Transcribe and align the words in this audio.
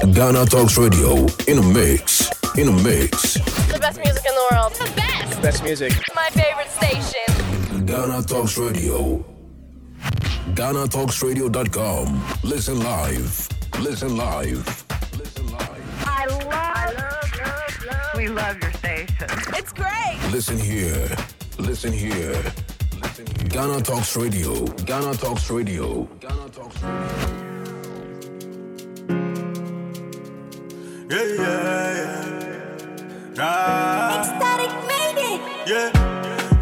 Ghana 0.00 0.46
Talks 0.46 0.78
Radio 0.78 1.26
in 1.48 1.58
a 1.58 1.62
mix. 1.62 2.30
In 2.56 2.68
a 2.68 2.72
mix. 2.82 3.34
The 3.72 3.78
best 3.80 3.98
music 3.98 4.24
in 4.24 4.34
the 4.34 4.48
world. 4.52 4.72
The 4.74 4.92
best. 4.94 5.42
Best 5.42 5.64
music. 5.64 5.92
My 6.14 6.28
favorite 6.30 6.70
station. 6.70 7.84
Ghana 7.84 8.22
Talks 8.22 8.56
Radio. 8.56 9.24
GhanaTalksRadio.com. 10.54 12.24
Listen 12.44 12.78
live. 12.80 13.48
Listen 13.80 14.16
live. 14.16 14.84
Listen 15.18 15.50
live. 15.50 16.06
I 16.06 16.26
love, 16.26 16.46
I 16.48 16.92
love, 16.92 17.36
love, 17.40 17.86
love. 17.86 18.16
We 18.16 18.28
love 18.28 18.56
your 18.62 18.72
station. 18.74 19.26
It's 19.56 19.72
great. 19.72 20.18
Listen 20.30 20.58
here. 20.58 21.08
Listen 21.58 21.92
here. 21.92 22.40
Listen 23.02 23.26
here. 23.26 23.48
Ghana 23.48 23.82
Talks 23.82 24.16
Radio. 24.16 24.64
Ghana 24.64 25.14
Talks 25.14 25.50
Radio. 25.50 26.04
Ghana 26.20 26.48
Talks 26.50 26.82
Radio. 26.82 27.67
Yeah, 31.10 31.24
yeah, 31.24 31.96
yeah. 31.96 33.34
Nah, 33.36 34.22
Static 34.24 34.72
made 34.88 35.18
it. 35.32 35.40
yeah. 35.68 35.88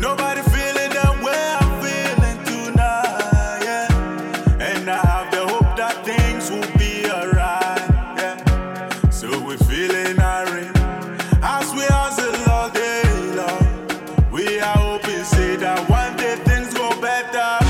Nobody 0.01 0.43
feeling 0.55 0.91
the 0.99 1.09
way 1.25 1.43
I'm 1.59 1.71
feeling 1.83 2.39
tonight, 2.45 3.61
yeah. 3.65 4.61
And 4.61 4.89
I 4.89 4.99
have 4.99 5.31
the 5.33 5.43
hope 5.53 5.77
that 5.77 6.05
things 6.05 6.51
will 6.51 6.71
be 6.79 7.11
alright, 7.11 7.81
yeah. 8.21 9.11
So 9.11 9.27
we're 9.45 9.57
feeling 9.59 10.19
irate 10.21 10.77
as 11.43 11.73
we 11.75 11.83
hustle 11.99 12.37
all 12.53 12.71
day 12.71 13.03
long. 13.35 14.31
We 14.31 14.61
are 14.61 14.79
hoping, 14.79 15.25
say 15.25 15.57
that 15.57 15.89
one 15.91 16.17
day 16.17 16.37
things 16.45 16.73
go 16.73 16.89
better. 17.01 17.65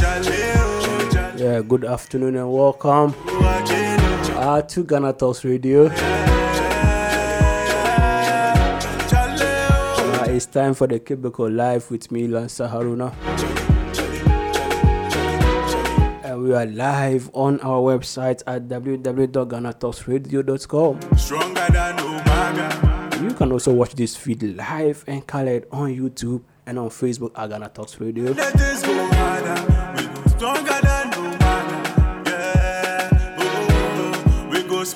Jaleo, 0.00 0.56
oh, 0.56 1.08
jaleo, 1.12 1.38
Yeah, 1.38 1.60
good 1.62 1.84
afternoon 1.84 2.34
and 2.36 2.52
welcome 2.52 3.12
jaleo, 3.12 3.95
uh, 4.36 4.62
to 4.62 4.84
Ghana 4.84 5.12
Talks 5.14 5.44
Radio. 5.44 5.86
Uh, 5.86 5.90
it's 10.28 10.46
time 10.46 10.74
for 10.74 10.86
the 10.86 10.98
Cubicle 11.00 11.50
Live 11.50 11.90
with 11.90 12.12
me, 12.12 12.28
Lansa 12.28 12.70
Haruna. 12.70 13.12
And 16.24 16.42
we 16.42 16.52
are 16.54 16.66
live 16.66 17.30
on 17.32 17.58
our 17.60 17.80
website 17.80 18.42
at 18.46 18.68
www.ghanatalksradio.com. 18.68 21.00
Stronger 21.18 21.66
than 21.72 21.98
Omega. 22.00 22.82
You 23.22 23.30
can 23.32 23.50
also 23.52 23.72
watch 23.72 23.94
this 23.94 24.14
feed 24.16 24.42
live 24.42 25.02
and 25.06 25.26
colored 25.26 25.66
on 25.72 25.88
YouTube 25.96 26.42
and 26.66 26.78
on 26.78 26.90
Facebook 26.90 27.30
at 27.36 27.48
Ghana 27.48 27.70
Talks 27.70 27.98
Radio. 28.00 28.34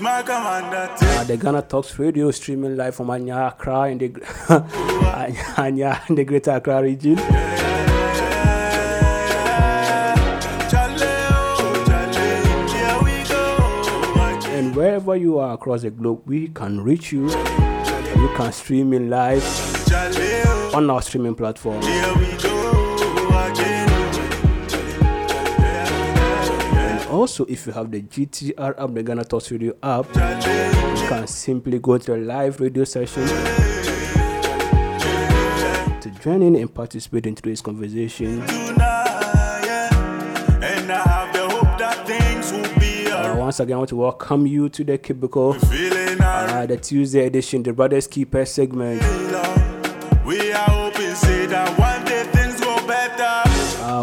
Oh, 0.03 0.17
we 0.17 0.23
go 0.23 0.25
smack 0.25 0.31
'em 0.31 0.47
under 0.47 0.89
Uh, 1.19 1.25
the 1.25 1.37
Ghana 1.37 1.63
Talks 1.63 1.99
Radio 1.99 2.31
streaming 2.31 2.77
live 2.77 2.95
from 2.95 3.11
Anya 3.11 3.37
Accra 3.53 3.89
in 3.91 3.99
the 3.99 4.11
Anya 5.59 6.01
in 6.09 6.15
the 6.15 6.25
Greater 6.25 6.53
Accra 6.53 6.83
region. 6.83 7.19
Here 11.21 12.99
we 13.03 13.23
go. 13.29 13.57
And 14.51 14.75
wherever 14.75 15.17
you 15.17 15.39
are 15.39 15.55
across 15.55 15.83
the 15.83 15.91
globe, 15.91 16.23
we 16.27 16.49
can 16.49 16.83
reach 16.83 17.13
you. 17.13 17.29
You 17.31 18.29
can 18.37 18.53
stream 18.53 18.93
in 18.93 19.11
live 19.11 19.45
on 20.75 20.89
our 20.91 21.03
streaming 21.03 21.35
platform. 21.35 21.81
Also, 27.21 27.45
if 27.45 27.67
you 27.67 27.73
have 27.73 27.91
the 27.91 28.01
GTR 28.01 28.83
app, 28.83 28.95
the 28.95 29.03
Ghana 29.03 29.25
Talks 29.25 29.51
Radio 29.53 29.75
app, 29.83 30.07
you 30.07 31.07
can 31.07 31.27
simply 31.27 31.79
go 31.79 31.99
to 31.99 32.13
the 32.13 32.17
live 32.17 32.59
radio 32.61 32.85
session 32.85 33.27
to 36.01 36.11
join 36.23 36.41
in 36.41 36.57
and 36.57 36.75
participate 36.75 37.27
in 37.27 37.35
today's 37.35 37.61
conversation. 37.61 38.39
Once 43.37 43.61
again, 43.61 43.75
I 43.75 43.79
want 43.79 43.89
to 43.91 43.97
welcome 43.97 44.47
you 44.47 44.69
to 44.71 44.85
the 44.85 44.97
Cubicle, 44.97 45.57
uh, 45.61 46.67
the 46.67 46.79
Tuesday 46.81 47.27
edition, 47.27 47.63
the 47.63 47.75
Brothers 47.75 48.07
Keeper 48.07 48.47
segment. 48.47 49.03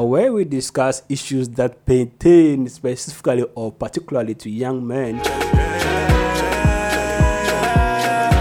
Where 0.08 0.32
we 0.34 0.46
discuss 0.46 1.04
issues 1.10 1.50
that 1.50 1.86
pertain 1.86 2.68
specifically 2.70 3.46
or 3.56 3.72
particularly 3.72 4.36
to 4.36 4.50
young 4.50 4.86
men. 4.86 5.20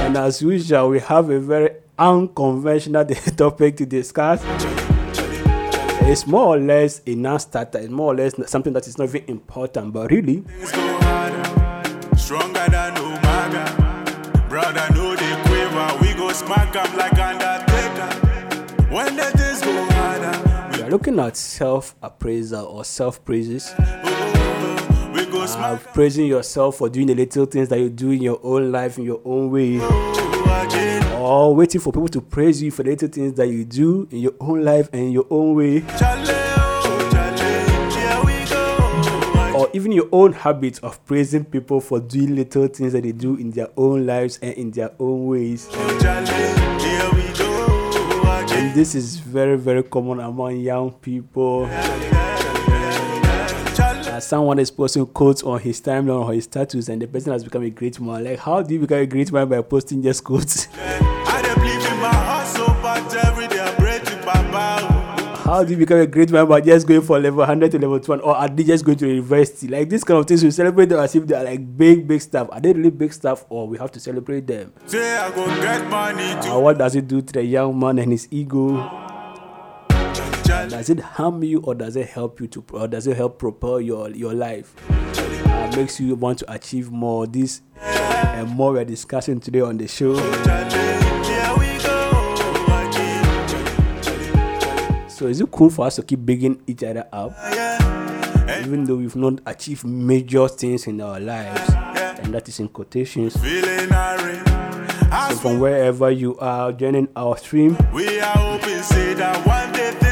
And 0.06 0.16
as 0.16 0.40
usual, 0.40 0.90
we 0.90 1.00
have 1.00 1.30
a 1.30 1.40
very 1.40 1.70
unconventional 1.98 3.04
topic 3.36 3.76
to 3.78 3.86
discuss. 3.86 4.40
It's 6.08 6.26
more 6.26 6.56
or 6.56 6.58
less 6.58 7.02
a 7.06 7.14
non-starter. 7.14 7.78
It's 7.78 7.90
more 7.90 8.12
or 8.12 8.16
less 8.16 8.34
something 8.48 8.72
that 8.74 8.86
is 8.86 8.96
not 8.96 9.08
even 9.08 9.24
important, 9.28 9.92
but 9.92 10.10
really, 10.10 10.44
are 20.86 20.90
looking 20.90 21.18
at 21.18 21.36
self-appraisal 21.36 22.64
or 22.66 22.84
self-praises. 22.84 23.74
we, 25.12 25.24
we 25.24 25.26
go 25.32 25.42
Uh, 25.42 25.76
praising 25.94 26.26
yourself 26.26 26.76
for 26.76 26.88
doing 26.88 27.08
the 27.08 27.14
little 27.14 27.44
things 27.46 27.68
that 27.68 27.78
you 27.80 27.88
do 27.90 28.10
in 28.12 28.22
your 28.22 28.38
own 28.44 28.70
life 28.70 28.96
in 28.98 29.04
your 29.04 29.20
own 29.24 29.50
way. 29.50 29.80
or 31.20 31.54
waiting 31.56 31.80
for 31.80 31.92
people 31.92 32.08
to 32.08 32.20
praise 32.20 32.62
you 32.62 32.70
for 32.70 32.84
the 32.84 32.90
little 32.90 33.08
things 33.08 33.32
that 33.34 33.48
you 33.48 33.64
do 33.64 34.06
in 34.12 34.18
your 34.20 34.34
own 34.40 34.62
life 34.64 34.88
and 34.92 35.02
in 35.02 35.12
your 35.12 35.26
own 35.28 35.54
way, 35.56 35.82
or 39.56 39.68
even 39.72 39.90
your 39.90 40.08
own 40.12 40.32
habit 40.32 40.78
of 40.84 41.04
praising 41.04 41.44
people 41.44 41.80
for 41.80 41.98
doing 41.98 42.36
little 42.36 42.68
things 42.68 42.92
that 42.92 43.02
they 43.02 43.12
do 43.12 43.34
in 43.36 43.50
their 43.50 43.68
own 43.76 44.06
lives 44.06 44.38
and 44.40 44.54
in 44.54 44.70
their 44.70 44.90
own 45.00 45.26
ways. 45.26 45.68
This 48.76 48.94
is 48.94 49.16
very, 49.16 49.56
very 49.56 49.82
common 49.82 50.20
among 50.20 50.54
young 50.58 50.92
people. 50.92 51.64
As 54.04 54.26
someone 54.26 54.58
is 54.58 54.70
posting 54.70 55.06
quotes 55.06 55.42
on 55.42 55.60
his 55.60 55.80
timeline 55.80 56.22
or 56.22 56.34
his 56.34 56.44
status, 56.44 56.90
and 56.90 57.00
the 57.00 57.06
person 57.06 57.32
has 57.32 57.42
become 57.42 57.62
a 57.62 57.70
great 57.70 57.98
man. 57.98 58.24
Like, 58.24 58.38
how 58.38 58.60
do 58.60 58.74
you 58.74 58.80
become 58.80 58.98
a 58.98 59.06
great 59.06 59.32
man 59.32 59.48
by 59.48 59.62
posting 59.62 60.02
just 60.02 60.22
quotes? 60.22 60.68
How 65.56 65.64
do 65.64 65.72
you 65.72 65.78
become 65.78 66.00
a 66.00 66.06
great 66.06 66.30
man 66.30 66.46
by 66.46 66.60
just 66.60 66.86
going 66.86 67.00
from 67.00 67.22
level 67.22 67.38
100 67.38 67.70
to 67.70 67.78
level 67.78 67.98
2 67.98 68.12
or 68.16 68.36
are 68.36 68.46
they 68.46 68.62
just 68.62 68.84
going 68.84 68.98
to 68.98 69.08
university? 69.08 69.68
Like 69.68 69.88
this 69.88 70.04
kind 70.04 70.20
of 70.20 70.26
things, 70.26 70.44
we 70.44 70.50
celebrate 70.50 70.90
them 70.90 70.98
as 70.98 71.16
if 71.16 71.26
they 71.26 71.34
are 71.34 71.44
like 71.44 71.78
big, 71.78 72.06
big 72.06 72.20
stuff. 72.20 72.50
Are 72.52 72.60
they 72.60 72.74
really 72.74 72.90
big 72.90 73.10
stuff 73.10 73.46
or 73.48 73.66
we 73.66 73.78
have 73.78 73.90
to 73.92 73.98
celebrate 73.98 74.46
them? 74.46 74.74
Say 74.84 75.16
I 75.16 75.30
go 75.30 75.46
get 75.46 75.88
money 75.88 76.24
Uh, 76.46 76.58
what 76.58 76.76
does 76.76 76.94
it 76.94 77.08
do 77.08 77.22
to 77.22 77.32
the 77.32 77.42
young 77.42 77.80
man 77.80 77.98
and 77.98 78.12
his 78.12 78.28
ego? 78.30 78.76
Does 80.44 80.90
it 80.90 81.00
harm 81.00 81.42
you 81.42 81.60
or 81.60 81.74
does 81.74 81.96
it 81.96 82.08
help 82.08 82.38
you 82.38 82.48
to, 82.48 82.62
or 82.72 82.86
does 82.86 83.06
it 83.06 83.16
help 83.16 83.38
propel 83.38 83.80
your, 83.80 84.10
your 84.10 84.34
life? 84.34 84.74
Uh, 84.90 85.72
makes 85.74 85.98
you 85.98 86.16
want 86.16 86.40
to 86.40 86.52
achieve 86.52 86.90
more. 86.90 87.26
This 87.26 87.62
and 87.80 88.50
more 88.50 88.74
we're 88.74 88.84
discussing 88.84 89.40
today 89.40 89.62
on 89.62 89.78
the 89.78 89.88
show. 89.88 90.16
So 95.16 95.26
is 95.28 95.40
it 95.40 95.50
cool 95.50 95.70
for 95.70 95.86
us 95.86 95.96
to 95.96 96.02
keep 96.02 96.26
bigging 96.26 96.60
each 96.66 96.84
other 96.84 97.06
up? 97.10 97.32
Even 98.60 98.84
though 98.84 98.96
we've 98.96 99.16
not 99.16 99.40
achieved 99.46 99.86
major 99.86 100.46
things 100.46 100.86
in 100.86 101.00
our 101.00 101.18
lives, 101.18 101.70
and 102.20 102.34
that 102.34 102.46
is 102.46 102.60
in 102.60 102.68
quotations. 102.68 103.32
So 103.32 103.40
from 105.40 105.58
wherever 105.58 106.10
you 106.10 106.36
are 106.38 106.70
joining 106.70 107.08
our 107.16 107.38
stream, 107.38 107.78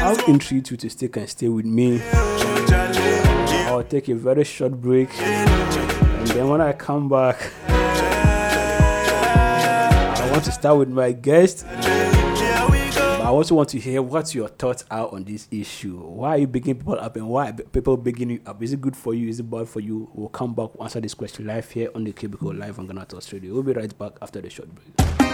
I'll 0.01 0.19
entreat 0.27 0.71
you 0.71 0.77
to 0.77 0.89
stick 0.89 1.17
and 1.17 1.29
stay 1.29 1.49
with 1.49 1.65
me. 1.65 2.01
I'll 3.67 3.83
take 3.83 4.09
a 4.09 4.15
very 4.15 4.43
short 4.43 4.81
break, 4.81 5.09
and 5.19 6.29
then 6.29 6.49
when 6.49 6.61
I 6.61 6.73
come 6.73 7.09
back, 7.09 7.51
I 10.17 10.29
want 10.31 10.45
to 10.45 10.51
start 10.51 10.79
with 10.79 10.89
my 10.89 11.11
guest. 11.11 11.63
I 13.25 13.29
also 13.29 13.55
want 13.55 13.69
to 13.69 13.79
hear 13.79 14.03
what 14.03 14.35
your 14.35 14.47
thoughts 14.47 14.85
are 14.91 15.11
on 15.11 15.23
this 15.23 15.47
issue. 15.49 15.97
Why 15.97 16.29
are 16.29 16.37
you 16.37 16.45
bigging 16.45 16.75
people 16.75 16.93
up, 16.93 17.15
and 17.15 17.27
why 17.27 17.51
people 17.53 17.97
bigging 17.97 18.29
you 18.29 18.39
up? 18.45 18.61
Is 18.61 18.71
it 18.71 18.79
good 18.79 18.95
for 18.95 19.15
you? 19.15 19.29
Is 19.29 19.39
it 19.39 19.49
bad 19.49 19.67
for 19.67 19.79
you? 19.79 20.07
We'll 20.13 20.29
come 20.29 20.53
back 20.53 20.69
answer 20.79 21.01
this 21.01 21.15
question 21.15 21.47
live 21.47 21.71
here 21.71 21.89
on 21.95 22.03
the 22.03 22.11
Cubicle 22.11 22.53
Live 22.53 22.77
on 22.77 22.85
Ghana 22.85 23.07
Radio. 23.33 23.51
We'll 23.55 23.63
be 23.63 23.73
right 23.73 23.97
back 23.97 24.11
after 24.21 24.41
the 24.41 24.51
short 24.51 24.69
break. 24.75 25.24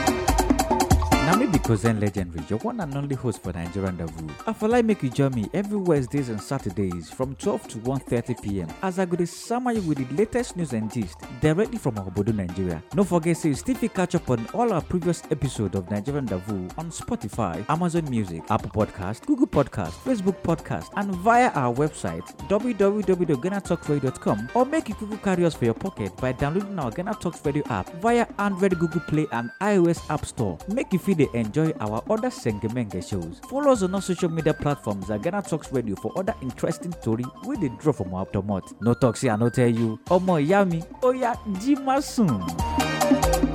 Me 1.39 1.47
because 1.47 1.81
then 1.81 1.99
legendary, 1.99 2.45
your 2.49 2.59
one 2.59 2.79
and 2.81 2.95
only 2.95 3.15
host 3.15 3.41
for 3.41 3.51
Nigerian 3.53 3.97
Davu. 3.97 4.29
I 4.45 4.53
feel 4.53 4.69
like 4.69 4.85
make 4.85 5.01
you 5.01 5.09
join 5.09 5.33
me 5.33 5.49
every 5.55 5.77
Wednesdays 5.77 6.29
and 6.29 6.39
Saturdays 6.39 7.09
from 7.09 7.33
12 7.35 7.67
to 7.69 7.77
1.30 7.79 8.43
p.m. 8.43 8.67
as 8.83 8.99
I 8.99 9.05
go 9.05 9.15
to 9.15 9.25
summer 9.25 9.71
you 9.71 9.81
with 9.81 9.97
the 9.97 10.05
latest 10.15 10.55
news 10.55 10.73
and 10.73 10.91
gist 10.93 11.17
directly 11.39 11.79
from 11.79 11.95
Obodo, 11.95 12.35
Nigeria. 12.35 12.83
Don't 12.91 13.07
forget 13.07 13.37
to 13.37 13.55
still 13.55 13.75
catch 13.89 14.13
up 14.13 14.29
on 14.29 14.45
all 14.53 14.71
our 14.73 14.81
previous 14.81 15.23
episodes 15.31 15.75
of 15.75 15.89
Nigerian 15.89 16.27
Davu 16.27 16.71
on 16.77 16.91
Spotify, 16.91 17.65
Amazon 17.69 18.07
Music, 18.09 18.43
Apple 18.51 18.69
Podcast, 18.69 19.25
Google 19.25 19.47
Podcast, 19.47 19.93
Facebook 20.03 20.35
Podcast, 20.43 20.89
and 20.97 21.15
via 21.15 21.49
our 21.51 21.73
website 21.73 22.21
www.ghanatalkradio.com 22.49 24.49
or 24.53 24.65
make 24.65 24.89
you 24.89 24.95
Google 24.95 25.17
carry 25.17 25.45
us 25.45 25.55
for 25.55 25.65
your 25.65 25.73
pocket 25.73 26.15
by 26.17 26.31
downloading 26.33 26.77
our 26.77 26.91
Ghana 26.91 27.15
Talks 27.15 27.43
Radio 27.45 27.63
app 27.69 27.89
via 28.01 28.27
Android, 28.37 28.77
Google 28.77 29.01
Play, 29.01 29.25
and 29.31 29.49
iOS 29.61 30.07
App 30.11 30.25
Store. 30.25 30.57
Make 30.67 30.91
you 30.93 30.99
feel 30.99 31.20
they 31.21 31.39
enjoy 31.39 31.71
our 31.79 32.03
other 32.09 32.29
Sengemenge 32.29 33.07
shows. 33.07 33.39
Follow 33.49 33.71
us 33.71 33.83
on 33.83 33.93
our 33.93 34.01
social 34.01 34.29
media 34.29 34.53
platforms 34.53 35.09
at 35.11 35.21
Ghana 35.21 35.43
Talks 35.43 35.71
Radio 35.71 35.95
for 35.95 36.11
other 36.17 36.33
interesting 36.41 36.91
story 36.93 37.23
wey 37.45 37.55
dey 37.57 37.69
drop 37.79 37.95
from 37.97 38.13
our 38.13 38.25
domot. 38.27 38.63
No 38.81 38.93
talk 38.93 39.17
say 39.17 39.29
I 39.29 39.35
no 39.35 39.49
tell 39.49 39.67
you. 39.69 39.99
Omo 40.09 40.39
ìyá 40.39 40.65
mi, 40.67 40.81
oya 41.03 41.35
jima 41.59 42.01
soon. 42.01 43.50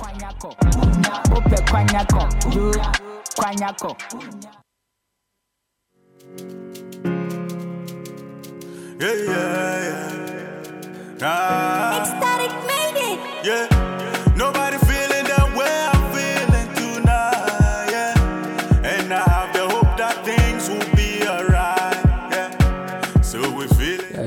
Yeah, 8.99 9.13
yeah, 9.13 9.83
yeah. 9.87 11.17
Nah, 11.21 12.01
Ecstatic 12.01 12.51
made 12.67 12.99
it. 13.13 13.19
yeah. 13.45 14.33
Nobody 14.35 14.77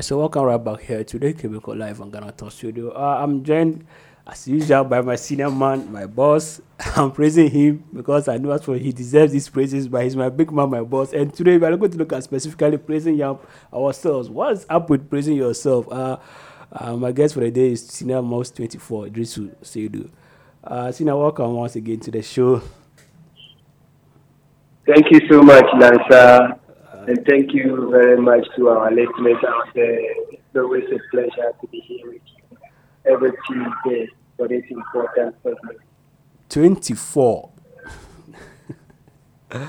so 0.03 0.19
welcome 0.19 0.43
right 0.43 0.61
back 0.61 0.81
here 0.81 1.01
today, 1.01 1.31
Cubicle 1.31 1.77
Live 1.77 2.01
on 2.01 2.09
Ghana 2.11 2.33
Talk 2.33 2.51
Studio. 2.51 2.91
Uh, 2.91 3.23
I'm 3.23 3.41
joined 3.41 3.85
as 4.27 4.45
usual 4.49 4.83
by 4.83 4.99
my 4.99 5.15
senior 5.15 5.49
man, 5.49 5.89
my 5.93 6.05
boss. 6.05 6.59
I'm 6.97 7.09
praising 7.09 7.49
him 7.49 7.85
because 7.93 8.27
I 8.27 8.35
know 8.35 8.49
that's 8.49 8.67
what 8.67 8.81
he 8.81 8.91
deserves 8.91 9.31
these 9.31 9.47
praises, 9.47 9.87
but 9.87 10.03
he's 10.03 10.17
my 10.17 10.27
big 10.27 10.51
man, 10.51 10.69
my 10.71 10.81
boss. 10.81 11.13
And 11.13 11.33
today 11.33 11.57
we 11.57 11.65
are 11.65 11.77
going 11.77 11.91
to 11.91 11.97
look 11.97 12.11
at 12.11 12.21
specifically 12.21 12.77
praising 12.79 13.15
young 13.15 13.39
ourselves. 13.73 14.29
What's 14.29 14.65
up 14.67 14.89
with 14.89 15.09
praising 15.09 15.37
yourself? 15.37 15.89
Uh, 15.89 16.17
uh, 16.73 16.97
my 16.97 17.13
guest 17.13 17.35
for 17.35 17.39
the 17.39 17.51
day 17.51 17.71
is 17.71 17.87
Senior 17.87 18.21
Most 18.21 18.57
24, 18.57 19.05
Idrisu 19.05 19.55
Seidu. 19.63 20.09
Uh, 20.65 20.91
Senior, 20.91 21.15
welcome 21.15 21.53
once 21.53 21.77
again 21.77 22.01
to 22.01 22.11
the 22.11 22.21
show. 22.21 22.61
Thank 24.85 25.11
you 25.11 25.21
so 25.31 25.41
much, 25.41 25.65
Lanza. 25.79 26.59
And 27.07 27.25
thank 27.27 27.53
you 27.53 27.89
very 27.91 28.17
much 28.17 28.47
to 28.55 28.69
our 28.69 28.89
listeners 28.89 29.43
out 29.45 29.73
there. 29.75 29.99
It's 30.31 30.41
always 30.55 30.85
a 30.85 30.99
pleasure 31.11 31.53
to 31.59 31.67
be 31.67 31.81
here 31.81 32.07
with 32.07 32.21
you 32.25 32.57
every 33.05 33.31
Tuesday 33.45 34.07
for 34.37 34.47
this 34.47 34.63
important 34.69 35.35
segment. 35.43 35.79
24. 36.49 37.49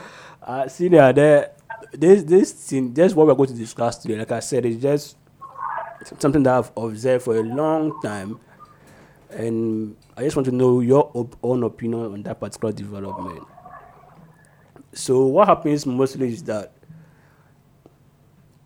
uh, 0.42 0.68
senior, 0.68 1.12
there, 1.12 1.50
this 1.92 2.22
this 2.22 2.52
thing, 2.52 2.94
that's 2.94 3.14
what 3.14 3.26
we're 3.26 3.34
going 3.34 3.48
to 3.48 3.54
discuss 3.54 3.98
today. 3.98 4.16
Like 4.16 4.32
I 4.32 4.40
said, 4.40 4.64
it's 4.64 4.80
just 4.80 5.16
something 6.18 6.42
that 6.44 6.54
I've 6.54 6.70
observed 6.76 7.24
for 7.24 7.36
a 7.36 7.42
long 7.42 8.00
time, 8.00 8.38
and 9.30 9.96
I 10.16 10.22
just 10.22 10.36
want 10.36 10.46
to 10.46 10.52
know 10.52 10.80
your 10.80 11.10
op- 11.14 11.36
own 11.42 11.64
opinion 11.64 12.12
on 12.12 12.22
that 12.22 12.38
particular 12.38 12.72
development. 12.72 13.44
So, 14.92 15.26
what 15.26 15.48
happens 15.48 15.86
mostly 15.86 16.28
is 16.28 16.44
that 16.44 16.72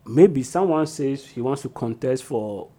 maybe 0.09 0.41
someone 0.41 0.87
says 0.87 1.25
he 1.25 1.41
wants 1.41 1.61
to 1.61 1.69
contest 1.69 2.23
for 2.23 2.69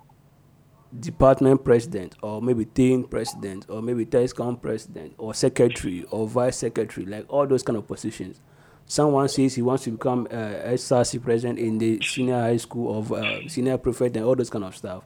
department 0.99 1.65
president 1.65 2.17
or 2.23 2.43
maybe 2.43 2.65
team 2.65 3.05
president 3.05 3.65
or 3.69 3.81
maybe 3.81 4.05
TESCOM 4.05 4.61
president 4.61 5.15
or 5.19 5.33
secretary 5.33 6.05
or 6.11 6.27
vice 6.27 6.57
secretary, 6.57 7.07
like 7.07 7.25
all 7.29 7.47
those 7.47 7.63
kind 7.63 7.77
of 7.77 7.87
positions. 7.87 8.41
Someone 8.87 9.29
says 9.29 9.55
he 9.55 9.63
wants 9.63 9.85
to 9.85 9.93
become 9.93 10.27
uh, 10.33 10.35
SRC 10.35 11.23
president 11.23 11.61
in 11.61 11.79
the 11.79 12.01
senior 12.03 12.41
high 12.41 12.57
school 12.57 12.99
of 12.99 13.13
uh, 13.13 13.49
senior 13.49 13.79
prefect 13.79 14.17
and 14.17 14.25
all 14.25 14.35
those 14.35 14.51
kind 14.51 14.65
of 14.65 14.77
stuff. 14.77 15.05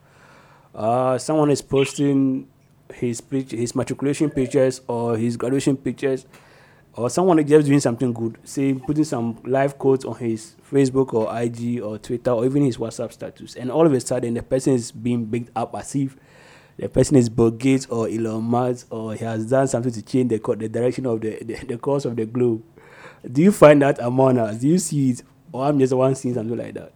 Uh, 0.75 1.19
someone 1.19 1.51
is 1.51 1.61
posting 1.61 2.49
his 2.95 3.23
his 3.31 3.75
matriculation 3.75 4.31
pictures 4.31 4.81
or 4.89 5.19
his 5.19 5.37
graduation 5.37 5.77
pictures 5.77 6.25
or 6.97 7.11
someone 7.11 7.39
is 7.39 7.49
just 7.49 7.67
doing 7.67 7.81
something 7.81 8.13
good, 8.13 8.39
say 8.45 8.75
putting 8.75 9.05
some 9.05 9.39
live 9.45 9.79
quotes 9.79 10.05
on 10.05 10.17
his 10.17 10.55
Facebook 10.71 11.13
or 11.13 11.37
IG 11.37 11.83
or 11.83 11.99
Twitter 11.99 12.31
or 12.31 12.45
even 12.45 12.65
his 12.65 12.77
WhatsApp 12.77 13.13
status, 13.13 13.57
and 13.57 13.71
all 13.71 13.87
of 13.87 13.93
a 13.93 14.01
sudden 14.01 14.35
the 14.35 14.43
person 14.43 14.75
is 14.75 14.93
being 14.93 15.25
bigged 15.25 15.51
up 15.57 15.75
as 15.75 15.95
if 15.95 16.17
the 16.77 16.89
person 16.89 17.17
is 17.17 17.29
Bill 17.29 17.51
Gates 17.51 17.87
or 17.87 18.09
Elon 18.09 18.43
Musk 18.43 18.87
or 18.93 19.15
he 19.15 19.25
has 19.25 19.47
done 19.47 19.69
something 19.69 19.93
to 19.93 20.03
change 20.03 20.31
the 20.31 20.39
co- 20.39 20.55
the 20.55 20.69
direction 20.69 21.07
of 21.07 21.21
the, 21.21 21.39
the 21.43 21.67
the 21.67 21.79
course 21.79 22.05
of 22.05 22.17
the 22.17 22.27
globe. 22.27 22.63
Do 23.31 23.43
you 23.43 23.53
find 23.53 23.81
that 23.83 23.99
among 24.01 24.39
us? 24.39 24.59
Do 24.59 24.69
you 24.69 24.79
see 24.79 25.11
it, 25.11 25.23
or 25.53 25.65
I'm 25.65 25.79
just 25.79 25.93
one 25.93 26.15
seeing 26.15 26.35
something 26.35 26.57
like 26.57 26.75
that? 26.75 26.93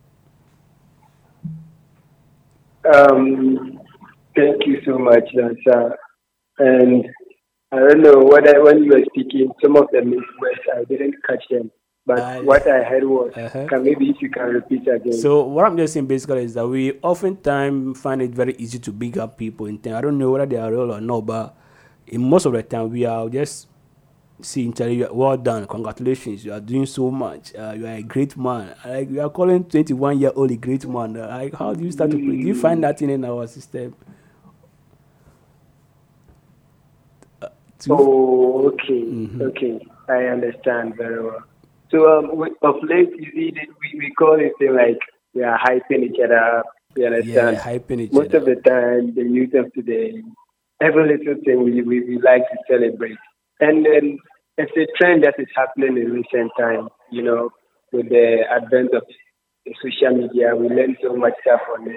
Um, 2.85 3.81
thank 4.37 4.67
you 4.67 4.81
so 4.85 4.99
much, 4.99 5.25
Lanza. 5.35 5.97
And 6.59 7.07
I 7.71 7.77
don't 7.81 8.01
know 8.01 8.19
whether 8.25 8.63
when 8.65 8.83
you 8.83 8.93
were 8.93 9.05
speaking, 9.11 9.51
some 9.63 9.77
of 9.77 9.89
the 9.93 10.01
words 10.41 10.61
I 10.75 10.85
didn't 10.85 11.17
catch 11.27 11.45
them. 11.51 11.71
But 12.07 12.19
Uh, 12.21 12.41
what 12.43 12.67
I 12.67 12.83
heard 12.83 13.05
was, 13.05 13.33
Uh-huh. 13.37 13.67
can 13.69 13.83
maybe 13.85 14.09
if 14.09 14.23
you 14.23 14.31
can 14.31 14.47
repeat 14.49 14.89
again. 14.89 15.13
So 15.13 15.45
what 15.45 15.67
I'm 15.67 15.77
just 15.77 15.93
saying 15.93 16.07
basically 16.07 16.45
is 16.45 16.55
that 16.55 16.67
we 16.67 16.93
oftentimes 17.03 18.01
find 18.01 18.23
it 18.23 18.31
very 18.31 18.55
easy 18.59 18.79
to 18.79 18.93
big 18.93 19.19
up 19.19 19.37
people 19.37 19.67
in 19.67 19.77
things. 19.77 19.95
I 19.95 20.01
don't 20.01 20.17
know 20.17 20.31
whether 20.31 20.47
they 20.47 20.57
are 20.57 20.71
real 20.71 20.91
or 20.93 21.01
not, 21.03 21.27
but 21.27 21.55
in 22.07 22.23
most 22.23 22.47
of 22.47 22.55
the 22.55 22.63
time 22.63 22.89
we 22.91 23.05
are 23.05 23.29
just 23.29 23.69
seeing 24.41 24.73
tell 24.73 24.89
you 24.89 25.07
well 25.13 25.37
done, 25.37 25.67
congratulations, 25.67 26.47
you 26.47 26.53
are 26.55 26.61
doing 26.61 26.87
so 26.87 27.11
much, 27.11 27.55
uh, 27.55 27.75
you 27.77 27.85
are 27.87 27.97
a 27.97 28.03
great 28.03 28.35
man. 28.39 28.75
Like 28.87 29.11
you 29.11 29.21
are 29.21 29.29
calling 29.29 29.65
21 29.65 30.19
year 30.19 30.33
old 30.35 30.51
a 30.51 30.57
great 30.57 30.87
man. 30.89 31.13
Like 31.13 31.53
how 31.57 31.75
do 31.75 31.85
you 31.85 31.93
start 31.93 32.13
to? 32.13 32.17
Do 32.17 32.23
you 32.33 32.55
find 32.55 32.83
that 32.85 33.03
in, 33.03 33.11
in 33.11 33.23
our 33.27 33.47
system? 33.47 33.95
Uh, 37.43 37.49
to- 37.49 37.53
Oh, 37.89 38.69
okay, 38.69 39.03
Mhm. 39.05 39.41
okay, 39.49 39.87
I 40.09 40.25
understand 40.27 40.97
very 40.97 41.23
well. 41.23 41.43
So 41.91 42.19
um, 42.19 42.37
we, 42.37 42.51
of 42.63 42.77
late, 42.83 43.11
you 43.17 43.31
see, 43.33 43.53
we, 43.55 43.99
we 43.99 44.11
call 44.19 44.39
it 44.41 44.53
thing 44.59 44.75
like 44.75 44.99
we 45.35 45.43
are 45.45 45.59
hyping 45.59 46.03
each 46.05 46.19
other 46.23 46.39
up. 46.39 46.67
You 46.97 47.05
yeah, 47.05 47.09
understand? 47.11 47.57
hyping 47.59 48.01
each 48.01 48.13
Most 48.13 48.35
other. 48.35 48.39
of 48.39 48.45
the 48.47 48.57
time, 48.69 49.15
the 49.15 49.23
youth 49.23 49.55
of 49.55 49.73
today, 49.73 50.23
every 50.83 51.17
little 51.17 51.37
thing 51.45 51.63
we, 51.65 51.83
we, 51.83 52.01
we 52.01 52.19
like 52.21 52.43
to 52.51 52.57
celebrate. 52.69 53.17
And 53.61 53.87
then 53.87 54.19
it's 54.57 54.73
a 54.77 54.87
trend 54.99 55.25
that 55.25 55.35
is 55.39 55.49
happening 55.55 55.97
in 55.97 56.11
recent 56.13 56.51
times, 56.59 56.91
you 57.13 57.23
know, 57.23 57.51
with 57.93 58.09
the 58.09 58.43
advent 58.51 58.93
of 58.95 59.05
social 59.83 60.17
media. 60.17 60.55
We 60.57 60.69
learn 60.69 60.97
so 61.03 61.15
much 61.17 61.35
stuff 61.43 61.61
on 61.79 61.89
it. 61.89 61.97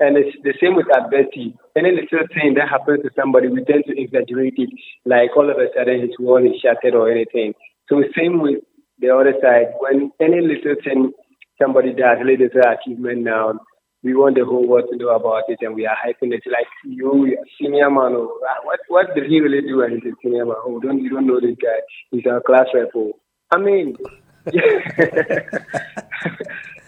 And 0.00 0.16
it's 0.16 0.32
the 0.42 0.54
same 0.60 0.74
with 0.74 0.88
adversity. 0.88 1.54
Any 1.76 1.92
little 1.92 2.24
thing 2.32 2.56
that 2.56 2.72
happens 2.72 3.04
to 3.04 3.10
somebody, 3.14 3.48
we 3.48 3.62
tend 3.64 3.84
to 3.86 3.94
exaggerate 4.00 4.56
it, 4.56 4.70
like 5.04 5.36
all 5.36 5.50
of 5.50 5.58
a 5.60 5.68
sudden 5.76 6.00
his 6.00 6.16
wall 6.18 6.40
is 6.40 6.58
shattered 6.60 6.94
or 6.94 7.12
anything. 7.12 7.52
So 7.88 8.02
same 8.16 8.40
with 8.40 8.64
the 8.98 9.12
other 9.12 9.36
side. 9.44 9.76
When 9.78 10.10
any 10.18 10.40
little 10.40 10.76
thing 10.82 11.12
somebody 11.60 11.92
does, 11.92 12.16
little 12.24 12.48
achievement 12.64 13.22
now, 13.22 13.60
we 14.02 14.14
want 14.14 14.36
the 14.36 14.46
whole 14.46 14.66
world 14.66 14.88
to 14.90 14.96
know 14.96 15.14
about 15.14 15.44
it, 15.48 15.58
and 15.60 15.74
we 15.74 15.84
are 15.84 15.96
hyping 15.96 16.32
it 16.32 16.42
like 16.46 16.66
you, 16.84 17.36
senior 17.60 17.90
man. 17.90 18.16
Oh, 18.16 18.40
ah, 18.48 18.64
what 18.64 18.80
what 18.88 19.14
did 19.14 19.28
he 19.28 19.40
really 19.40 19.60
do? 19.60 19.82
And 19.82 20.00
he's 20.00 20.12
a 20.12 20.16
senior 20.24 20.46
man. 20.46 20.56
Oh, 20.64 20.80
don't 20.80 21.02
you 21.02 21.10
don't 21.10 21.26
know 21.26 21.38
this 21.38 21.56
guy? 21.60 21.80
He's 22.10 22.24
our 22.24 22.40
class 22.40 22.64
rep. 22.72 22.88
Oh. 22.94 23.12
I 23.52 23.58
mean. 23.58 23.98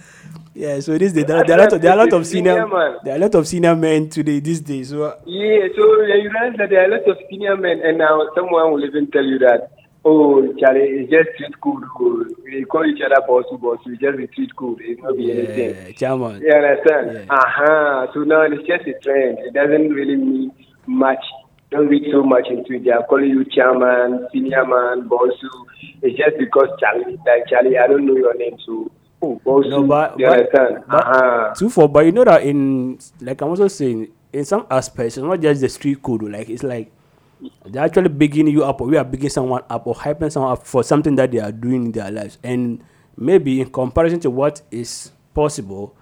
Yeah, 0.55 0.81
so 0.81 0.99
this 0.99 1.13
day, 1.13 1.23
there, 1.23 1.43
there 1.45 1.59
are 1.59 1.61
a 1.61 1.65
lot 1.65 1.73
of 1.73 1.81
there 1.81 1.91
are 1.93 1.95
a 1.95 2.05
lot 2.05 2.13
of 2.13 2.27
Senior 2.27 2.61
senior 2.61 2.99
there 3.05 3.15
are 3.15 3.17
a 3.17 3.21
lot 3.21 3.35
of 3.35 3.49
senior 3.49 3.75
men 3.75 4.11
today 4.11 4.39
these 4.41 4.61
days. 4.61 4.91
So 4.91 5.05
uh, 5.05 5.17
Yeah, 5.25 5.69
so 5.75 5.83
you 6.03 6.29
realize 6.31 6.57
that 6.59 6.69
there 6.69 6.83
are 6.83 6.93
a 6.93 6.99
lot 6.99 7.09
of 7.09 7.17
senior 7.31 7.57
men, 7.57 7.81
and 7.83 7.97
now 7.99 8.21
someone 8.35 8.73
will 8.73 8.85
even 8.85 9.11
tell 9.11 9.25
you 9.25 9.39
that, 9.39 9.71
oh, 10.05 10.53
Charlie, 10.61 10.81
it's 10.81 11.11
just 11.11 11.31
street 11.37 11.59
code. 11.61 11.85
oh. 11.99 12.27
We 12.45 12.65
call 12.67 12.85
each 12.85 13.01
other 13.01 13.17
bossy 13.27 13.57
boss. 13.57 13.79
We 13.87 13.97
just 13.97 14.19
be 14.19 14.27
street 14.29 14.55
code. 14.55 14.81
It's 14.83 15.01
not 15.03 15.17
be 15.17 15.33
anything. 15.33 15.71
yeah, 15.75 15.93
chairman. 15.93 16.43
You 16.43 16.53
understand? 16.53 17.27
Yeah. 17.27 17.35
Uh-huh. 17.35 18.07
So 18.13 18.21
now 18.25 18.43
it's 18.43 18.67
just 18.69 18.85
a 18.87 18.93
trend. 19.01 19.39
It 19.39 19.55
doesn't 19.55 19.89
really 19.89 20.17
mean 20.17 20.53
much. 20.87 21.25
Don't 21.71 21.89
read 21.89 22.05
so 22.13 22.23
much 22.23 22.49
into 22.51 22.75
it. 22.75 22.85
They 22.85 22.91
are 22.91 23.03
calling 23.07 23.31
you 23.31 23.47
chairman, 23.47 24.29
senior 24.35 24.67
man, 24.67 25.09
bossu. 25.09 25.49
It's 26.03 26.19
just 26.19 26.37
because 26.39 26.69
Charlie, 26.79 27.17
like 27.25 27.49
Charlie, 27.49 27.79
I 27.79 27.87
don't 27.87 28.05
know 28.05 28.17
your 28.17 28.35
name, 28.37 28.59
so 28.67 28.93
oh, 29.23 29.41
bossu. 29.45 29.71
No, 29.71 29.83
but- 29.85 30.19
you 30.19 30.27
but- 30.27 30.53
but- 30.53 31.07
uh-huh. 31.07 31.55
Two 31.57 31.69
for, 31.71 31.89
but 31.89 32.05
you 32.05 32.13
know 32.13 32.25
that 32.25 32.43
in 32.43 32.99
like 33.21 33.41
I'm 33.41 33.49
also 33.49 33.69
saying 33.69 34.09
in 34.33 34.45
some 34.45 34.67
aspects, 34.71 35.17
it's 35.17 35.25
not 35.25 35.41
just 35.41 35.61
the 35.61 35.69
street 35.69 36.03
code. 36.03 36.23
Like 36.25 36.49
it's 36.51 36.63
like 36.63 36.91
they're 37.67 37.85
actually 37.85 38.09
bigging 38.09 38.49
you 38.49 38.65
up, 38.65 38.81
or 38.81 38.87
we 38.89 38.97
are 38.97 39.05
bigging 39.05 39.31
someone 39.31 39.63
up, 39.71 39.87
or 39.87 39.95
hyping 39.95 40.31
someone 40.31 40.53
up 40.53 40.67
for 40.67 40.83
something 40.83 41.15
that 41.17 41.31
they 41.31 41.39
are 41.39 41.53
doing 41.53 41.87
in 41.87 41.93
their 41.93 42.11
lives, 42.11 42.39
and 42.43 42.83
maybe 43.17 43.61
in 43.61 43.71
comparison 43.71 44.21
to 44.21 44.31
what 44.31 44.63
is 44.71 45.13
possible, 45.35 45.95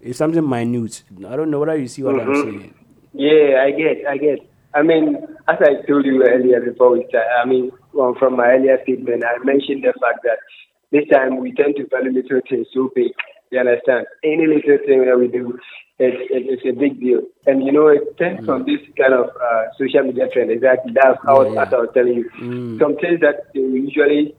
it's 0.00 0.18
something 0.18 0.46
minute. 0.48 1.02
I 1.26 1.36
don't 1.36 1.50
know 1.50 1.60
whether 1.60 1.76
you 1.76 1.88
see 1.88 2.02
what 2.02 2.20
I'm 2.20 2.34
saying. 2.34 2.74
Yeah, 3.14 3.62
I 3.64 3.70
get, 3.72 4.06
I 4.06 4.16
get. 4.18 4.38
I 4.74 4.82
mean, 4.82 5.16
as 5.48 5.56
I 5.60 5.80
told 5.86 6.04
you 6.04 6.22
earlier 6.22 6.60
before 6.60 6.92
we 6.92 7.06
start, 7.08 7.24
I 7.42 7.46
mean, 7.46 7.70
well, 7.92 8.14
from 8.18 8.36
my 8.36 8.46
earlier 8.48 8.78
statement, 8.82 9.24
I 9.24 9.42
mentioned 9.42 9.82
the 9.82 9.94
fact 10.00 10.20
that 10.24 10.38
this 10.90 11.06
time 11.08 11.38
we 11.40 11.52
tend 11.52 11.76
to 11.76 11.86
value 11.86 12.12
little 12.12 12.40
things 12.48 12.66
so 12.72 12.90
big. 12.94 13.12
You 13.50 13.60
understand? 13.60 14.06
Any 14.22 14.46
little 14.46 14.78
thing 14.86 15.04
that 15.06 15.18
we 15.18 15.28
do, 15.28 15.58
it's, 15.98 16.16
it's 16.30 16.62
a 16.66 16.78
big 16.78 17.00
deal. 17.00 17.22
And 17.46 17.64
you 17.64 17.72
know, 17.72 17.88
it 17.88 18.02
stems 18.14 18.44
from 18.44 18.64
this 18.64 18.80
kind 18.96 19.14
of 19.14 19.30
uh, 19.30 19.62
social 19.78 20.02
media 20.02 20.28
trend. 20.28 20.50
Exactly. 20.50 20.92
That's 20.94 21.18
how, 21.24 21.42
Yeah, 21.42 21.52
yeah. 21.52 21.70
I 21.72 21.80
was 21.80 21.90
telling 21.94 22.14
you. 22.14 22.78
Some 22.78 22.96
things 22.96 23.20
that 23.20 23.46
usually 23.54 24.34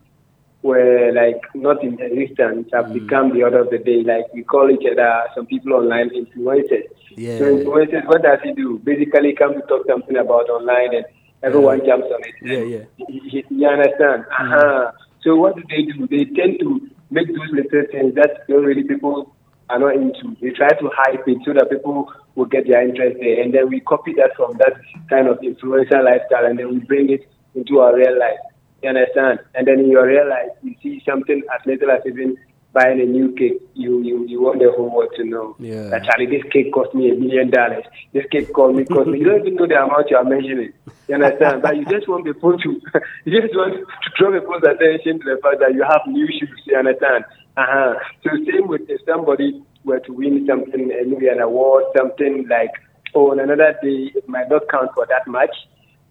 were 0.61 1.11
like 1.13 1.41
not 1.55 1.83
in 1.83 1.99
existence 2.01 2.69
have 2.73 2.93
become 2.93 3.33
the 3.33 3.43
order 3.43 3.59
of 3.59 3.69
the 3.69 3.77
day. 3.77 4.03
Like 4.03 4.31
we 4.33 4.43
call 4.43 4.69
each 4.69 4.85
other, 4.91 5.23
some 5.35 5.45
people 5.45 5.73
online 5.73 6.09
influencers. 6.09 6.89
Yeah. 7.15 7.39
So 7.39 7.45
influencers, 7.45 8.05
what 8.07 8.21
does 8.23 8.39
he 8.43 8.53
do? 8.53 8.79
Basically, 8.79 9.33
come 9.33 9.53
to 9.53 9.61
talk 9.61 9.87
something 9.87 10.17
about 10.17 10.49
online, 10.49 10.95
and 10.95 11.05
everyone 11.43 11.85
jumps 11.85 12.07
on 12.13 12.21
it. 12.23 12.35
Yeah, 12.41 12.77
yeah. 12.77 13.07
You, 13.07 13.43
you 13.49 13.67
understand? 13.67 14.25
Uh-huh. 14.31 14.91
So 15.21 15.35
what 15.35 15.55
do 15.55 15.63
they 15.69 15.83
do? 15.83 16.07
They 16.07 16.25
tend 16.25 16.59
to 16.61 16.89
make 17.11 17.27
those 17.27 17.51
little 17.51 17.83
things 17.91 18.15
that 18.15 18.45
really 18.47 18.83
people 18.83 19.35
are 19.69 19.79
not 19.79 19.95
into. 19.95 20.35
They 20.41 20.49
try 20.51 20.69
to 20.69 20.89
hype 20.95 21.27
it 21.27 21.37
so 21.45 21.53
that 21.53 21.69
people 21.69 22.11
will 22.35 22.45
get 22.45 22.67
their 22.67 22.81
interest 22.87 23.17
there, 23.19 23.41
and 23.41 23.53
then 23.53 23.69
we 23.69 23.81
copy 23.81 24.13
that 24.15 24.35
from 24.35 24.57
that 24.57 24.73
kind 25.09 25.27
of 25.27 25.39
influencer 25.39 26.03
lifestyle, 26.03 26.45
and 26.45 26.57
then 26.57 26.69
we 26.69 26.79
bring 26.79 27.09
it 27.09 27.29
into 27.53 27.79
our 27.79 27.95
real 27.95 28.17
life. 28.17 28.39
You 28.81 28.89
understand? 28.89 29.39
And 29.55 29.67
then 29.67 29.79
in 29.79 29.91
your 29.91 30.07
real 30.07 30.29
life, 30.29 30.49
you 30.63 30.73
see 30.81 31.03
something 31.05 31.43
as 31.53 31.65
little 31.65 31.91
as 31.91 32.01
even 32.05 32.37
buying 32.73 33.01
a 33.01 33.05
new 33.05 33.33
cake. 33.35 33.61
You 33.73 34.01
you 34.01 34.25
you 34.27 34.41
want 34.41 34.59
the 34.59 34.71
whole 34.75 34.93
world 34.93 35.11
to 35.17 35.23
know 35.23 35.55
Yeah. 35.59 35.89
that 35.89 36.03
Charlie, 36.05 36.27
this 36.27 36.43
cake 36.51 36.71
cost 36.73 36.93
me 36.93 37.09
a 37.11 37.15
million 37.15 37.49
dollars. 37.49 37.83
This 38.13 38.25
cake 38.31 38.53
cost 38.53 38.75
me 38.75 38.85
cost 38.85 39.07
me. 39.09 39.19
You 39.19 39.25
don't 39.25 39.41
even 39.41 39.55
know 39.55 39.67
the 39.67 39.75
amount 39.81 40.09
you 40.09 40.17
are 40.17 40.23
mentioning. 40.23 40.73
You 41.07 41.15
understand? 41.15 41.61
but 41.61 41.75
you 41.77 41.85
just 41.85 42.07
want 42.07 42.25
people 42.25 42.57
to 42.57 42.69
you 43.25 43.41
just 43.41 43.55
want 43.55 43.73
to 43.73 43.85
draw 44.17 44.31
people's 44.31 44.63
attention 44.63 45.19
to 45.19 45.25
the 45.35 45.37
fact 45.41 45.59
that 45.59 45.73
you 45.73 45.83
have 45.83 46.01
new 46.07 46.27
shoes. 46.27 46.61
You 46.65 46.77
understand? 46.77 47.25
Uh-huh. 47.57 47.95
So 48.23 48.29
same 48.45 48.67
with 48.67 48.81
if 48.87 49.01
somebody 49.05 49.61
were 49.83 49.99
to 49.99 50.13
win 50.13 50.45
something, 50.47 50.91
uh, 50.91 51.03
maybe 51.07 51.27
an 51.27 51.39
award, 51.39 51.85
something 51.97 52.45
like 52.49 52.71
oh, 53.15 53.31
on 53.31 53.39
another 53.39 53.73
day 53.81 54.11
it 54.13 54.27
might 54.29 54.49
not 54.49 54.63
count 54.69 54.91
for 54.93 55.05
that 55.07 55.25
much. 55.27 55.55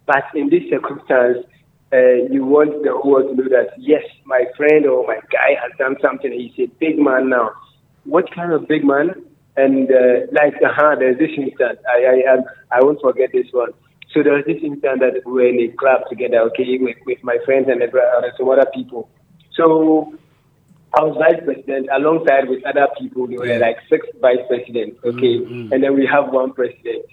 But 0.06 0.24
in 0.34 0.48
this 0.50 0.62
circumstance, 0.70 1.44
uh, 1.92 2.28
you 2.30 2.44
want 2.44 2.82
the 2.82 2.92
whole 2.92 3.22
to 3.22 3.34
know 3.34 3.48
that 3.48 3.72
yes, 3.78 4.02
my 4.24 4.44
friend 4.56 4.86
or 4.86 5.06
my 5.06 5.20
guy 5.32 5.56
has 5.60 5.72
done 5.78 5.96
something. 6.02 6.32
He's 6.32 6.68
a 6.68 6.70
big 6.78 6.98
man 6.98 7.30
now. 7.30 7.52
What 8.04 8.32
kind 8.34 8.52
of 8.52 8.68
big 8.68 8.84
man? 8.84 9.14
And 9.56 9.90
uh, 9.90 10.26
like, 10.32 10.54
uh-huh, 10.64 10.96
there's 10.98 11.18
this 11.18 11.30
instant. 11.36 11.78
I, 11.88 12.22
I, 12.28 12.76
I, 12.76 12.84
won't 12.84 13.00
forget 13.00 13.30
this 13.32 13.46
one. 13.52 13.72
So 14.12 14.22
there 14.22 14.34
was 14.34 14.44
this 14.46 14.62
instant 14.62 15.00
that 15.00 15.22
we 15.24 15.32
were 15.32 15.48
in 15.48 15.60
a 15.60 15.68
club 15.76 16.02
together, 16.08 16.40
okay, 16.52 16.78
with, 16.78 16.96
with 17.06 17.22
my 17.22 17.38
friends 17.44 17.68
and 17.68 17.82
some 18.38 18.48
other 18.48 18.66
people. 18.74 19.08
So 19.54 20.17
I 20.96 21.04
was 21.04 21.16
vice 21.18 21.42
president 21.44 21.88
alongside 21.92 22.48
with 22.48 22.64
other 22.64 22.88
people. 22.98 23.26
There 23.26 23.38
were 23.38 23.58
like 23.58 23.76
six 23.90 24.06
vice 24.20 24.40
presidents, 24.48 24.98
okay, 25.04 25.36
and 25.72 25.82
then 25.82 25.94
we 25.94 26.06
have 26.06 26.32
one 26.32 26.52
president. 26.52 27.04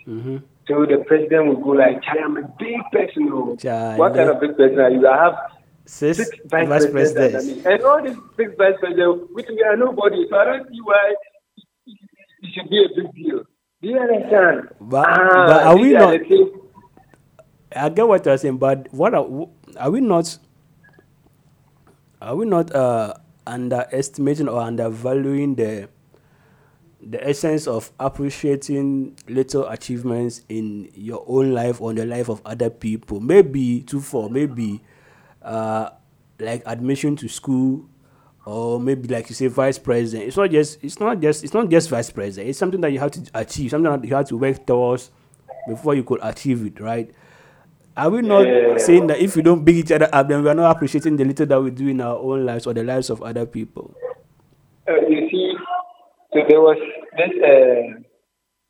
So 0.67 0.86
the 0.86 1.03
president 1.05 1.48
would 1.50 1.62
go 1.63 1.72
like, 1.72 2.01
"Charlie, 2.01 2.24
I'm 2.24 2.38
a 2.38 2.48
big 2.58 2.79
person. 2.91 3.29
oh. 3.32 3.55
What 3.98 4.15
kind 4.15 4.29
of 4.29 4.39
big 4.39 4.55
person 4.58 4.79
are 4.79 4.89
you? 4.89 5.08
I 5.08 5.24
have 5.24 5.36
Six, 5.88 6.17
six 6.17 6.29
vice, 6.46 6.67
vice 6.67 6.88
presidents, 6.89 7.34
presidents. 7.46 7.65
and 7.67 7.84
all 7.84 8.01
these 8.01 8.17
six 8.38 8.51
vice 8.58 8.74
presidents, 8.79 9.29
which 9.34 9.46
we 9.50 9.62
are 9.62 9.77
nobody. 9.77 10.25
So 10.29 10.38
I 10.38 10.46
don't 10.46 10.67
see 10.70 10.82
why 10.84 11.13
it 11.86 12.50
should 12.55 12.70
be 12.70 12.79
a 12.86 12.89
big 12.96 13.13
deal. 13.13 13.44
Do 13.82 13.88
you 13.89 14.00
understand? 14.00 14.70
But- 14.82 15.05
Ah, 15.08 15.46
but 15.48 15.63
are 15.67 15.77
we 15.77 15.91
not- 15.94 16.20
I 17.75 17.89
get 17.89 18.08
what 18.08 18.25
you're 18.25 18.38
saying, 18.38 18.58
but 18.58 18.88
what 18.91 19.13
are, 19.13 19.27
are 19.77 19.91
we 19.91 20.00
not? 20.01 20.39
Are 22.22 22.36
we 22.36 22.46
not 22.46 22.74
uh, 22.74 23.13
underestimating 23.47 24.47
or 24.47 24.61
undervaluing 24.61 25.55
the 25.55 25.89
the 27.01 27.27
essence 27.27 27.67
of 27.67 27.91
appreciating 27.99 29.15
little 29.27 29.67
achievements 29.67 30.41
in 30.49 30.89
your 30.95 31.23
own 31.27 31.53
life 31.53 31.79
or 31.79 31.93
the 31.93 32.05
life 32.05 32.29
of 32.29 32.41
other 32.45 32.69
people? 32.69 33.19
Maybe 33.19 33.81
two 33.81 34.01
for 34.01 34.29
maybe 34.29 34.81
uh, 35.41 35.89
like 36.39 36.63
admission 36.65 37.15
to 37.17 37.27
school 37.27 37.87
or 38.45 38.79
maybe 38.79 39.07
like 39.07 39.29
you 39.29 39.35
say 39.35 39.47
vice 39.47 39.77
president. 39.77 40.27
It's 40.27 40.37
not 40.37 40.51
just 40.51 40.83
it's 40.83 40.99
not 40.99 41.19
just 41.19 41.43
it's 41.43 41.53
not 41.53 41.69
just 41.69 41.89
vice 41.89 42.09
president. 42.09 42.49
It's 42.49 42.59
something 42.59 42.81
that 42.81 42.91
you 42.91 42.99
have 42.99 43.11
to 43.11 43.29
achieve, 43.33 43.71
something 43.71 43.91
that 43.91 44.07
you 44.07 44.15
have 44.15 44.27
to 44.29 44.37
work 44.37 44.65
towards 44.65 45.11
before 45.67 45.95
you 45.95 46.03
could 46.03 46.19
achieve 46.21 46.65
it, 46.65 46.79
right? 46.79 47.11
Are 47.97 48.09
we 48.09 48.21
not 48.21 48.45
Yeah. 48.45 48.77
saying 48.77 49.07
that 49.07 49.19
if 49.19 49.35
we 49.35 49.41
don't 49.41 49.63
big 49.63 49.77
each 49.77 49.91
other 49.91 50.09
up, 50.11 50.27
then 50.27 50.43
we 50.43 50.49
are 50.49 50.53
not 50.55 50.75
appreciating 50.75 51.15
the 51.15 51.23
little 51.23 51.45
that 51.45 51.61
we 51.61 51.71
do 51.71 51.87
in 51.87 52.01
our 52.01 52.17
own 52.17 52.45
lives 52.45 52.67
or 52.67 52.73
the 52.73 52.83
lives 52.83 53.09
of 53.09 53.21
other 53.23 53.45
people? 53.45 53.95
Uh, 54.87 54.99
you 55.07 55.29
see, 55.29 55.53
so 56.33 56.39
there 56.47 56.59
was 56.61 56.77
this 57.17 57.31
uh, 57.41 57.99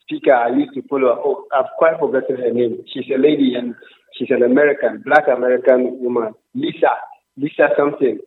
speaker 0.02 0.34
I 0.34 0.50
used 0.50 0.74
to 0.76 0.82
follow. 0.88 1.10
Oh, 1.26 1.46
I've 1.52 1.66
quite 1.78 1.98
forgotten 2.00 2.38
her 2.38 2.52
name. 2.54 2.84
She's 2.94 3.06
a 3.14 3.18
lady 3.18 3.56
and 3.56 3.74
she's 4.14 4.30
an 4.30 4.44
American, 4.44 5.02
black 5.04 5.28
American 5.28 6.00
woman, 6.04 6.34
Lisa, 6.54 6.92
Lisa 7.36 7.70
something. 7.76 8.20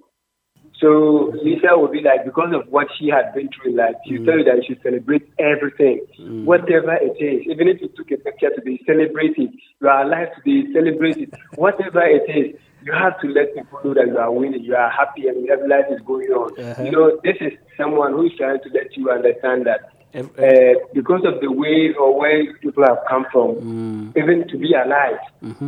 So 0.80 1.34
Lisa 1.42 1.76
would 1.76 1.90
be 1.90 2.00
like, 2.02 2.24
because 2.24 2.54
of 2.54 2.70
what 2.70 2.86
she 2.98 3.08
had 3.08 3.34
been 3.34 3.48
through 3.48 3.72
in 3.72 3.76
life, 3.76 3.96
she 4.06 4.18
would 4.18 4.26
tell 4.26 4.38
you 4.38 4.44
that 4.44 4.56
you 4.56 4.62
should 4.68 4.82
celebrate 4.82 5.28
everything, 5.38 6.06
whatever 6.44 6.94
it 6.94 7.18
is. 7.18 7.46
Even 7.50 7.66
if 7.66 7.80
you 7.80 7.88
took 7.96 8.10
a 8.12 8.16
picture 8.16 8.50
today, 8.54 8.78
celebrate 8.86 9.36
it. 9.36 9.50
You 9.80 9.88
are 9.88 10.04
alive 10.04 10.28
today, 10.36 10.72
celebrate 10.72 11.16
it. 11.16 11.34
Whatever 11.56 12.02
it 12.02 12.30
is, 12.30 12.60
you 12.84 12.92
have 12.92 13.20
to 13.20 13.28
let 13.28 13.54
people 13.54 13.80
know 13.84 13.94
that 13.94 14.06
you 14.06 14.18
are 14.18 14.30
winning, 14.30 14.62
you 14.62 14.76
are 14.76 14.90
happy, 14.90 15.26
and 15.26 15.44
your 15.44 15.66
life 15.66 15.86
is 15.90 16.00
going 16.06 16.28
on. 16.28 16.58
Uh-huh. 16.58 16.82
You 16.82 16.92
know, 16.92 17.20
this 17.24 17.36
is 17.40 17.52
someone 17.76 18.12
who 18.12 18.26
is 18.26 18.32
trying 18.38 18.60
to 18.62 18.68
let 18.70 18.96
you 18.96 19.10
understand 19.10 19.66
that 19.66 19.90
uh, 20.14 20.78
because 20.94 21.22
of 21.24 21.40
the 21.40 21.50
way 21.50 21.92
or 21.98 22.18
where 22.18 22.54
people 22.58 22.84
have 22.84 22.98
come 23.08 23.26
from, 23.32 24.12
even 24.16 24.46
to 24.48 24.56
be 24.56 24.74
alive, 24.74 25.18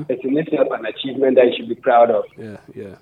it's 0.09 0.25
in 0.25 0.39
itself 0.39 0.69
an 0.71 0.87
achievement 0.87 1.35
that 1.37 1.47
you 1.47 1.53
should 1.59 1.69
be 1.69 1.75
proud 1.75 2.11
of. 2.11 2.25
Yeah, 2.39 2.57
yeah. 2.75 2.95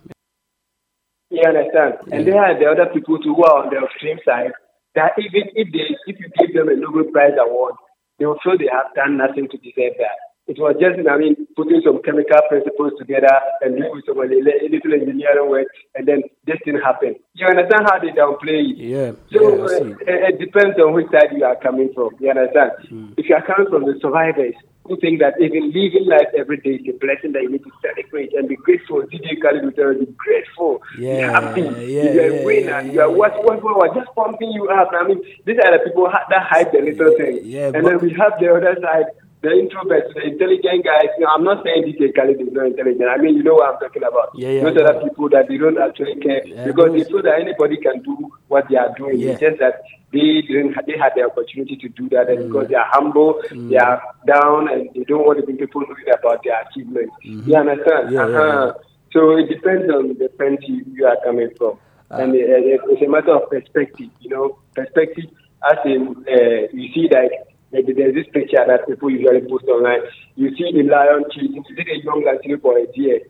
You 1.30 1.44
understand? 1.46 1.94
And 2.10 2.26
there 2.26 2.40
are 2.40 2.58
the 2.58 2.66
other 2.66 2.90
people 2.92 3.18
too 3.18 3.34
who 3.34 3.44
are 3.44 3.64
on 3.64 3.70
the 3.70 3.84
extreme 3.84 4.18
side 4.24 4.52
that 4.94 5.12
even 5.18 5.52
if 5.54 5.68
they 5.72 5.86
if 6.06 6.16
you 6.18 6.28
give 6.40 6.54
them 6.54 6.68
a 6.68 6.76
Nobel 6.76 7.10
Prize 7.12 7.36
award, 7.38 7.74
they 8.18 8.24
will 8.26 8.38
feel 8.42 8.56
they 8.56 8.72
have 8.72 8.94
done 8.94 9.16
nothing 9.16 9.48
to 9.48 9.56
deserve 9.58 9.94
that. 10.00 10.16
It 10.48 10.56
was 10.56 10.80
just, 10.80 10.96
I 11.04 11.20
mean, 11.20 11.36
putting 11.54 11.84
some 11.84 12.00
chemical 12.00 12.40
principles 12.48 12.96
together 12.96 13.28
and 13.60 13.76
doing 13.76 14.00
some 14.08 14.16
li- 14.16 14.40
li- 14.40 14.72
little 14.72 14.96
engineering 14.96 15.50
work, 15.52 15.68
and 15.94 16.08
then 16.08 16.24
this 16.48 16.56
thing 16.64 16.80
happened. 16.80 17.16
You 17.36 17.46
understand 17.46 17.84
how 17.84 18.00
they 18.00 18.16
downplay 18.16 18.64
it? 18.72 18.80
Yeah. 18.80 19.12
So 19.28 19.44
yeah, 19.44 19.60
I 19.60 19.76
uh, 19.76 20.08
it, 20.08 20.18
it 20.32 20.36
depends 20.40 20.80
on 20.80 20.96
which 20.96 21.12
side 21.12 21.36
you 21.36 21.44
are 21.44 21.60
coming 21.60 21.92
from. 21.92 22.16
You 22.18 22.30
understand? 22.32 22.72
If 23.20 23.28
you 23.28 23.36
are 23.36 23.44
coming 23.44 23.68
from 23.68 23.84
the 23.84 24.00
survivors 24.00 24.56
who 24.88 24.96
think 24.98 25.20
that 25.20 25.34
even 25.40 25.66
living 25.68 26.06
life 26.06 26.28
every 26.36 26.56
day 26.58 26.80
is 26.82 26.88
a 26.88 26.98
blessing 26.98 27.32
that 27.32 27.42
you 27.42 27.50
need 27.50 27.62
to 27.64 27.70
celebrate 27.82 28.32
and 28.34 28.48
be 28.48 28.56
grateful, 28.56 29.02
DJ 29.02 29.40
Khaled 29.40 29.62
will 29.64 29.72
tell 29.72 29.92
you, 29.92 30.06
be 30.06 30.12
grateful, 30.16 30.80
be 30.96 31.04
Yeah, 31.04 31.30
happy, 31.30 31.60
yeah, 31.62 32.12
you're 32.12 32.34
yeah, 32.34 32.40
a 32.40 32.44
winner, 32.44 32.70
yeah, 32.70 32.92
you 32.92 33.00
are 33.00 33.10
yeah. 33.10 33.16
what, 33.16 33.44
what, 33.44 33.62
what, 33.62 33.76
what, 33.76 33.94
just 33.94 34.14
pumping 34.14 34.50
you 34.52 34.68
up. 34.68 34.90
I 34.92 35.06
mean, 35.06 35.22
these 35.44 35.58
are 35.58 35.76
the 35.78 35.84
people 35.84 36.08
that 36.10 36.42
hype 36.42 36.72
the 36.72 36.80
little 36.80 37.16
things. 37.16 37.44
yeah, 37.46 37.70
and 37.74 37.86
then 37.86 37.98
we 38.00 38.12
have 38.14 38.32
the 38.40 38.48
other 38.52 38.76
side. 38.82 39.06
The 39.40 39.48
introverts, 39.50 40.12
the 40.14 40.22
intelligent 40.26 40.84
guys. 40.84 41.06
You 41.16 41.24
know, 41.24 41.30
I'm 41.34 41.44
not 41.44 41.62
saying 41.64 41.84
DJ 41.86 42.10
Khaled 42.14 42.40
is 42.40 42.52
not 42.52 42.66
intelligent. 42.66 43.08
I 43.08 43.18
mean, 43.18 43.36
you 43.36 43.44
know 43.44 43.54
what 43.54 43.74
I'm 43.74 43.80
talking 43.80 44.02
about. 44.02 44.30
Yeah, 44.34 44.50
yeah, 44.50 44.62
Those 44.64 44.78
I 44.78 44.90
other 44.90 45.08
people 45.08 45.28
that 45.30 45.46
they 45.48 45.56
don't 45.58 45.78
actually 45.78 46.16
care 46.16 46.44
Yeah, 46.44 46.66
because 46.66 46.90
they 46.92 47.04
feel 47.04 47.22
that 47.22 47.38
anybody 47.40 47.76
can 47.76 48.02
do 48.02 48.32
what 48.48 48.68
they 48.68 48.74
are 48.76 48.92
doing. 48.98 49.20
Yeah. 49.20 49.32
It's 49.32 49.40
just 49.40 49.58
that 49.60 49.82
they 50.12 50.42
didn't 50.42 50.74
they 50.86 50.98
had 50.98 51.12
the 51.14 51.22
opportunity 51.22 51.76
to 51.76 51.88
do 51.88 52.08
that 52.10 52.28
and 52.28 52.38
Mm. 52.38 52.46
because 52.48 52.68
they 52.68 52.74
are 52.74 52.90
humble, 52.90 53.40
they 53.70 53.76
are 53.76 54.02
down 54.26 54.68
and 54.72 54.90
they 54.94 55.04
don't 55.04 55.24
want 55.24 55.38
to 55.38 55.46
be 55.46 55.52
people 55.54 55.82
knowing 55.82 56.10
about 56.18 56.42
their 56.42 56.58
achievements. 56.66 57.14
You 57.22 57.54
understand? 57.54 58.08
Mm-hmm. 58.08 58.14
Yeah, 58.14 58.28
yeah, 58.28 58.38
uh-huh. 58.38 58.74
So 59.12 59.36
it 59.38 59.48
depends 59.48 59.86
on 59.92 60.18
the 60.18 60.30
friends 60.36 60.58
you, 60.66 61.06
are 61.06 61.16
coming 61.24 61.50
from. 61.56 61.78
Ah. 62.10 62.18
and 62.18 62.34
it, 62.34 62.80
it's 62.90 63.02
a 63.02 63.08
matter 63.08 63.36
of 63.36 63.48
perspective, 63.50 64.08
you 64.20 64.30
know, 64.30 64.58
perspective 64.74 65.26
as 65.70 65.78
in 65.84 66.16
uh, 66.26 66.66
you 66.72 66.88
see 66.94 67.08
like 67.12 67.32
uh, 67.74 67.80
there's 67.84 68.14
this 68.14 68.26
picture 68.32 68.64
that 68.66 68.86
people 68.86 69.10
usually 69.10 69.42
post 69.42 69.64
online. 69.64 70.00
You 70.36 70.54
see 70.56 70.72
the 70.72 70.88
lion 70.88 71.24
cheating, 71.30 71.64
you 71.68 71.76
see 71.76 71.84
the 71.84 72.02
young 72.02 72.24
Latino 72.24 72.58
for 72.58 72.78
a 72.78 72.86
deer. 72.92 73.20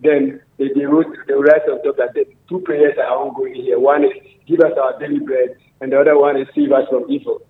Then 0.00 0.40
they, 0.58 0.68
they 0.74 0.84
wrote 0.84 1.14
the 1.26 1.38
rest 1.38 1.68
of 1.68 1.82
top 1.84 1.96
that 1.96 2.14
the 2.14 2.24
two 2.48 2.60
prayers 2.60 2.94
are 2.98 3.16
ongoing 3.16 3.54
here. 3.54 3.78
One 3.78 4.04
is 4.04 4.12
give 4.46 4.60
us 4.60 4.72
our 4.80 4.98
daily 4.98 5.20
bread, 5.20 5.56
and 5.80 5.92
the 5.92 6.00
other 6.00 6.18
one 6.18 6.36
is 6.36 6.48
save 6.54 6.72
us 6.72 6.88
from 6.90 7.10
evil. 7.10 7.42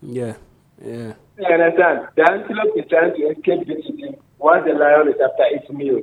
Yeah. 0.00 0.34
Yeah. 0.84 1.14
You 1.38 1.46
understand? 1.46 2.08
The 2.16 2.30
antelope 2.30 2.76
is 2.76 2.84
trying 2.88 3.14
to 3.14 3.22
escape 3.30 3.66
the 3.66 3.78
eating 3.78 4.16
once 4.38 4.64
the 4.66 4.74
lion 4.74 5.08
is 5.08 5.14
after 5.14 5.44
its 5.50 5.68
meal. 5.70 6.02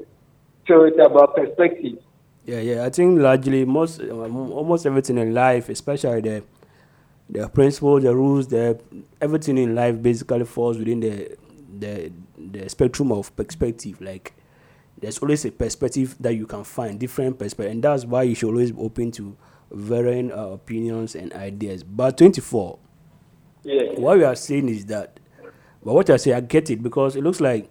So 0.68 0.84
it's 0.84 0.98
about 1.00 1.36
perspective. 1.36 2.00
Yeah, 2.46 2.60
yeah. 2.60 2.86
I 2.86 2.90
think 2.90 3.20
largely 3.20 3.66
most, 3.66 4.02
um, 4.02 4.52
almost 4.52 4.86
everything 4.86 5.18
in 5.18 5.34
life, 5.34 5.70
especially 5.70 6.22
the 6.22 6.44
the 7.30 7.48
principles, 7.50 8.04
the 8.04 8.16
rules, 8.16 8.48
the 8.48 8.80
everything 9.22 9.58
in 9.58 9.74
life 9.76 10.02
basically 10.02 10.46
falls 10.46 10.78
within 10.78 11.00
the 11.00 11.38
the 11.80 12.12
the 12.38 12.70
spectrum 12.70 13.12
of 13.12 13.36
perspective. 13.36 14.00
Like 14.02 14.34
there's 15.00 15.18
always 15.20 15.44
a 15.46 15.52
perspective 15.52 16.16
that 16.20 16.36
you 16.36 16.46
can 16.46 16.64
find, 16.64 17.00
different 17.00 17.38
perspective, 17.40 17.72
and 17.72 17.84
that's 17.84 18.06
why 18.06 18.24
you 18.24 18.36
should 18.36 18.50
always 18.50 18.72
be 18.72 18.82
open 18.82 19.12
to 19.12 19.36
varying 19.72 20.32
uh, 20.32 20.36
opinions 20.50 21.16
and 21.16 21.34
ideas. 21.34 21.84
But 21.84 22.18
24, 22.18 22.78
Yeah. 23.64 24.00
what 24.00 24.18
we 24.20 24.24
are 24.24 24.36
saying 24.36 24.70
is 24.70 24.86
that, 24.86 25.20
but 25.84 25.94
what 25.94 26.10
I 26.10 26.18
say, 26.18 26.34
I 26.34 26.40
get 26.40 26.70
it 26.70 26.82
because 26.84 27.16
it 27.16 27.24
looks 27.24 27.42
like, 27.42 27.70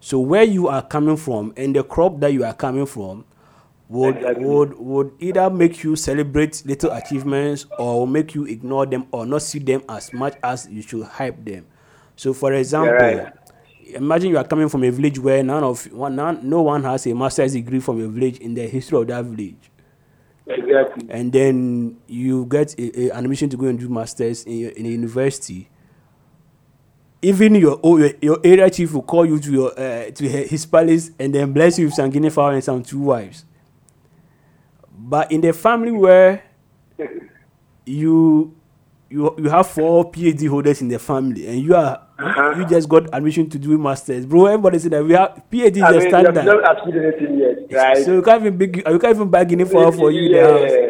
so 0.00 0.20
where 0.20 0.44
you 0.44 0.68
are 0.68 0.82
coming 0.82 1.16
from 1.16 1.52
and 1.56 1.74
the 1.76 1.82
crop 1.84 2.20
that 2.20 2.32
you 2.32 2.44
are 2.44 2.54
coming 2.54 2.86
from 2.86 3.24
would 3.92 4.16
Exactly. 4.16 4.44
would 4.44 4.78
would 4.78 5.12
either 5.20 5.50
make 5.50 5.82
you 5.84 5.96
celebrate 5.96 6.62
little 6.64 6.90
achievements 6.92 7.66
or 7.78 8.06
make 8.06 8.34
you 8.34 8.44
ignore 8.46 8.86
them 8.86 9.06
or 9.12 9.26
not 9.26 9.42
see 9.42 9.58
them 9.58 9.82
as 9.88 10.12
much 10.12 10.34
as 10.42 10.66
you 10.70 10.82
should 10.82 11.04
hype 11.04 11.44
them. 11.44 11.66
So, 12.16 12.32
for 12.32 12.52
example, 12.54 12.94
right. 12.96 13.32
imagine 13.86 14.30
you 14.30 14.38
are 14.38 14.44
coming 14.44 14.68
from 14.68 14.84
a 14.84 14.90
village 14.90 15.18
where 15.18 15.42
none 15.42 15.62
of 15.64 15.90
one, 15.92 16.16
none, 16.16 16.40
no 16.48 16.62
one 16.62 16.82
has 16.84 17.06
a 17.06 17.14
master's 17.14 17.52
degree 17.52 17.80
from 17.80 18.00
a 18.00 18.08
village 18.08 18.38
in 18.38 18.54
the 18.54 18.66
history 18.66 18.98
of 19.00 19.06
that 19.08 19.24
village 19.24 19.70
Exactly. 20.46 21.06
and 21.10 21.32
then 21.32 21.96
you 22.06 22.46
get 22.46 22.74
a, 22.78 23.00
a, 23.00 23.10
an 23.10 23.24
admission 23.24 23.48
to 23.50 23.56
go 23.56 23.66
and 23.66 23.78
do 23.78 23.88
masters 23.88 24.44
in, 24.44 24.70
in 24.70 24.86
a 24.86 24.88
university 24.88 25.68
even 27.22 27.54
your, 27.54 27.78
oh, 27.84 27.96
your 27.98 28.10
your 28.20 28.38
area 28.42 28.68
chief 28.68 28.92
will 28.92 29.02
call 29.02 29.24
you 29.24 29.38
to 29.38 29.52
your 29.52 29.70
uh, 29.78 30.10
to 30.10 30.28
hi- 30.28 30.44
his 30.48 30.66
palace 30.66 31.10
and 31.18 31.34
then 31.34 31.52
bless 31.52 31.78
you 31.78 31.86
with 31.86 31.94
some 31.94 32.10
guinea 32.10 32.30
fowl 32.30 32.50
and 32.50 32.64
some 32.64 32.82
two 32.82 32.98
wives 33.00 33.44
but 35.12 35.30
in 35.30 35.42
the 35.42 35.52
family 35.52 35.90
where 35.92 36.42
you 37.84 38.56
you 39.10 39.34
you 39.36 39.50
have 39.50 39.66
four 39.66 40.10
phd 40.10 40.48
holders 40.48 40.80
in 40.80 40.88
the 40.88 40.98
family 40.98 41.46
and 41.46 41.60
you 41.60 41.74
are 41.74 42.00
uh-huh. 42.18 42.54
you 42.56 42.64
just 42.66 42.88
got 42.88 43.12
admission 43.12 43.46
to 43.50 43.58
do 43.58 43.76
masters 43.76 44.24
bro 44.24 44.46
everybody 44.46 44.78
say 44.78 44.88
that 44.88 45.04
we 45.04 45.12
have 45.12 45.42
phd 45.52 45.76
is 45.76 45.82
I 45.82 45.92
the 45.92 45.98
mean, 45.98 46.02
you 46.04 46.08
standard 46.08 46.34
not 46.46 46.78
achieved 46.78 46.96
anything 46.96 47.38
yet, 47.38 47.56
right? 47.78 48.02
so 48.02 48.14
you 48.14 48.22
can't 48.22 48.40
even 48.40 48.56
big 48.56 48.76
you 48.78 48.98
can't 48.98 49.14
even 49.14 49.30
guinea 49.48 49.66
fowl 49.66 49.92
for 49.92 50.10
you 50.10 50.28
in 50.28 50.32
the 50.32 50.50
house. 50.50 50.70
yeah. 50.72 50.88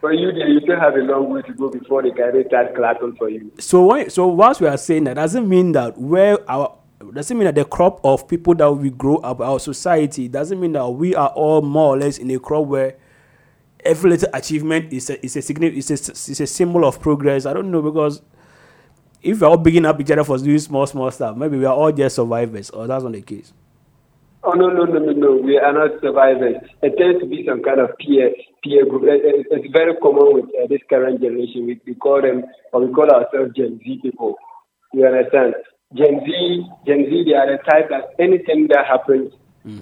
For 0.00 0.12
you, 0.12 0.30
you 0.30 0.60
still 0.60 0.78
have 0.78 0.94
a 0.94 0.98
long 1.00 1.28
way 1.28 1.42
to 1.42 1.52
go 1.54 1.68
before 1.68 2.02
the 2.02 2.12
guy 2.12 2.30
start 2.48 2.74
clapping 2.74 3.16
for 3.16 3.28
you. 3.28 3.52
so 3.58 3.84
when 3.84 4.08
so 4.08 4.28
whilst 4.28 4.62
we 4.62 4.66
are 4.68 4.78
saying 4.78 5.04
that 5.04 5.14
doesn't 5.14 5.46
mean 5.46 5.72
that 5.72 5.98
where 5.98 6.38
our 6.50 6.74
doesn't 7.12 7.36
mean 7.36 7.44
that 7.46 7.54
the 7.56 7.66
crop 7.66 8.00
of 8.02 8.26
people 8.28 8.54
that 8.54 8.72
we 8.72 8.88
grow 8.88 9.16
up 9.16 9.40
our 9.42 9.60
society 9.60 10.26
doesn't 10.26 10.58
mean 10.58 10.72
that 10.72 10.88
we 10.88 11.14
are 11.14 11.28
all 11.30 11.60
more 11.60 11.94
or 11.96 11.98
less 11.98 12.16
in 12.16 12.30
a 12.30 12.38
crop 12.38 12.64
where 12.66 12.96
every 13.84 14.10
little 14.10 14.28
achievement 14.34 14.92
is 14.92 15.10
a 15.10 15.24
is 15.24 15.36
a 15.36 15.42
significant 15.42 15.78
is 15.78 15.90
a, 16.08 16.12
is 16.30 16.40
a 16.40 16.46
symbol 16.46 16.84
of 16.84 17.00
progress 17.00 17.46
i 17.46 17.52
don't 17.52 17.70
know 17.70 17.82
because 17.82 18.22
if 19.22 19.40
we're 19.40 19.48
all 19.48 19.56
bigging 19.56 19.84
up 19.84 20.00
each 20.00 20.10
other 20.10 20.24
for 20.24 20.38
doing 20.38 20.58
small 20.58 20.86
small 20.86 21.10
stuff 21.10 21.36
maybe 21.36 21.58
we 21.58 21.64
are 21.64 21.74
all 21.74 21.92
just 21.92 22.16
survivors 22.16 22.70
or 22.70 22.86
that's 22.86 23.02
not 23.04 23.12
the 23.12 23.22
case 23.22 23.52
Oh 24.44 24.52
no 24.52 24.68
no 24.68 24.84
no 24.84 25.00
no 25.00 25.10
no! 25.12 25.36
We 25.36 25.58
are 25.58 25.72
not 25.72 26.00
survivors. 26.00 26.54
It 26.80 26.96
tends 26.96 27.18
to 27.20 27.26
be 27.26 27.44
some 27.44 27.60
kind 27.60 27.80
of 27.80 27.90
peer 27.98 28.30
peer 28.62 28.86
group. 28.86 29.02
It- 29.02 29.24
it- 29.24 29.46
It's 29.50 29.72
very 29.72 29.96
common 29.96 30.32
with 30.32 30.44
uh, 30.54 30.68
this 30.68 30.80
current 30.88 31.20
generation. 31.20 31.66
We, 31.66 31.80
we 31.84 31.94
call 31.96 32.22
them 32.22 32.44
or 32.72 32.86
we 32.86 32.92
call 32.94 33.10
ourselves 33.10 33.50
Gen 33.56 33.80
Z 33.82 33.98
people. 34.00 34.36
You 34.94 35.06
understand? 35.06 35.54
Gen 35.92 36.20
Z, 36.24 36.62
Gen 36.86 37.04
Z, 37.10 37.24
they 37.26 37.34
are 37.34 37.50
the 37.50 37.58
type 37.68 37.88
that 37.90 38.14
anything 38.20 38.68
that 38.68 38.86
happens, 38.86 39.32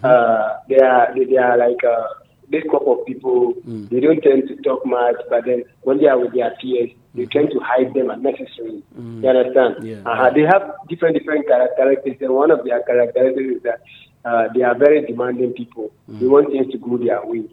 uh, 0.03 0.57
they 0.71 0.79
are 0.81 1.13
they, 1.15 1.25
they 1.27 1.37
are 1.37 1.59
like 1.59 1.85
uh, 1.85 2.09
this 2.51 2.63
group 2.65 2.87
of 2.87 3.05
people. 3.07 3.55
They 3.65 4.01
don't 4.01 4.21
tend 4.23 4.49
to 4.49 4.57
talk 4.63 4.85
much, 4.87 5.17
but 5.29 5.45
then 5.45 5.65
when 5.83 5.99
they 5.99 6.07
are 6.07 6.19
with 6.19 6.33
their 6.35 6.51
peers, 6.61 6.91
they 7.15 7.27
tend 7.27 7.51
to 7.51 7.61
hide 7.61 7.95
them 7.95 8.11
unnecessarily. 8.11 8.83
You 8.97 9.29
understand? 9.29 9.83
Yeah. 9.83 10.03
Uh-huh. 10.05 10.31
They 10.31 10.43
have 10.43 10.75
different 10.89 11.19
different 11.19 11.47
characteristics, 11.49 12.21
and 12.21 12.35
one 12.35 12.51
of 12.51 12.65
their 12.65 12.83
characteristics 12.83 13.57
is 13.57 13.63
that 13.63 13.81
uh, 14.25 14.49
they 14.55 14.63
are 14.63 14.77
very 14.77 15.05
demanding 15.07 15.53
people. 15.53 15.93
They 16.09 16.27
want 16.27 16.53
things 16.53 16.71
to 16.73 16.79
go 16.79 16.99
their 16.99 17.25
way. 17.25 17.45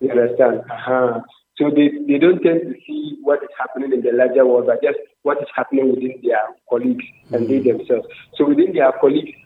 You 0.00 0.10
understand? 0.10 0.62
Uh-huh. 0.70 1.20
So 1.56 1.70
they, 1.70 1.90
they 2.08 2.18
don't 2.18 2.42
tend 2.42 2.62
to 2.62 2.74
see 2.86 3.18
what 3.22 3.42
is 3.42 3.50
happening 3.58 3.92
in 3.92 4.00
the 4.00 4.12
larger 4.12 4.46
world, 4.46 4.66
but 4.66 4.82
just 4.82 4.98
what 5.22 5.40
is 5.42 5.48
happening 5.54 5.90
within 5.90 6.18
their 6.22 6.40
colleagues 6.68 7.04
and 7.30 7.48
they 7.48 7.58
themselves. 7.58 8.06
So 8.36 8.48
within 8.48 8.72
their 8.72 8.90
colleagues, 9.00 9.36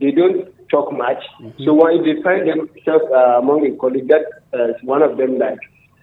they 0.00 0.10
don't 0.10 0.52
talk 0.70 0.92
much. 0.92 1.22
So 1.64 1.74
when 1.74 2.02
they 2.02 2.20
find 2.22 2.48
themselves 2.48 3.04
uh, 3.12 3.38
among 3.40 3.66
a 3.66 3.76
colleague 3.76 4.08
that 4.08 4.24
uh, 4.52 4.72
one 4.82 5.02
of 5.02 5.16
them 5.16 5.38
like 5.38 5.58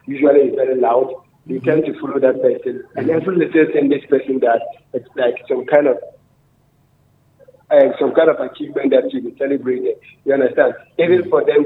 usually 0.06 0.49
is 0.49 0.56
very 0.56 0.80
loud, 0.80 1.13
they 1.45 1.60
tend 1.60 1.86
to 1.86 1.99
follow 1.99 2.19
that 2.19 2.41
person. 2.41 2.84
And 2.95 3.10
every 3.10 3.38
little 3.38 3.65
thing 3.71 3.89
this 3.89 4.06
person 4.10 4.39
does, 4.39 4.62
it's 4.93 5.08
like 5.15 5.36
some 5.47 5.65
kind 5.65 5.88
of 5.88 5.97
uh, 7.71 7.97
some 7.99 8.13
kind 8.13 8.30
of 8.30 8.39
achievement 8.39 8.91
that 8.91 9.12
you 9.12 9.21
be 9.21 9.36
celebrated. 9.38 9.95
You 10.23 10.34
understand? 10.34 10.73
Even 10.99 11.30
for 11.30 11.43
them, 11.43 11.65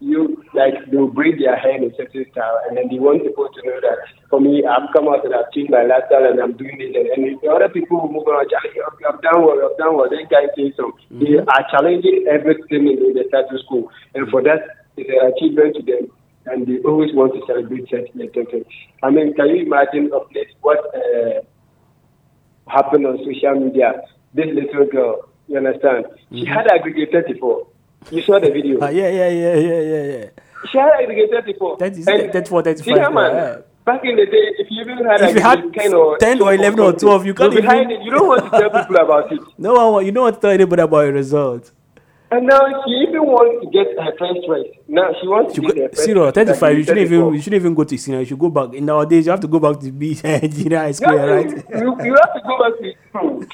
you 0.00 0.42
like 0.54 0.74
they'll 0.90 1.08
braid 1.08 1.38
their 1.38 1.56
hair 1.56 1.76
in 1.76 1.84
a 1.84 1.94
certain 1.96 2.24
style, 2.32 2.60
and 2.66 2.76
then 2.76 2.88
they 2.88 2.98
want 2.98 3.22
people 3.22 3.48
to 3.48 3.60
know 3.62 3.78
that 3.80 3.98
for 4.28 4.40
me, 4.40 4.64
I've 4.64 4.88
come 4.92 5.08
out 5.08 5.24
and 5.24 5.34
I've 5.34 5.52
changed 5.52 5.70
my 5.70 5.84
lifestyle 5.84 6.24
and 6.24 6.40
I'm 6.40 6.56
doing 6.56 6.78
this, 6.78 6.92
and, 6.96 7.06
and 7.12 7.40
the 7.40 7.48
other 7.48 7.68
people 7.68 8.00
who 8.00 8.08
move 8.12 8.26
on, 8.26 8.48
"Charlie, 8.48 8.74
you 8.74 8.82
have, 8.82 8.96
you 8.98 9.06
have 9.06 9.20
done 9.22 9.40
you 9.44 9.62
have 9.68 9.78
done 9.78 9.96
well. 9.96 10.08
Then 10.08 10.26
guys 10.30 10.50
say 10.56 10.72
so. 10.76 10.96
They 11.10 11.38
are 11.38 11.64
challenging 11.70 12.26
everything 12.28 12.88
in 12.88 13.14
the 13.14 13.24
status 13.28 13.62
quo, 13.68 13.90
and 14.14 14.28
for 14.30 14.42
that, 14.42 14.88
it's 14.96 15.10
an 15.10 15.20
achievement 15.30 15.76
to 15.76 15.82
them. 15.84 16.10
And 16.46 16.66
they 16.66 16.80
always 16.88 17.12
want 17.14 17.36
to 17.36 17.44
celebrate 17.46 17.84
such 17.92 18.10
things. 18.16 18.64
I 19.02 19.10
mean, 19.10 19.34
can 19.34 19.48
you 19.52 19.68
imagine 19.68 20.10
of 20.12 20.24
this, 20.32 20.48
what 20.62 20.80
uh, 20.96 21.44
happened 22.70 23.06
on 23.06 23.18
social 23.18 23.54
media. 23.60 23.92
This 24.32 24.46
little 24.54 24.86
girl, 24.86 25.28
you 25.48 25.58
understand? 25.58 26.06
She 26.32 26.44
had 26.44 26.68
aggregate 26.68 27.10
34. 27.12 27.66
You 28.10 28.22
saw 28.22 28.40
the 28.40 28.50
video. 28.50 28.78
Ah, 28.80 28.88
yeah 28.88 29.08
yeah 29.08 29.28
yeah 29.28 29.54
yeah 29.54 29.80
yeah 29.80 30.02
yeah 30.02 30.26
She 30.70 30.78
had 30.78 30.90
aggregate 31.00 31.30
34. 31.30 31.76
That 31.78 31.92
is 31.96 32.06
And 32.08 32.32
34, 32.32 32.62
35, 32.62 32.84
see 32.84 32.94
that 32.94 33.12
man, 33.12 33.34
yeah. 33.34 33.56
Back 33.84 34.04
in 34.04 34.16
the 34.16 34.26
day, 34.26 34.44
if 34.58 34.66
you 34.70 34.82
even 34.82 35.04
had 35.04 35.20
If 35.20 35.34
you 35.36 35.40
had 35.40 35.58
aggregate 35.58 35.82
10 35.82 35.94
or 35.94 36.18
10 36.18 36.42
or 36.42 36.54
11 36.54 36.80
or 36.80 36.92
12, 36.92 37.26
you 37.26 37.34
can't 37.34 37.52
even- 37.52 37.90
it. 37.90 38.02
You 38.02 38.10
don't 38.10 38.28
want 38.28 38.44
to 38.44 38.50
tell 38.50 38.70
people 38.70 38.96
about 38.96 39.32
it. 39.32 39.40
no 39.58 40.00
you 40.00 40.12
don't 40.12 40.24
want 40.24 40.34
to 40.36 40.40
tell 40.40 40.50
anybody 40.50 40.82
about 40.82 41.00
your 41.00 41.12
result 41.12 41.72
And 42.32 42.46
now 42.46 42.60
she 42.86 42.90
even 43.10 43.26
wants 43.26 43.58
to 43.58 43.70
get 43.74 43.90
her 43.98 44.12
first 44.14 44.46
choice. 44.46 44.70
Now 44.86 45.10
she 45.20 45.26
wants 45.26 45.56
You 45.56 45.66
to 45.66 45.74
go, 45.74 45.88
first 45.88 46.04
zero, 46.04 46.30
choice. 46.30 46.34
35, 46.46 46.62
Like 46.62 46.76
you 46.78 46.84
shouldn't 46.84 47.06
even 47.10 47.34
you 47.34 47.40
shouldn't 47.42 47.60
even 47.60 47.74
go 47.74 47.82
to 47.82 47.98
senior. 47.98 48.20
You 48.20 48.26
should 48.26 48.38
go 48.38 48.50
back. 48.50 48.72
In 48.74 48.84
nowadays, 48.86 49.26
you 49.26 49.32
have 49.32 49.40
to 49.40 49.48
go 49.48 49.58
back 49.58 49.80
to 49.80 49.90
B 49.90 50.14
junior 50.14 50.78
high 50.86 50.92
school, 50.92 51.16
Yeah, 51.16 51.24
right? 51.26 51.50
You, 51.50 51.90
you 52.06 52.14
have 52.14 52.32
to 52.38 52.42
go 52.46 52.54
back 52.62 52.74
to 52.78 52.86
school. 53.10 53.44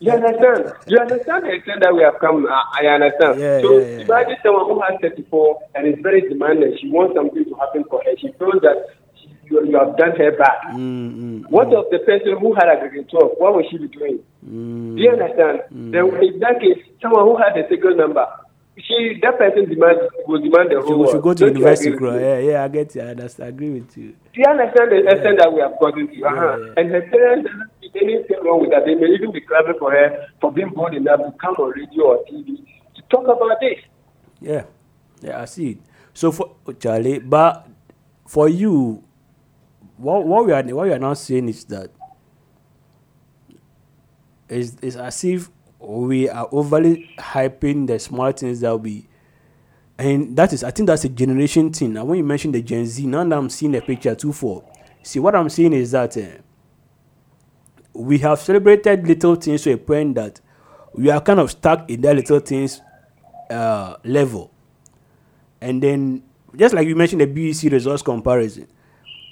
You 0.00 0.12
understand? 0.12 0.60
You 0.88 0.98
understand 0.98 1.44
the 1.44 1.52
extent 1.56 1.80
that 1.80 1.94
we 1.94 2.02
have 2.02 2.20
come. 2.20 2.44
I, 2.52 2.84
I 2.84 2.86
understand. 3.00 3.40
Yeah, 3.40 3.60
so 3.64 3.78
yeah, 3.80 3.86
yeah. 3.96 4.04
imagine 4.04 4.36
someone 4.44 4.66
who 4.68 4.76
has 4.84 5.00
34 5.00 5.60
and 5.76 5.88
is 5.88 5.96
very 6.02 6.20
demanding. 6.28 6.76
She 6.80 6.90
wants 6.92 7.16
something 7.16 7.44
to 7.48 7.54
happen 7.56 7.84
for 7.88 8.02
her. 8.04 8.12
She 8.20 8.28
feels 8.38 8.60
that 8.60 8.76
she, 9.07 9.07
you, 9.50 9.64
you 9.66 9.78
have 9.78 9.96
done 9.96 10.12
her 10.16 10.32
bad. 10.32 10.74
Mm, 10.74 11.44
What 11.50 11.72
of 11.74 11.86
the 11.90 11.98
person 12.00 12.36
who 12.40 12.54
had 12.54 12.68
aggregate 12.68 13.08
12? 13.10 13.32
What 13.38 13.54
will 13.54 13.64
she 13.70 13.78
be 13.78 13.88
doing? 13.88 14.18
mm, 14.46 14.96
Do 14.96 15.02
you 15.02 15.10
understand? 15.10 15.60
Then 15.70 16.06
in 16.22 16.40
that 16.40 16.60
case, 16.60 16.82
someone 17.02 17.24
who 17.24 17.36
had 17.36 17.56
a 17.56 17.68
single 17.68 17.94
number, 17.96 18.26
she 18.78 19.18
that 19.22 19.36
person 19.38 19.68
demand 19.68 19.98
will 20.26 20.40
demand 20.40 20.70
the 20.70 20.80
whole 20.80 21.06
should 21.06 21.14
world. 21.18 21.22
go 21.24 21.34
to 21.34 21.44
Don't 21.46 21.56
university, 21.56 21.96
bro. 21.96 22.16
Yeah, 22.18 22.38
yeah, 22.38 22.64
I 22.64 22.68
get 22.68 22.94
you. 22.94 23.02
I 23.02 23.06
understand. 23.16 23.46
I 23.46 23.48
agree 23.50 23.70
with 23.70 23.96
you. 23.96 24.14
Do 24.32 24.36
you 24.40 24.44
understand 24.48 24.92
the 24.92 24.98
extent 25.08 25.38
that 25.40 25.52
we 25.52 25.60
have 25.60 25.74
gotten 25.80 26.06
to? 26.06 26.22
Uh-huh. 26.24 26.58
yeah. 26.58 26.72
And 26.76 26.90
her 26.90 27.02
parents 27.02 27.50
anything 27.94 28.36
wrong 28.44 28.60
with 28.60 28.70
that. 28.70 28.84
They 28.84 28.94
may 28.94 29.06
even 29.14 29.32
be 29.32 29.40
clapping 29.40 29.74
for 29.78 29.90
her 29.90 30.26
for 30.40 30.52
being 30.52 30.70
bold 30.70 30.94
enough 30.94 31.18
to 31.20 31.32
come 31.40 31.54
on 31.58 31.70
radio 31.72 32.04
or 32.14 32.24
TV 32.30 32.56
to 32.94 33.02
talk 33.10 33.24
about 33.24 33.58
this. 33.60 33.78
Yeah, 34.40 34.64
yeah, 35.22 35.42
I 35.42 35.46
see 35.46 35.70
it. 35.70 35.78
So 36.14 36.30
for 36.30 36.54
Charlie, 36.78 37.18
but 37.18 37.66
for 38.26 38.48
you, 38.48 39.02
what 39.98 40.24
what 40.26 40.46
we 40.46 40.52
are 40.52 40.62
what 40.62 40.86
we 40.86 40.92
are 40.92 40.98
now 40.98 41.14
saying 41.14 41.48
is 41.48 41.64
that 41.66 41.90
is 44.48 44.96
as 44.96 45.24
if 45.24 45.50
we 45.78 46.28
are 46.28 46.48
overly 46.52 47.10
hyping 47.18 47.86
the 47.86 47.98
small 47.98 48.32
things 48.32 48.60
that 48.60 48.76
we 48.76 49.06
and 49.98 50.36
that 50.36 50.52
is 50.52 50.64
I 50.64 50.70
think 50.70 50.86
that's 50.86 51.04
a 51.04 51.08
generation 51.08 51.72
thing. 51.72 51.92
Now 51.94 52.04
when 52.04 52.18
you 52.18 52.24
mention 52.24 52.52
the 52.52 52.62
Gen 52.62 52.86
Z, 52.86 53.04
now 53.06 53.24
that 53.24 53.36
I'm 53.36 53.50
seeing 53.50 53.72
the 53.72 53.80
picture 53.80 54.14
too 54.14 54.32
for, 54.32 54.64
see 55.02 55.18
what 55.20 55.34
I'm 55.34 55.48
saying 55.48 55.72
is 55.72 55.90
that. 55.92 56.16
eh, 56.16 56.38
we 57.98 58.18
have 58.18 58.38
celebrated 58.38 59.06
little 59.06 59.34
things 59.34 59.62
to 59.62 59.72
a 59.72 59.76
point 59.76 60.14
that 60.14 60.40
we 60.94 61.10
are 61.10 61.20
kind 61.20 61.40
of 61.40 61.50
stuck 61.50 61.90
in 61.90 62.00
that 62.02 62.14
little 62.16 62.38
things 62.40 62.80
uh, 63.50 63.96
level. 64.04 64.52
And 65.60 65.82
then, 65.82 66.22
just 66.54 66.74
like 66.74 66.86
you 66.86 66.94
mentioned, 66.94 67.20
the 67.22 67.26
BEC 67.26 67.72
results 67.72 68.02
comparison, 68.02 68.68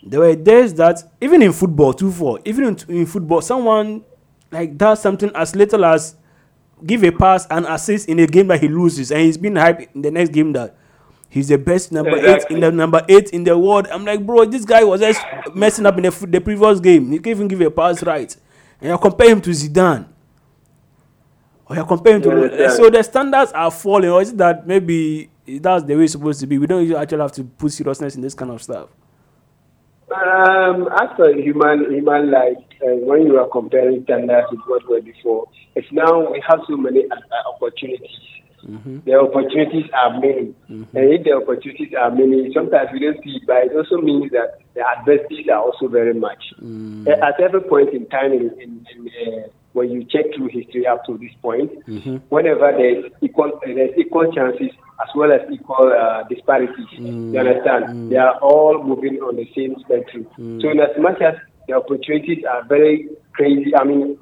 there 0.07 0.21
were 0.21 0.35
days 0.37 0.73
that 0.75 1.03
even 1.21 1.43
in 1.43 1.53
football, 1.53 1.93
too, 1.93 2.13
for 2.13 2.39
even 2.45 2.65
in, 2.65 2.79
in 2.89 3.07
football, 3.07 3.41
someone 3.41 4.05
like 4.51 4.79
does 4.79 5.03
something 5.03 5.31
as 5.35 5.57
little 5.57 5.85
as 5.85 6.17
give 6.85 7.03
a 7.03 7.11
pass 7.11 7.47
and 7.51 7.67
assist 7.67 8.09
in 8.09 8.19
a 8.21 8.27
game 8.27 8.47
that 8.49 8.61
he 8.61 8.69
loses, 8.69 9.11
and 9.11 9.23
he's 9.23 9.37
been 9.37 9.55
hyped 9.55 9.89
in 9.95 10.03
the 10.03 10.11
next 10.11 10.31
game 10.31 10.53
that 10.53 10.77
he's 11.29 11.49
the 11.49 11.59
best 11.59 11.91
number 11.91 12.17
eight 12.17 12.45
in 12.51 12.61
the 12.61 12.71
number 12.71 13.05
eight 13.09 13.31
in 13.31 13.45
the 13.45 13.59
world. 13.59 13.89
I'm 13.91 14.05
like, 14.05 14.25
bro, 14.25 14.45
this 14.45 14.65
guy 14.65 14.85
was 14.85 15.01
just 15.01 15.21
messing 15.55 15.87
up 15.87 15.97
in 15.97 16.05
the, 16.05 16.27
the 16.29 16.41
previous 16.41 16.79
game. 16.81 17.11
He 17.11 17.19
can't 17.19 17.37
even 17.37 17.49
give 17.49 17.61
a 17.63 17.71
pass 17.71 18.03
right, 18.05 18.35
and 18.81 18.91
you 18.91 18.99
compare 18.99 19.31
him 19.31 19.41
to 19.41 19.51
Zidane. 19.51 20.07
Or 21.69 21.75
you're 21.75 21.85
comparing 21.85 22.23
to 22.23 22.31
understand? 22.31 22.73
so 22.75 22.91
the 22.91 23.03
standards 23.03 23.51
are 23.51 23.73
falling, 23.73 24.11
or 24.11 24.23
is 24.23 24.31
it 24.31 24.39
that 24.39 24.67
maybe 24.69 25.31
that's 25.47 25.85
the 25.85 25.97
way 25.97 26.05
it's 26.05 26.13
supposed 26.13 26.39
to 26.41 26.47
be? 26.47 26.59
We 26.59 26.69
don't 26.69 26.89
actually 26.95 27.23
have 27.23 27.33
to 27.33 27.43
put 27.45 27.73
seriousness 27.73 28.15
in 28.15 28.23
this 28.23 28.35
kind 28.35 28.53
of 28.53 28.63
stuff. 28.63 28.89
Um, 30.09 30.89
as 31.03 31.09
for 31.17 31.33
human 31.35 31.91
human 31.93 32.31
life, 32.31 32.63
uh, 32.81 32.95
when 33.03 33.27
you 33.27 33.39
are 33.39 33.49
comparing 33.49 34.05
standards 34.05 34.47
with 34.53 34.61
what 34.67 34.89
were 34.89 35.01
before, 35.01 35.49
it's 35.75 35.89
now 35.91 36.31
we 36.31 36.41
have 36.49 36.61
so 36.69 36.77
many 36.77 37.05
uh, 37.11 37.17
opportunities. 37.53 38.11
The 39.05 39.15
opportunities 39.15 39.87
are 39.95 40.13
many, 40.19 40.55
and 40.69 40.89
if 40.95 41.25
the 41.25 41.33
opportunities 41.33 41.93
are 41.99 42.11
many, 42.11 42.53
sometimes 42.55 42.91
we 42.93 43.01
don't 43.01 43.23
see 43.23 43.39
it, 43.39 43.47
but 43.47 43.67
it 43.67 43.77
also 43.77 44.01
means 44.01 44.31
that 44.33 44.59
the 44.75 44.83
adversities 44.83 45.47
are 45.49 45.63
also 45.63 45.87
very 45.89 46.15
much. 46.15 46.43
Uh, 47.07 47.11
At 47.23 47.39
every 47.41 47.61
point 47.63 47.91
in 47.95 48.07
time, 48.07 48.33
in, 48.33 48.51
in, 48.61 48.87
in, 48.95 49.09
uh, 49.09 49.49
when 49.73 49.91
you 49.91 50.03
check 50.05 50.25
through 50.35 50.49
history 50.49 50.87
up 50.87 51.05
to 51.07 51.17
this 51.19 51.31
point, 51.43 51.71
whenever 52.29 52.73
there's 52.73 53.13
equal 53.23 53.61
there's 53.65 53.97
equal 53.97 54.33
chances 54.33 54.71
as 55.03 55.09
well 55.15 55.33
as 55.33 55.41
equal 55.51 55.93
uh, 55.93 56.23
disparities. 56.29 56.87
Mm. 56.99 57.33
You 57.33 57.41
understand? 57.41 57.85
Mm. 57.87 58.11
They 58.11 58.17
are 58.17 58.39
all 58.41 58.83
moving 58.83 59.17
on 59.21 59.37
the 59.37 59.49
same 59.55 59.77
spectrum. 59.81 60.27
Mm. 60.39 60.63
So, 60.63 60.71
in 60.71 60.81
as 60.81 60.97
much 60.99 61.21
as 61.21 61.35
the 61.69 61.75
opportunities 61.75 62.45
are 62.49 62.65
very 62.65 63.09
crazy, 63.33 63.75
I 63.77 63.85
mean, 63.85 64.19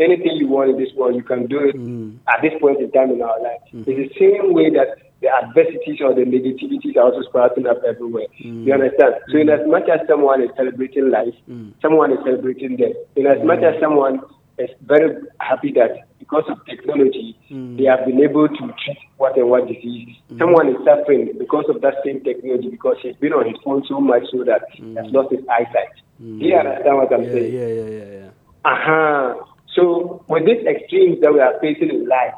anything 0.00 0.36
you 0.36 0.48
want 0.48 0.70
in 0.70 0.78
this 0.78 0.94
world, 0.94 1.16
you 1.16 1.22
can 1.22 1.46
do 1.46 1.60
it 1.60 1.76
at 2.28 2.40
this 2.42 2.52
point 2.60 2.80
in 2.80 2.90
time 2.92 3.10
in 3.10 3.22
our 3.22 3.40
life. 3.42 3.60
It's 3.72 3.86
the 3.86 4.10
same 4.18 4.54
way 4.54 4.70
that 4.70 4.96
the 5.20 5.28
adversities 5.28 5.98
or 6.00 6.14
the 6.14 6.22
negativities 6.22 6.96
are 6.96 7.10
also 7.10 7.22
sprouting 7.28 7.66
up 7.66 7.82
everywhere. 7.86 8.26
You 8.38 8.72
understand? 8.72 9.14
So, 9.30 9.38
in 9.38 9.50
as 9.50 9.60
much 9.66 9.88
as 9.92 10.06
someone 10.08 10.42
is 10.42 10.50
celebrating 10.56 11.10
life, 11.10 11.34
someone 11.82 12.12
is 12.12 12.18
celebrating 12.24 12.76
death. 12.76 12.96
In 13.16 13.26
as 13.26 13.44
much 13.44 13.60
as 13.62 13.74
someone 13.80 14.20
very 14.82 15.14
happy 15.40 15.72
that 15.72 16.08
because 16.18 16.44
of 16.48 16.64
technology, 16.66 17.38
hmm. 17.48 17.76
they 17.76 17.84
have 17.84 18.04
been 18.04 18.20
able 18.20 18.48
to 18.48 18.56
treat 18.56 18.98
what 19.16 19.36
and 19.36 19.48
what 19.48 19.68
disease. 19.68 20.16
Hmm. 20.28 20.38
Someone 20.38 20.68
is 20.68 20.76
suffering 20.84 21.32
because 21.38 21.64
of 21.68 21.80
that 21.82 21.94
same 22.04 22.22
technology 22.22 22.68
because 22.68 22.96
he's 23.02 23.16
been 23.16 23.32
on 23.32 23.46
his 23.46 23.56
phone 23.64 23.84
so 23.88 24.00
much 24.00 24.24
so 24.30 24.44
that 24.44 24.62
he 24.72 24.94
has 24.94 25.06
hmm. 25.06 25.16
lost 25.16 25.32
his 25.32 25.44
eyesight. 25.48 25.94
Do 26.18 26.24
you 26.26 26.56
understand 26.56 26.96
what 26.96 27.12
I'm 27.12 27.22
Yeah, 27.22 27.30
saying? 27.30 27.54
yeah, 27.54 27.66
yeah, 27.66 27.90
yeah, 27.90 28.18
yeah. 28.18 28.30
Uh-huh. 28.64 29.44
So 29.74 30.24
with 30.28 30.44
these 30.44 30.66
extremes 30.66 31.20
that 31.20 31.32
we 31.32 31.40
are 31.40 31.54
facing 31.60 31.90
in 31.90 32.08
life, 32.08 32.34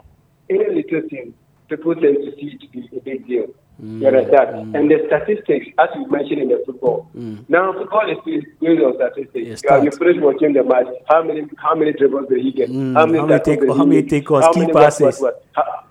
any 0.50 0.66
little 0.68 1.08
thing, 1.08 1.34
people 1.68 1.94
tend 1.94 2.18
to 2.18 2.32
see 2.36 2.52
it 2.52 2.60
to 2.60 2.68
be 2.68 2.88
a 2.96 3.00
big 3.00 3.26
deal. 3.26 3.46
You 3.82 4.06
understand? 4.08 4.76
And 4.76 4.90
the 4.90 4.98
statistics, 5.06 5.66
as 5.78 5.88
you 5.94 6.06
mentioned 6.10 6.40
in 6.42 6.48
the 6.48 6.62
football, 6.66 7.08
now 7.48 7.72
football 7.72 8.10
is 8.10 8.18
based 8.26 8.82
on 8.82 8.94
statistics. 8.96 9.46
Yes, 9.48 9.62
you, 9.64 9.70
are, 9.70 9.84
you 9.84 9.90
finish 9.92 10.16
watching 10.20 10.52
the 10.52 10.62
match. 10.64 10.86
How 11.08 11.22
many 11.22 11.44
how 11.56 11.74
many 11.74 11.92
dribbles 11.92 12.28
did 12.28 12.40
he 12.42 12.52
get? 12.52 12.68
Mm, 12.70 12.94
how 12.94 13.06
many 13.06 13.26
tackles 13.28 13.42
take- 13.58 13.68
how 13.68 13.84
many 13.84 14.02
make? 14.02 14.10
takeaways, 14.10 14.42
How 14.42 14.52
key 14.52 14.60
many 14.60 14.72
passes? 14.72 15.20
what, 15.20 15.34
what? 15.34 15.44
Ha- 15.56 15.84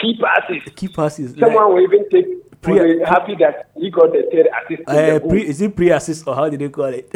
Key 0.00 0.18
passes. 0.20 0.72
Key 0.74 0.88
passes. 0.88 1.34
Someone 1.38 1.74
will 1.74 1.80
even 1.82 2.08
take. 2.10 2.26
Pre- 2.60 2.72
will 2.80 3.04
happy 3.06 3.34
that 3.40 3.68
he 3.76 3.90
got 3.90 4.10
the 4.12 4.22
third 4.32 4.48
assist. 4.48 4.88
uh, 4.88 5.18
the 5.18 5.20
pre, 5.28 5.42
is 5.46 5.60
it 5.60 5.76
pre-assist 5.76 6.26
or 6.26 6.34
how 6.34 6.48
did 6.48 6.60
they 6.60 6.68
call 6.70 6.86
it? 6.86 7.10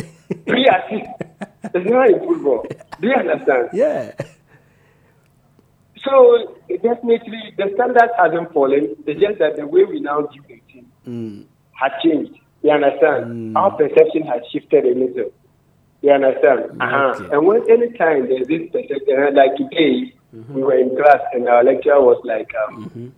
Pre-assist. 0.47 1.11
It's 1.75 1.91
not 1.91 2.09
in 2.11 2.19
football. 2.21 2.65
Do 3.01 3.09
you 3.09 3.15
understand? 3.15 3.69
yeah. 3.73 4.13
So 6.05 6.55
definitely 6.69 7.55
the 7.57 7.71
standard 7.75 8.11
hasn't 8.17 8.53
fallen. 8.53 8.97
It's 9.07 9.21
just 9.21 9.39
that 9.39 9.57
the 9.57 9.67
way 9.67 9.85
we 9.85 10.01
now 10.01 10.23
the 10.23 10.29
team 10.69 10.87
Mm. 11.07 11.45
has 11.73 11.93
changed. 12.03 12.39
You 12.63 12.71
understand? 12.73 13.57
Our 13.57 13.71
perception 13.77 14.23
has 14.25 14.43
shifted 14.53 14.85
a 14.85 14.95
little. 14.99 15.33
You 16.03 16.11
understand? 16.13 16.81
Uh-huh. 16.81 17.29
And 17.33 17.47
when 17.47 17.63
any 17.71 17.91
time 17.97 18.29
there's 18.29 18.47
this 18.47 18.69
perception, 18.71 19.17
uh, 19.17 19.31
like 19.33 19.57
today, 19.57 20.13
we 20.55 20.63
were 20.63 20.77
in 20.77 20.95
class 20.97 21.21
and 21.33 21.49
our 21.49 21.65
lecturer 21.65 22.01
was 22.01 22.21
like, 22.25 22.51
um, 22.67 23.13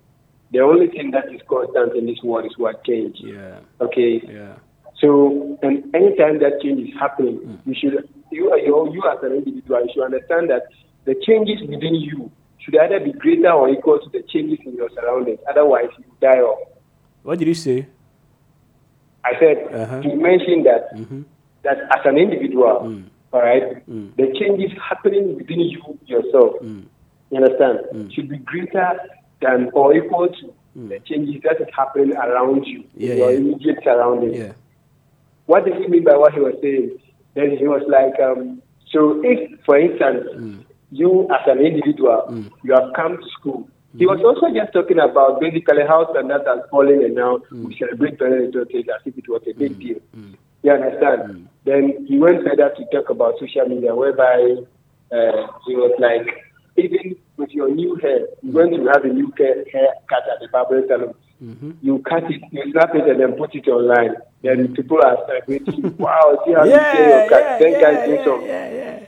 the 0.53 0.61
only 0.61 0.87
thing 0.89 1.11
that 1.11 1.33
is 1.35 1.41
constant 1.49 1.97
in 1.97 2.07
this 2.07 2.23
world 2.23 2.47
is 2.47 2.57
what 2.57 2.85
change. 2.85 3.17
Yeah. 3.21 3.59
Okay. 3.81 4.23
Yeah. 4.27 4.55
So, 5.01 5.59
and 5.63 5.93
anytime 5.95 6.39
that 6.41 6.61
change 6.63 6.89
is 6.89 6.95
happening, 6.99 7.59
you 7.67 7.75
should, 7.75 8.09
you, 8.31 8.55
you, 8.65 8.93
you 8.93 9.03
as 9.11 9.19
an 9.23 9.33
individual, 9.33 9.81
you 9.83 9.91
should 9.95 10.05
understand 10.05 10.51
that 10.51 10.65
the 11.07 11.15
changes 11.27 11.61
within 11.63 11.95
you 11.97 12.31
should 12.61 12.77
either 12.77 13.01
be 13.01 13.13
greater 13.13 13.51
or 13.51 13.69
equal 13.69 13.99
to 13.99 14.09
the 14.11 14.23
changes 14.23 14.59
in 14.65 14.75
your 14.75 14.91
surroundings. 14.91 15.41
Otherwise, 15.49 15.89
you 15.99 16.05
die 16.21 16.39
off. 16.41 16.69
What 17.23 17.39
did 17.39 17.49
you 17.49 17.55
say? 17.55 17.87
I 19.25 19.33
said, 19.39 19.59
Uh-huh. 19.75 20.01
you 20.05 20.17
mentioned 20.21 20.67
that, 20.67 20.91
that 21.63 21.79
as 21.97 22.05
an 22.07 22.17
individual, 22.19 22.81
Mm. 22.85 23.05
all 23.33 23.41
right, 23.43 23.85
the 24.17 24.27
changes 24.39 24.73
happening 24.81 25.37
within 25.37 25.61
you 25.61 25.81
yourself, 26.07 26.55
Mm. 26.63 26.85
you 27.31 27.37
understand, 27.37 28.13
should 28.13 28.29
be 28.29 28.39
greater 28.39 28.99
than 29.41 29.71
or 29.73 29.95
equal 29.95 30.29
to 30.29 30.55
the 30.75 30.99
changes 31.01 31.43
that 31.43 31.61
is 31.61 31.69
happening 31.77 32.13
around 32.17 32.65
you, 32.67 32.81
Mm. 32.81 32.87
Yeah, 32.97 33.15
your 33.15 33.31
yeah. 33.33 33.39
immediate 33.39 33.79
surroundings. 33.85 34.39
Yeah. 34.39 34.53
What 35.47 35.65
did 35.65 35.75
he 35.77 35.87
mean 35.89 36.05
by 36.05 36.17
what 36.17 36.33
he 36.33 36.41
was 36.41 36.55
saying? 36.63 36.99
Then 37.35 37.57
he 37.57 37.67
was 37.69 37.83
like, 37.89 38.19
um, 38.21 38.63
so 38.91 39.21
if, 39.25 39.61
for 39.65 39.77
instance, 39.79 40.27
Mm. 40.35 40.65
You 40.91 41.29
as 41.31 41.47
an 41.47 41.59
individual, 41.65 42.25
mm. 42.31 42.51
you 42.63 42.75
have 42.75 42.93
come 42.95 43.17
to 43.19 43.29
school. 43.39 43.69
He 43.97 44.05
mm. 44.05 44.09
was 44.09 44.21
also 44.23 44.55
just 44.55 44.73
talking 44.73 44.99
about 44.99 45.41
basically 45.41 45.83
how 45.87 46.11
standards 46.13 46.45
are 46.47 46.67
falling 46.71 47.05
and 47.05 47.15
now 47.15 47.39
we 47.51 47.75
mm. 47.75 47.79
celebrate 47.79 48.21
little 48.21 48.65
things 48.65 48.87
as 48.89 49.03
if 49.05 49.19
it 49.19 49.29
was 49.29 49.43
a 49.49 49.53
big 49.53 49.79
deal. 49.79 50.01
You 50.63 50.73
understand? 50.73 51.49
Then 51.65 52.07
he 52.07 52.19
went 52.19 52.45
further 52.45 52.71
to 52.77 52.85
talk 52.93 53.11
about 53.11 53.39
social 53.39 53.67
media, 53.67 53.95
whereby 53.95 54.57
uh, 55.13 55.47
he 55.67 55.75
was 55.75 55.95
like, 55.99 56.27
even 56.77 57.17
with 57.37 57.51
your 57.51 57.75
new 57.75 57.97
hair, 57.97 58.27
when 58.43 58.73
you 58.73 58.87
have 58.89 59.05
a 59.05 59.09
new 59.09 59.33
hair 59.37 59.65
haircut 59.73 60.25
at 60.33 60.41
the 60.41 60.49
barber 60.53 60.83
salon, 60.87 61.15
mm-hmm. 61.43 61.73
you 61.83 61.99
cut 62.01 62.25
it, 62.31 62.43
you 62.53 62.71
snap 62.73 62.95
it, 62.95 63.09
and 63.09 63.21
then 63.21 63.33
put 63.33 63.55
it 63.55 63.67
online. 63.69 64.17
Then 64.43 64.75
people 64.75 64.99
are 65.05 65.19
celebrating. 65.27 65.97
wow, 65.97 66.43
see 66.47 66.53
how 66.53 66.65
you 66.65 66.71
Yeah, 66.77 66.93
get 66.95 67.09
your 67.09 67.29
cut. 67.29 67.41
yeah, 67.41 67.59
Then 67.59 67.73
yeah, 67.73 68.07
do 68.07 68.13
yeah, 68.13 68.25
some. 68.25 68.43
yeah, 68.45 68.71
yeah. 68.71 69.07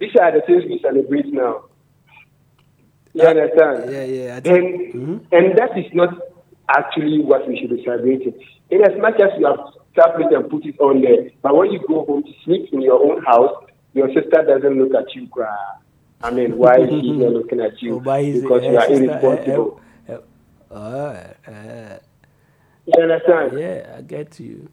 These 0.00 0.16
are 0.16 0.32
the 0.32 0.40
things 0.46 0.64
we 0.64 0.80
celebrate 0.82 1.26
now. 1.26 1.64
You 3.12 3.22
understand? 3.22 3.92
Yeah, 3.92 4.04
yeah. 4.04 4.36
I 4.36 4.40
think, 4.40 4.94
And 4.94 5.26
and 5.30 5.58
that 5.58 5.76
is 5.76 5.92
not 5.92 6.14
actually 6.68 7.20
what 7.20 7.46
we 7.46 7.58
should 7.60 7.70
be 7.70 7.84
celebrating. 7.84 8.34
In 8.70 8.82
as 8.82 8.98
much 9.00 9.20
as 9.20 9.30
you 9.38 9.46
have 9.46 9.58
tapped 9.94 10.20
it 10.20 10.32
and 10.32 10.48
put 10.48 10.64
it 10.64 10.78
on 10.80 11.02
there, 11.02 11.30
but 11.42 11.54
when 11.54 11.70
you 11.72 11.80
go 11.86 12.04
home 12.06 12.22
to 12.22 12.32
sleep 12.44 12.72
in 12.72 12.80
your 12.80 13.02
own 13.02 13.22
house, 13.24 13.66
your 13.92 14.08
sister 14.14 14.42
doesn't 14.46 14.78
look 14.78 14.94
at 14.94 15.14
you 15.14 15.26
cry. 15.28 15.56
I 16.22 16.30
mean, 16.30 16.56
why 16.56 16.76
is 16.76 16.88
she 16.88 17.12
not 17.12 17.32
looking 17.32 17.60
at 17.60 17.82
you? 17.82 17.96
oh, 17.96 18.00
because 18.00 18.62
you 18.62 18.76
uh, 18.76 18.80
are 18.80 18.90
irresponsible. 18.90 19.80
uh, 20.08 20.12
uh, 20.72 20.74
uh, 20.74 21.50
uh, 21.50 21.98
You 22.86 23.02
understand? 23.02 23.58
yeah, 23.58 23.94
I 23.98 24.02
get 24.02 24.38
you. 24.40 24.70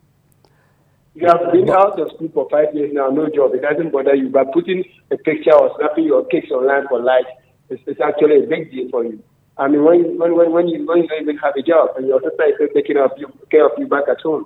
You 1.17 1.25
have 1.25 1.51
been 1.51 1.67
out 1.71 1.99
of 1.99 2.11
school 2.13 2.29
for 2.31 2.47
five 2.51 2.75
years 2.75 2.91
now, 2.93 3.09
no 3.09 3.27
job. 3.27 3.55
It 3.55 3.63
doesn't 3.63 3.91
bother 3.91 4.13
you. 4.13 4.29
But 4.29 4.53
putting 4.53 4.83
a 5.09 5.17
picture 5.17 5.51
or 5.51 5.75
snapping 5.79 6.05
your 6.05 6.23
cakes 6.25 6.51
online 6.51 6.87
for 6.87 7.01
likes 7.01 7.25
is, 7.71 7.79
is 7.87 7.97
actually 7.99 8.43
a 8.43 8.47
big 8.47 8.69
deal 8.69 8.87
for 8.91 9.03
you. 9.03 9.23
I 9.57 9.67
mean, 9.67 9.83
when, 9.83 10.19
when, 10.19 10.35
when, 10.35 10.51
when, 10.51 10.67
you, 10.67 10.85
when 10.85 10.99
you 10.99 11.07
don't 11.07 11.23
even 11.23 11.37
have 11.37 11.55
a 11.57 11.63
job 11.63 11.97
and 11.97 12.07
your 12.07 12.21
sister 12.21 12.43
is 12.45 12.53
still 12.57 12.67
taking 12.75 12.97
of 12.97 13.09
you, 13.17 13.33
care 13.49 13.65
of 13.65 13.71
you 13.79 13.87
back 13.87 14.03
at 14.07 14.21
home. 14.21 14.45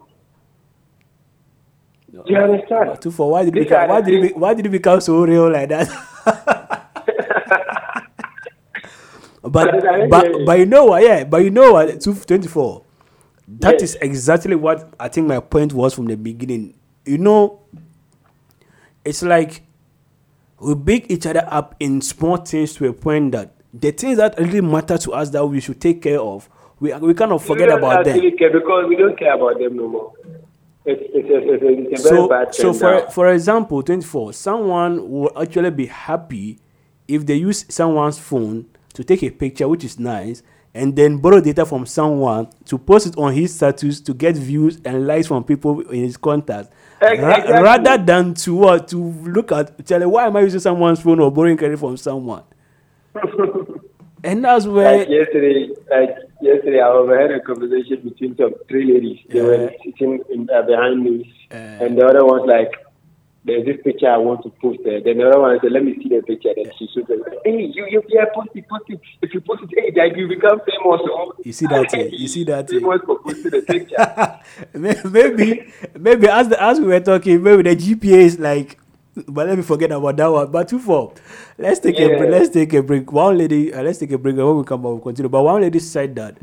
Do 2.10 2.24
you 2.26 2.38
understand? 2.38 3.02
Two 3.02 3.12
for 3.12 3.32
why 3.32 3.44
did, 3.44 3.58
it 3.58 3.68
become, 3.68 3.90
why, 3.90 4.00
did 4.00 4.24
it, 4.24 4.38
why 4.38 4.54
did 4.54 4.66
it 4.66 4.70
become 4.70 5.02
so 5.02 5.26
real 5.26 5.52
like 5.52 5.68
that? 5.68 5.90
but, 9.42 9.52
But 10.10 10.46
but, 10.46 10.60
you. 10.60 10.66
know 10.66 10.86
what? 10.86 11.04
Yeah, 11.04 11.26
but 11.26 11.44
you 11.44 11.50
know 11.50 11.74
what? 11.74 12.00
224. 12.00 12.86
That 13.60 13.74
Yes. 13.74 13.82
is 13.84 13.96
exactly 14.02 14.56
what 14.56 14.94
I 15.00 15.08
think 15.08 15.28
my 15.28 15.40
point 15.40 15.74
was 15.74 15.94
from 15.94 16.06
the 16.06 16.16
beginning. 16.16 16.74
You 17.06 17.18
know, 17.18 17.60
it's 19.04 19.24
like 19.24 19.62
we 20.60 20.76
big 20.76 21.12
each 21.12 21.26
other 21.26 21.44
up 21.48 21.76
in 21.80 22.02
small 22.02 22.38
things 22.38 22.74
to 22.76 22.88
a 22.88 22.94
point 22.94 23.32
that 23.34 23.52
the 23.74 23.92
things 23.92 24.18
that 24.18 24.38
really 24.40 24.62
matter 24.62 24.98
to 24.98 25.12
us 25.14 25.30
that 25.32 25.46
we 25.46 25.60
should 25.60 25.82
take 25.82 26.02
care 26.02 26.20
of, 26.20 26.50
we, 26.80 26.94
we 26.96 27.14
kind 27.14 27.32
of 27.32 27.44
forget 27.44 27.70
about 27.70 28.06
them. 28.06 28.20
because 28.20 28.86
we 28.88 28.96
don't 28.96 29.18
care 29.18 29.34
about 29.36 29.60
them 29.60 29.76
no 29.76 29.88
more. 29.88 30.14
It's, 30.84 31.02
it's, 31.14 31.30
a, 31.30 31.54
it's, 31.54 31.64
a, 31.64 31.94
it's 31.94 32.06
a 32.06 32.10
very 32.10 32.46
so, 32.54 32.74
so 32.74 32.74
for 32.74 32.92
now. 32.92 33.06
for 33.08 33.34
example, 33.34 33.84
24, 33.84 34.34
someone 34.34 35.10
will 35.10 35.32
actually 35.40 35.70
be 35.70 35.86
happy 35.86 36.60
if 37.08 37.26
they 37.26 37.36
use 37.36 37.66
someone's 37.70 38.18
phone 38.18 38.66
to 38.94 39.04
take 39.04 39.22
a 39.24 39.30
picture, 39.30 39.68
which 39.68 39.84
is 39.84 40.00
nice, 40.00 40.42
and 40.74 40.96
then 40.96 41.18
borrow 41.18 41.42
data 41.42 41.66
from 41.66 41.86
someone 41.86 42.48
to 42.66 42.78
post 42.78 43.08
it 43.08 43.18
on 43.18 43.34
his 43.34 43.54
status 43.54 44.00
to 44.02 44.14
get 44.14 44.36
views 44.36 44.80
and 44.86 45.06
likes 45.06 45.28
from 45.28 45.44
people 45.44 45.82
in 45.90 46.04
his 46.04 46.18
contacts. 46.18 46.70
Ex- 47.02 47.22
Ra- 47.22 47.60
rather 47.60 47.98
than 47.98 48.34
to 48.36 48.56
what 48.56 48.88
to 48.90 48.98
look 48.98 49.52
at 49.52 49.86
tell 49.86 50.08
why 50.10 50.28
am 50.28 50.38
I 50.38 50.42
using 50.42 50.60
someone's 50.60 51.02
phone 51.02 51.20
or 51.20 51.32
borrowing 51.32 51.58
credit 51.58 51.80
from 51.80 51.98
someone? 51.98 52.44
and 54.24 54.44
that's 54.46 54.66
where 54.66 55.00
Like 55.00 55.10
yesterday, 55.10 55.70
like 55.90 56.16
yesterday, 56.42 56.80
I 56.80 56.88
overheard 56.88 57.32
a 57.32 57.42
conversation 57.42 58.02
between 58.04 58.38
some 58.38 58.54
three 58.70 58.94
ladies. 58.94 59.20
They 59.30 59.42
were 59.42 59.72
sitting 59.84 60.22
in, 60.30 60.50
uh, 60.50 60.62
behind 60.62 61.04
me, 61.04 61.34
and 61.50 61.98
the 61.98 62.06
other 62.06 62.26
one's 62.26 62.48
like, 62.48 62.72
"There's 63.44 63.66
this 63.66 63.78
picture 63.84 64.10
I 64.10 64.18
want 64.18 64.44
to 64.44 64.50
post." 64.62 64.80
There. 64.84 65.02
Then 65.02 65.18
the 65.18 65.28
other 65.30 65.40
one 65.40 65.60
said, 65.62 65.72
"Let 65.72 65.84
me 65.84 65.96
see 66.02 66.10
the 66.10 66.22
picture." 66.22 66.50
Then 66.56 66.72
she 66.78 66.88
showed 66.94 67.08
them, 67.08 67.24
"Hey, 67.46 67.72
you, 67.74 67.86
you, 67.90 68.02
yeah, 68.10 68.26
post 68.34 68.50
it, 68.56 68.68
post 68.70 68.84
it. 68.90 69.00
If 69.22 69.34
you 69.34 69.42
post 69.42 69.64
it, 69.64 69.70
hey, 69.76 69.92
like 70.02 70.18
you 70.18 70.28
become 70.28 70.60
famous." 70.60 71.02
Oh. 71.06 71.34
You 71.44 71.54
see 71.54 71.66
that 71.68 71.92
thing? 71.92 72.10
You 72.12 72.28
see 72.28 72.44
that 72.46 72.70
thing? 72.70 72.80
famous 72.82 73.02
for 73.06 73.20
posting 73.20 73.52
the 73.52 73.62
picture. 73.62 74.40
Maybe 75.10 75.72
maybe 76.00 76.28
as 76.28 76.50
the, 76.50 76.62
as 76.62 76.80
we 76.80 76.88
were 76.88 77.00
talking, 77.00 77.42
maybe 77.42 77.64
the 77.64 77.76
GPA 77.76 78.18
is 78.30 78.40
like. 78.40 78.78
But 79.28 79.48
let 79.48 79.58
me 79.58 79.64
forget 79.64 79.92
about 79.92 80.16
that 80.18 80.28
one. 80.32 80.50
But 80.52 80.70
two 80.70 80.80
four, 80.80 81.14
let's 81.58 81.80
take 81.82 82.00
a 82.00 82.08
Yeah. 82.08 82.18
break. 82.18 82.30
Let's 82.30 82.50
take 82.50 82.74
a 82.74 82.82
break. 82.82 83.12
One 83.12 83.38
lady, 83.38 83.74
uh, 83.74 83.84
let's 83.84 84.00
take 84.00 84.12
a 84.14 84.18
break. 84.18 84.38
When 84.38 84.56
we 84.58 84.64
come 84.64 84.82
back, 84.82 84.88
we'll 84.90 85.00
continue. 85.00 85.28
But 85.30 85.44
one 85.44 85.62
lady 85.62 85.80
said 85.80 86.16
that 86.16 86.38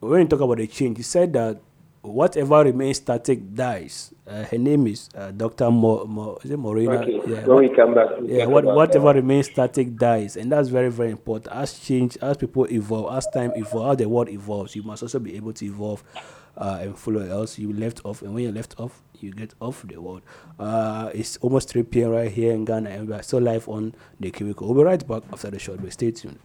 when 0.00 0.22
you 0.22 0.26
talk 0.26 0.40
about 0.40 0.56
the 0.58 0.66
change, 0.66 0.96
he 0.96 1.02
said 1.04 1.32
that 1.34 1.60
whatever 2.02 2.64
remains 2.64 2.96
static 2.98 3.54
dies. 3.54 4.12
Uh, 4.26 4.44
her 4.44 4.58
name 4.58 4.86
is 4.86 5.08
uh, 5.14 5.30
Doctor 5.32 5.70
Mo, 5.70 6.04
Mo, 6.06 6.38
is 6.42 6.50
it 6.50 6.58
Morena? 6.58 7.00
okay, 7.00 7.20
Yeah. 7.26 7.46
when 7.46 7.58
we 7.58 7.68
come 7.68 7.94
back, 7.94 8.08
we'll 8.18 8.30
Yeah, 8.30 8.46
what, 8.46 8.64
whatever 8.64 9.08
that. 9.08 9.16
remains 9.16 9.50
static 9.50 9.96
dies, 9.96 10.36
and 10.36 10.50
that's 10.50 10.68
very, 10.68 10.90
very 10.90 11.10
important. 11.10 11.54
As 11.54 11.78
change, 11.78 12.16
as 12.22 12.36
people 12.36 12.66
evolve, 12.70 13.14
as 13.16 13.26
time 13.28 13.52
evolves, 13.56 13.92
as 13.92 13.96
the 13.98 14.08
world 14.08 14.28
evolves, 14.28 14.74
you 14.76 14.82
must 14.82 15.02
also 15.02 15.18
be 15.18 15.36
able 15.36 15.52
to 15.52 15.64
evolve 15.66 16.02
uh, 16.56 16.78
and 16.80 16.96
follow. 16.98 17.20
Else, 17.20 17.58
you 17.58 17.72
left 17.72 18.00
off, 18.04 18.22
and 18.22 18.34
when 18.34 18.44
you're 18.44 18.52
left 18.52 18.78
off, 18.78 19.02
you 19.20 19.32
get 19.32 19.52
off 19.60 19.84
the 19.86 20.00
world. 20.00 20.22
Uh, 20.58 21.10
it's 21.12 21.36
almost 21.38 21.68
3 21.68 21.82
p.m. 21.84 22.10
right 22.10 22.30
here 22.30 22.52
in 22.52 22.64
Ghana, 22.64 22.88
and 22.90 23.08
we 23.08 23.14
are 23.14 23.22
still 23.22 23.40
live 23.40 23.68
on 23.68 23.94
the 24.18 24.30
Cubicle. 24.30 24.66
We'll 24.68 24.76
be 24.82 24.84
right 24.84 25.06
back 25.06 25.22
after 25.32 25.50
the 25.50 25.58
short 25.58 25.80
break. 25.80 25.92
Stay 25.92 26.10
tuned. 26.12 26.38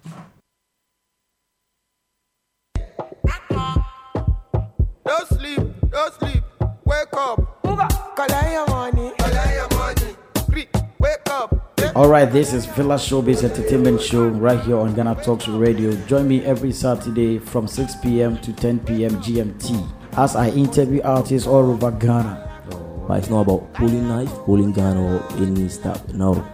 Don't 5.95 6.13
sleep. 6.15 6.43
Wake 6.83 7.07
up. 7.13 7.63
Collect 7.63 8.51
your 8.51 8.67
money. 8.67 9.13
Collect 9.17 9.53
your 9.53 9.69
money. 9.79 10.15
Free. 10.51 10.67
Wake 10.99 11.29
up. 11.29 11.71
All 11.95 12.09
right, 12.09 12.29
this 12.29 12.51
is 12.51 12.65
Villa 12.65 12.95
Showbiz 12.95 13.45
Entertainment 13.45 14.01
Show 14.01 14.27
right 14.27 14.59
here 14.59 14.77
on 14.77 14.93
Ghana 14.93 15.23
Talks 15.23 15.47
Radio. 15.47 15.93
Join 16.05 16.27
me 16.27 16.43
every 16.43 16.73
Saturday 16.73 17.39
from 17.39 17.65
6 17.65 17.95
p.m. 18.03 18.37
to 18.39 18.51
10 18.51 18.79
p.m. 18.79 19.11
GMT 19.21 19.89
as 20.17 20.35
I 20.35 20.49
interview 20.49 21.01
artists 21.01 21.47
all 21.47 21.71
over 21.71 21.91
Ghana. 21.91 23.05
But 23.07 23.19
it's 23.19 23.29
not 23.29 23.47
about 23.47 23.73
pulling 23.75 24.05
knife, 24.09 24.33
pulling 24.43 24.73
gun, 24.73 24.97
or 24.97 25.25
any 25.37 25.69
stuff. 25.69 26.05
No, 26.13 26.45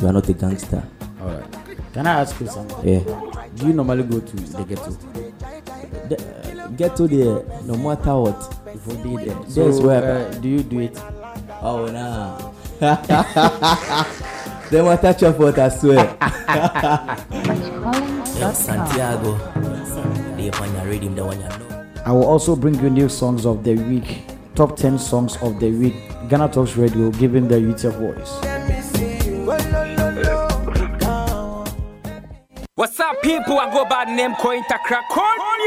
you 0.00 0.08
are 0.08 0.14
not 0.14 0.30
a 0.30 0.32
gangster. 0.32 0.82
All 1.20 1.28
right. 1.28 1.92
Can 1.92 2.06
I 2.06 2.20
ask 2.22 2.40
you 2.40 2.46
something? 2.46 2.88
Yeah. 2.88 3.00
Do 3.54 3.66
you 3.66 3.74
normally 3.74 4.04
go 4.04 4.18
to 4.18 4.36
the 4.36 4.64
ghetto? 4.64 5.25
The, 6.76 6.88
get 6.88 6.96
to 6.96 7.08
there, 7.08 7.42
no 7.64 7.74
matter 7.76 8.14
what. 8.14 8.58
If 8.66 8.86
we 8.86 9.16
be 9.16 9.24
there. 9.24 9.34
That's 9.34 9.54
So, 9.54 9.86
where- 9.86 10.28
uh, 10.28 10.34
do 10.34 10.48
you 10.48 10.62
do 10.62 10.80
it? 10.80 11.00
Oh 11.62 11.86
nah. 11.86 12.52
they 14.70 14.82
want 14.82 15.00
touch 15.00 15.22
your 15.22 15.32
foot, 15.32 15.56
I 15.58 15.68
swear. 15.70 15.96
Yo, 18.38 18.52
Santiago. 18.52 19.38
They 20.36 20.50
on 20.50 20.74
your 20.74 20.84
rhythm, 20.84 21.14
the 21.14 21.24
one 21.24 21.40
you 21.40 21.48
know. 21.48 21.86
I 22.04 22.12
will 22.12 22.26
also 22.26 22.54
bring 22.54 22.74
you 22.74 22.90
new 22.90 23.08
songs 23.08 23.46
of 23.46 23.64
the 23.64 23.74
week, 23.74 24.24
top 24.54 24.76
10 24.76 24.98
songs 24.98 25.38
of 25.42 25.58
the 25.58 25.70
week. 25.72 25.94
Ghana 26.28 26.48
Talks 26.50 26.76
Radio, 26.76 27.10
giving 27.12 27.48
the 27.48 27.58
youth 27.58 27.82
a 27.84 27.90
voice. 27.90 28.55
What's 32.86 33.00
up, 33.00 33.20
people? 33.20 33.58
I 33.58 33.68
go 33.72 33.84
by 33.84 34.04
the 34.04 34.12
name 34.12 34.36
Coin 34.36 34.62
Takra. 34.62 35.02
Coin, 35.10 35.24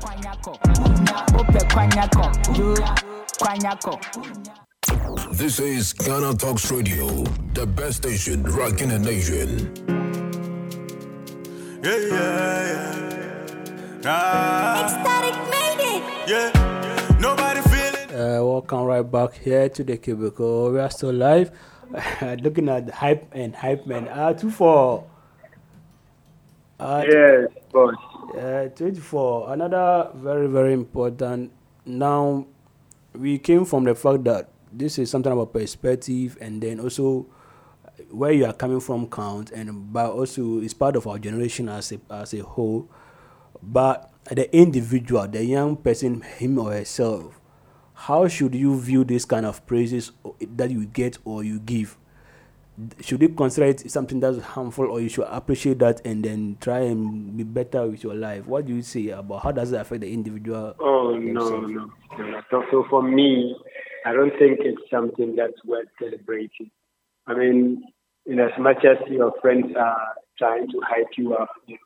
This 5.32 5.60
is 5.60 5.93
Ghana 5.93 6.34
Talks 6.36 6.71
Radio, 6.71 7.08
the 7.54 7.65
best 7.65 7.97
station 7.97 8.43
rocking 8.43 8.89
the 8.89 9.00
nation. 9.00 9.71
Yeah, 11.84 11.97
yeah, 11.97 12.67
yeah. 12.67 14.02
Ah. 14.06 14.86
Ecstatic 14.86 15.36
made 15.50 15.57
Yeah, 16.27 16.51
nobody 17.21 17.61
feeling. 17.61 18.11
Uh, 18.11 18.43
welcome 18.43 18.81
right 18.83 19.01
back 19.01 19.33
here 19.35 19.69
to 19.69 19.81
the 19.81 19.95
cubicle. 19.95 20.73
We 20.73 20.79
are 20.79 20.89
still 20.89 21.13
live. 21.13 21.51
Looking 22.43 22.67
at 22.67 22.87
the 22.87 22.93
hype 22.93 23.31
and 23.31 23.55
hype 23.55 23.87
man. 23.87 24.09
Uh, 24.09 24.33
two 24.33 24.51
four. 24.51 25.07
Uh, 26.77 27.05
Yes, 27.07 27.47
boss. 27.71 27.95
Uh, 28.37 28.67
24. 28.75 29.53
Another 29.53 30.11
very, 30.15 30.47
very 30.47 30.73
important. 30.73 31.53
Now, 31.85 32.45
we 33.13 33.39
came 33.39 33.63
from 33.63 33.85
the 33.85 33.95
fact 33.95 34.25
that 34.25 34.49
this 34.69 34.99
is 34.99 35.09
something 35.09 35.31
about 35.31 35.53
perspective 35.53 36.37
and 36.41 36.61
then 36.61 36.81
also 36.81 37.25
where 38.11 38.33
you 38.33 38.43
are 38.45 38.53
coming 38.53 38.81
from 38.81 39.07
count 39.09 39.51
and 39.51 39.93
but 39.93 40.11
also 40.11 40.59
it's 40.59 40.73
part 40.73 40.97
of 40.97 41.07
our 41.07 41.17
generation 41.17 41.69
as 41.69 41.93
a, 41.93 42.01
as 42.11 42.33
a 42.33 42.43
whole. 42.43 42.89
But 43.63 44.11
the 44.31 44.55
individual, 44.55 45.27
the 45.27 45.43
young 45.43 45.77
person, 45.77 46.21
him 46.21 46.59
or 46.59 46.71
herself, 46.71 47.39
how 47.93 48.27
should 48.27 48.53
you 48.53 48.79
view 48.79 49.03
this 49.03 49.25
kind 49.25 49.45
of 49.45 49.65
praises 49.65 50.11
that 50.55 50.69
you 50.71 50.85
get 50.85 51.17
or 51.25 51.43
you 51.43 51.59
give? 51.59 51.97
should 53.01 53.19
you 53.23 53.29
consider 53.29 53.65
it 53.65 53.89
something 53.89 54.19
that's 54.19 54.39
harmful 54.39 54.85
or 54.85 55.01
you 55.01 55.09
should 55.09 55.25
appreciate 55.31 55.79
that 55.79 55.99
and 56.05 56.23
then 56.23 56.55
try 56.61 56.77
and 56.81 57.35
be 57.35 57.43
better 57.43 57.87
with 57.87 58.03
your 58.03 58.13
life 58.13 58.45
what 58.45 58.67
do 58.67 58.75
you 58.75 58.83
say 58.83 59.09
about 59.09 59.41
how 59.41 59.51
does 59.51 59.71
it 59.71 59.81
affect 59.81 60.01
the 60.01 60.13
individual 60.13 60.75
Oh 61.07 61.15
no, 61.17 61.61
no, 61.61 61.89
no. 62.17 62.63
So, 62.71 62.85
for 62.89 63.01
me, 63.01 63.55
I 64.05 64.13
don't 64.13 64.31
think 64.37 64.59
it's 64.61 64.81
something 64.91 65.35
that's 65.35 65.63
worth 65.65 65.87
celebrating. 65.99 66.69
I 67.25 67.33
mean, 67.33 67.83
in 68.25 68.39
as 68.39 68.51
much 68.59 68.83
as 68.85 68.97
your 69.09 69.33
friends 69.41 69.73
are 69.77 70.13
trying 70.37 70.69
to 70.69 70.81
hype 70.85 71.17
you 71.17 71.33
up, 71.35 71.49
you 71.65 71.75
know, 71.75 71.79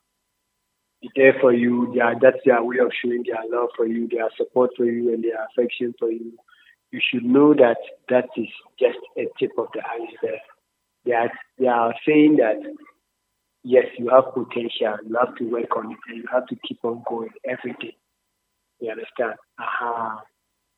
be 1.02 1.10
there 1.16 1.36
for 1.42 1.54
you. 1.54 2.00
Are, 2.02 2.16
that's 2.20 2.38
their 2.46 2.64
way 2.64 2.78
of 2.80 2.92
showing 3.04 3.24
their 3.26 3.44
love 3.50 3.70
for 3.76 3.88
you, 3.88 4.08
their 4.08 4.30
support 4.38 4.72
for 4.78 4.86
you, 4.86 5.14
and 5.14 5.24
their 5.24 5.46
affection 5.46 5.94
for 5.98 6.12
you. 6.12 6.34
You 6.92 7.00
should 7.02 7.24
know 7.24 7.54
that 7.54 7.78
that 8.10 8.26
is 8.36 8.50
just 8.80 9.00
a 9.18 9.26
tip 9.40 9.52
of 9.58 9.68
the 9.74 9.82
iceberg. 9.82 10.40
They 11.06 11.14
are, 11.14 11.32
they 11.58 11.68
are 11.68 11.96
saying 12.06 12.38
that 12.38 12.58
yes, 13.64 13.86
you 13.98 14.10
have 14.10 14.34
potential, 14.34 14.98
you 15.08 15.18
have 15.20 15.36
to 15.38 15.44
work 15.46 15.76
on 15.76 15.92
it, 15.92 15.98
and 16.08 16.18
you 16.18 16.26
have 16.32 16.48
to 16.48 16.56
keep 16.68 16.80
on 16.84 17.04
going 17.08 17.30
every 17.46 17.74
day. 17.80 17.96
You 18.80 18.92
understand? 18.92 19.34
Aha. 19.60 20.22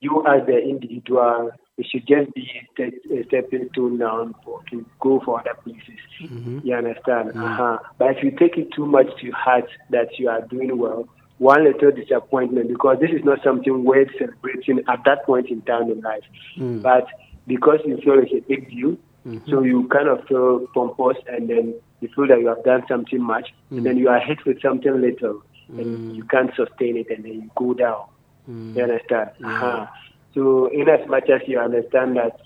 You 0.02 0.24
as 0.28 0.46
the 0.46 0.58
individual, 0.58 1.52
it 1.78 1.88
should 1.90 2.06
just 2.08 2.34
be 2.34 2.50
a, 2.56 2.68
step, 2.74 2.94
a 3.12 3.24
stepping 3.26 3.70
stone 3.72 3.98
now 3.98 4.32
for, 4.44 4.62
to 4.70 4.86
go 5.00 5.20
for 5.26 5.40
other 5.40 5.56
places. 5.64 6.00
Mm-hmm. 6.22 6.60
You 6.64 6.76
understand? 6.76 7.32
Uh-huh. 7.36 7.80
But 7.98 8.18
if 8.18 8.24
you 8.24 8.32
take 8.32 8.58
it 8.58 8.72
too 8.74 8.86
much 8.86 9.08
to 9.22 9.32
heart 9.32 9.68
that 9.90 10.20
you 10.20 10.30
are 10.30 10.42
doing 10.42 10.78
well, 10.78 11.08
one 11.40 11.64
little 11.64 11.92
disappointment 11.92 12.70
because 12.70 12.98
this 13.02 13.10
is 13.10 13.24
not 13.24 13.40
something 13.44 13.84
worth 13.84 14.10
celebrating 14.18 14.82
at 14.88 15.04
that 15.06 15.26
point 15.26 15.50
in 15.50 15.62
time 15.64 15.90
in 15.90 16.00
life. 16.02 16.24
Mm. 16.58 16.84
But 16.84 17.08
because 17.48 17.80
you 17.86 17.98
feel 17.98 18.20
it's 18.20 18.32
a 18.32 18.48
big 18.48 18.70
deal, 18.70 18.96
mm-hmm. 19.26 19.50
so 19.50 19.64
you 19.64 19.88
kind 19.88 20.08
of 20.08 20.26
feel 20.28 20.68
pompous 20.74 21.18
and 21.28 21.50
then 21.50 21.74
you 22.02 22.10
feel 22.16 22.28
that 22.28 22.40
you 22.40 22.48
have 22.48 22.64
done 22.64 22.84
something 22.88 23.22
much, 23.22 23.54
and 23.72 23.80
mm. 23.80 23.84
then 23.84 23.98
you 23.98 24.10
are 24.10 24.20
hit 24.20 24.46
with 24.46 24.62
something 24.62 25.02
little, 25.02 25.42
and 25.70 25.86
mm. 25.86 26.16
you 26.16 26.24
can't 26.26 26.54
sustain 26.56 26.98
it, 26.98 27.10
and 27.10 27.24
then 27.24 27.34
you 27.34 27.52
go 27.56 27.74
down. 27.74 28.06
You 28.46 28.84
understand? 28.84 29.30
Uh-huh. 29.44 29.88
So, 30.34 30.68
in 30.68 30.90
as 30.90 31.08
much 31.08 31.30
as 31.30 31.42
you 31.48 31.60
understand 31.60 32.18
that, 32.18 32.42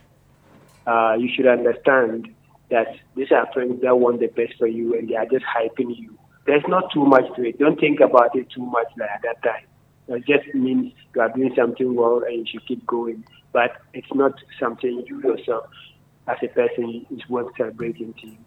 uh, 0.85 1.15
you 1.15 1.29
should 1.33 1.47
understand 1.47 2.33
that 2.69 2.87
these 3.15 3.31
are 3.31 3.47
friends 3.53 3.81
that 3.81 3.97
want 3.97 4.19
the 4.19 4.27
best 4.27 4.53
for 4.57 4.67
you 4.67 4.97
and 4.97 5.09
they 5.09 5.15
are 5.15 5.25
just 5.25 5.45
hyping 5.45 5.97
you. 5.97 6.17
There's 6.45 6.63
not 6.67 6.91
too 6.93 7.05
much 7.05 7.23
to 7.35 7.47
it. 7.47 7.59
Don't 7.59 7.79
think 7.79 7.99
about 7.99 8.35
it 8.35 8.49
too 8.49 8.65
much 8.65 8.87
like 8.97 9.09
at 9.09 9.21
that 9.23 9.43
time. 9.43 9.65
It 10.07 10.25
just 10.25 10.53
means 10.55 10.93
you 11.13 11.21
are 11.21 11.29
doing 11.29 11.53
something 11.55 11.93
well 11.95 12.23
and 12.25 12.37
you 12.37 12.45
should 12.49 12.65
keep 12.67 12.85
going. 12.87 13.25
But 13.51 13.71
it's 13.93 14.13
not 14.13 14.33
something 14.59 15.03
you 15.07 15.21
yourself, 15.21 15.67
as 16.27 16.37
a 16.41 16.47
person, 16.47 17.05
is 17.11 17.21
worth 17.29 17.51
celebrating 17.57 18.13
to 18.21 18.27
you. 18.27 18.37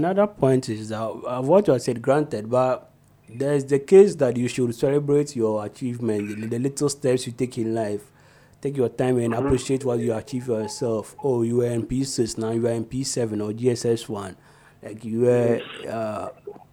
another 0.00 0.26
point 0.26 0.68
is 0.68 0.90
that 0.90 1.00
uh, 1.00 1.42
what 1.42 1.66
you 1.66 1.76
said 1.78 2.00
granted 2.00 2.48
but 2.48 2.92
there's 3.28 3.64
the 3.64 3.80
case 3.80 4.14
that 4.14 4.36
you 4.36 4.46
should 4.46 4.72
celebrate 4.72 5.34
your 5.34 5.66
achievements 5.66 6.34
the 6.48 6.58
little 6.58 6.88
steps 6.88 7.26
you 7.26 7.32
take 7.32 7.58
in 7.58 7.74
life 7.74 8.04
take 8.60 8.76
your 8.76 8.88
time 8.88 9.18
and 9.18 9.34
appreciate 9.34 9.84
what 9.84 9.98
you 10.00 10.12
achieve 10.14 10.48
yourself. 10.48 11.16
Oh 11.22 11.42
you 11.42 11.56
were 11.56 11.66
in 11.66 11.86
p6 11.86 12.38
now 12.38 12.50
you 12.50 12.66
are 12.66 12.72
in 12.72 12.84
p7 12.84 13.42
or 13.42 13.52
JSS1 13.52 14.36
like 14.82 15.04
you 15.04 15.20
were 15.20 15.62
uh, 15.88 16.28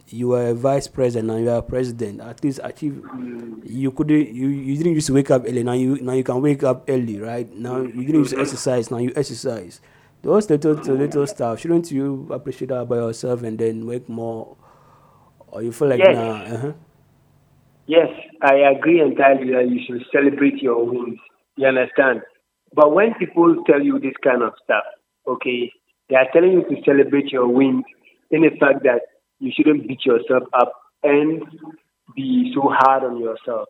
you 0.08 0.28
were 0.28 0.48
a 0.48 0.54
vice 0.54 0.88
president 0.88 1.28
now 1.28 1.36
you 1.36 1.50
are 1.50 1.62
president. 1.62 2.20
At 2.20 2.42
least 2.42 2.60
achieve 2.62 3.02
you 3.64 3.90
couldn't 3.90 4.34
you, 4.34 4.48
you 4.48 4.76
didn't 4.76 4.92
used 4.94 5.08
to 5.08 5.14
wake 5.14 5.30
up 5.30 5.44
early 5.46 5.62
now 5.62 5.72
you 5.72 6.00
now 6.00 6.12
you 6.12 6.24
can 6.24 6.40
wake 6.40 6.62
up 6.62 6.84
early 6.88 7.20
right? 7.20 7.50
Now 7.52 7.82
you 7.82 8.04
didn't 8.04 8.20
used 8.20 8.34
to 8.34 8.40
exercise 8.40 8.90
now 8.90 8.98
you 8.98 9.12
exercise. 9.14 9.80
Those 10.22 10.50
little 10.50 10.74
little 10.74 11.26
stuff 11.26 11.60
shouldn't 11.60 11.90
you 11.90 12.28
appreciate 12.30 12.68
that 12.68 12.88
by 12.88 12.96
yourself 12.96 13.42
and 13.42 13.58
then 13.58 13.86
work 13.86 14.08
more? 14.08 14.56
Or 15.48 15.62
you 15.62 15.72
feel 15.72 15.88
like 15.88 16.00
Yes. 16.00 16.14
nah 16.14 16.54
uh-huh. 16.54 16.72
Yes, 17.86 18.08
I 18.42 18.54
agree 18.74 19.00
entirely 19.00 19.52
that 19.52 19.70
you 19.70 19.80
should 19.86 20.04
celebrate 20.10 20.60
your 20.60 20.84
wins. 20.84 21.20
You 21.56 21.68
understand? 21.68 22.22
But 22.74 22.92
when 22.94 23.14
people 23.14 23.64
tell 23.66 23.82
you 23.82 23.98
this 23.98 24.14
kind 24.22 24.42
of 24.42 24.52
stuff, 24.62 24.84
okay, 25.26 25.72
they 26.08 26.16
are 26.16 26.28
telling 26.32 26.52
you 26.52 26.62
to 26.68 26.82
celebrate 26.84 27.32
your 27.32 27.48
wins 27.48 27.84
in 28.30 28.42
the 28.42 28.50
fact 28.60 28.82
that 28.84 29.00
you 29.38 29.52
shouldn't 29.54 29.88
beat 29.88 30.04
yourself 30.04 30.44
up 30.52 30.72
and 31.02 31.42
be 32.14 32.52
so 32.54 32.68
hard 32.72 33.04
on 33.04 33.20
yourself. 33.20 33.68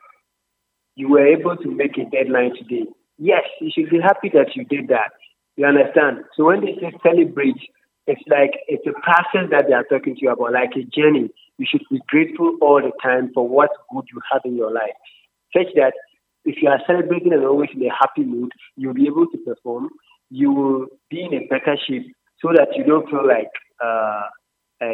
You 0.95 1.11
were 1.11 1.27
able 1.27 1.57
to 1.57 1.71
make 1.71 1.97
a 1.99 2.09
deadline 2.09 2.53
today. 2.57 2.87
Yes, 3.19 3.45
you 3.61 3.71
should 3.75 3.91
be 3.91 4.01
happy 4.01 4.31
that 4.35 4.55
you 4.55 4.65
did 4.65 4.89
that. 4.89 5.13
You 5.57 5.67
understand? 5.67 6.25
So 6.37 6.45
when 6.45 6.61
they 6.61 6.75
say 6.81 6.93
celebrate, 7.03 7.57
it's 8.07 8.23
like 8.29 8.53
it's 8.69 8.87
a 8.87 8.93
process 9.01 9.51
that 9.51 9.67
they 9.69 9.75
are 9.75 9.85
talking 9.85 10.15
to 10.15 10.21
you 10.21 10.31
about, 10.31 10.53
like 10.53 10.71
a 10.77 10.85
journey. 10.85 11.31
You 11.59 11.67
should 11.69 11.83
be 11.91 12.01
grateful 12.09 12.57
all 12.61 12.81
the 12.81 12.93
time 13.03 13.31
for 13.35 13.49
what 13.49 13.71
good 13.93 14.05
you 14.13 14.21
have 14.33 14.43
in 14.45 14.57
your 14.57 14.71
life, 14.71 14.95
such 15.57 15.73
that 15.75 15.95
if 16.47 16.63
you 16.63 16.69
are 16.69 16.81
celebrating 16.87 17.33
and 17.33 17.45
always 17.45 17.71
in 17.75 17.83
a 17.83 17.93
happy 17.93 18.25
mood, 18.25 18.53
you'll 18.77 18.95
be 18.95 19.07
able 19.07 19.27
to 19.27 19.39
perform. 19.39 19.89
You 20.31 20.53
will 20.53 20.87
be 21.11 21.23
in 21.23 21.35
a 21.35 21.47
better 21.47 21.77
shape 21.87 22.07
so 22.41 22.49
that 22.55 22.69
you 22.77 22.85
don't 22.85 23.09
feel 23.11 23.27
like 23.27 23.51
uh, 23.85 24.23
uh, 24.81 24.93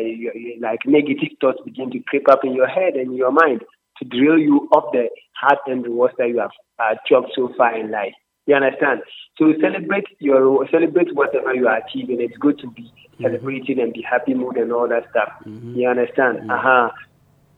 like 0.61 0.81
negative 0.87 1.37
thoughts 1.41 1.59
begin 1.65 1.91
to 1.91 2.01
creep 2.01 2.29
up 2.31 2.41
in 2.45 2.55
your 2.55 2.69
head 2.69 2.95
and 2.95 3.17
your 3.17 3.33
mind 3.33 3.63
to 3.99 4.05
drill 4.05 4.39
you 4.39 4.69
up 4.75 4.91
the 4.93 5.09
hard 5.35 5.59
and 5.67 5.85
rewards 5.85 6.15
that 6.19 6.29
you 6.29 6.39
have 6.39 6.51
uh, 6.79 6.95
achieved 6.95 7.33
so 7.35 7.53
far 7.57 7.79
in 7.79 7.91
life. 7.91 8.15
You 8.47 8.57
understand? 8.57 9.03
So 9.39 9.53
celebrate 9.61 10.05
your 10.19 10.67
celebrate 10.71 11.15
whatever 11.15 11.55
you 11.55 11.69
are 11.69 11.79
achieving. 11.79 12.21
It's 12.21 12.37
good 12.39 12.59
to 12.59 12.71
be 12.71 12.93
celebrating 13.21 13.81
and 13.81 13.93
be 13.93 14.03
happy 14.09 14.35
mood 14.35 14.57
and 14.57 14.73
all 14.73 14.89
that 14.89 15.05
stuff. 15.11 15.29
You 15.77 15.89
understand? 15.89 16.51
Uh 16.51 16.59
huh. 16.61 16.91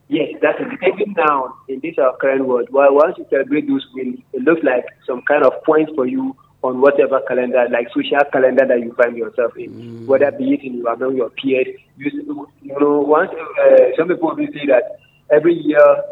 Yes, 0.07 0.33
that's 0.41 0.59
it. 0.59 0.67
Even 0.93 1.15
now 1.17 1.55
in 1.67 1.79
this 1.81 1.95
our 1.97 2.15
current 2.17 2.45
world, 2.45 2.67
well, 2.71 2.93
once 2.93 3.15
you 3.17 3.25
celebrate 3.29 3.67
those 3.67 3.85
wins, 3.93 4.19
it 4.33 4.43
looks 4.43 4.61
like 4.63 4.85
some 5.07 5.21
kind 5.23 5.43
of 5.43 5.53
points 5.65 5.91
for 5.95 6.05
you 6.05 6.35
on 6.61 6.79
whatever 6.79 7.21
calendar, 7.27 7.65
like 7.71 7.87
social 7.89 8.21
calendar 8.31 8.65
that 8.67 8.79
you 8.81 8.93
find 8.93 9.17
yourself 9.17 9.53
in, 9.57 9.73
whether 10.05 10.31
be 10.31 10.53
it 10.53 10.61
in 10.63 10.83
among 10.85 11.15
your 11.15 11.29
peers. 11.31 11.67
You, 11.97 12.47
you 12.61 12.79
know, 12.79 12.99
once 12.99 13.31
uh, 13.31 13.97
some 13.97 14.07
people 14.07 14.35
will 14.35 14.47
say 14.53 14.65
that 14.67 14.97
every 15.31 15.53
year, 15.53 16.03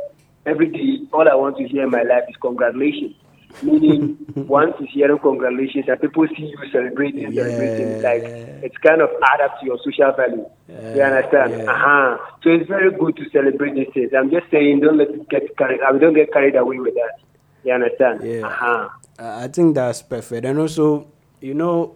every 0.45 0.69
day, 0.69 1.05
all 1.13 1.29
I 1.29 1.35
want 1.35 1.57
to 1.57 1.67
hear 1.67 1.83
in 1.83 1.91
my 1.91 2.03
life 2.03 2.23
is 2.29 2.35
congratulations. 2.41 3.15
Meaning, 3.61 4.17
once 4.47 4.73
you 4.79 4.87
hear 4.91 5.17
congratulations 5.17 5.85
and 5.87 6.01
people 6.01 6.27
see 6.35 6.43
you 6.43 6.57
celebrating, 6.71 7.31
celebrating, 7.33 8.01
like 8.01 8.23
it's 8.63 8.77
kind 8.77 9.01
of 9.01 9.09
add 9.31 9.41
up 9.41 9.59
to 9.59 9.65
your 9.65 9.77
social 9.83 10.11
value. 10.13 10.45
Yeah. 10.67 10.95
you 10.95 11.01
understand? 11.01 11.69
Uh-huh. 11.69 12.17
So 12.43 12.49
it's 12.49 12.67
very 12.67 12.91
good 12.91 13.15
to 13.17 13.29
celebrate 13.29 13.75
these 13.75 13.89
things. 13.93 14.11
I'm 14.17 14.31
just 14.31 14.49
saying, 14.49 14.79
don't 14.79 14.97
let 14.97 15.09
it 15.09 15.29
get 15.29 15.55
carried. 15.57 15.81
I 15.81 15.91
mean, 15.91 16.01
don't 16.01 16.13
get 16.13 16.33
carried 16.33 16.55
away 16.55 16.79
with 16.79 16.95
that. 16.95 17.19
You 17.63 17.73
understand? 17.73 18.21
Yeah. 18.23 18.47
Uh-huh. 18.47 18.89
I 19.19 19.43
I 19.43 19.47
think 19.47 19.75
that's 19.75 20.01
perfect. 20.01 20.45
And 20.45 20.59
also, 20.59 21.07
you 21.39 21.53
know, 21.53 21.95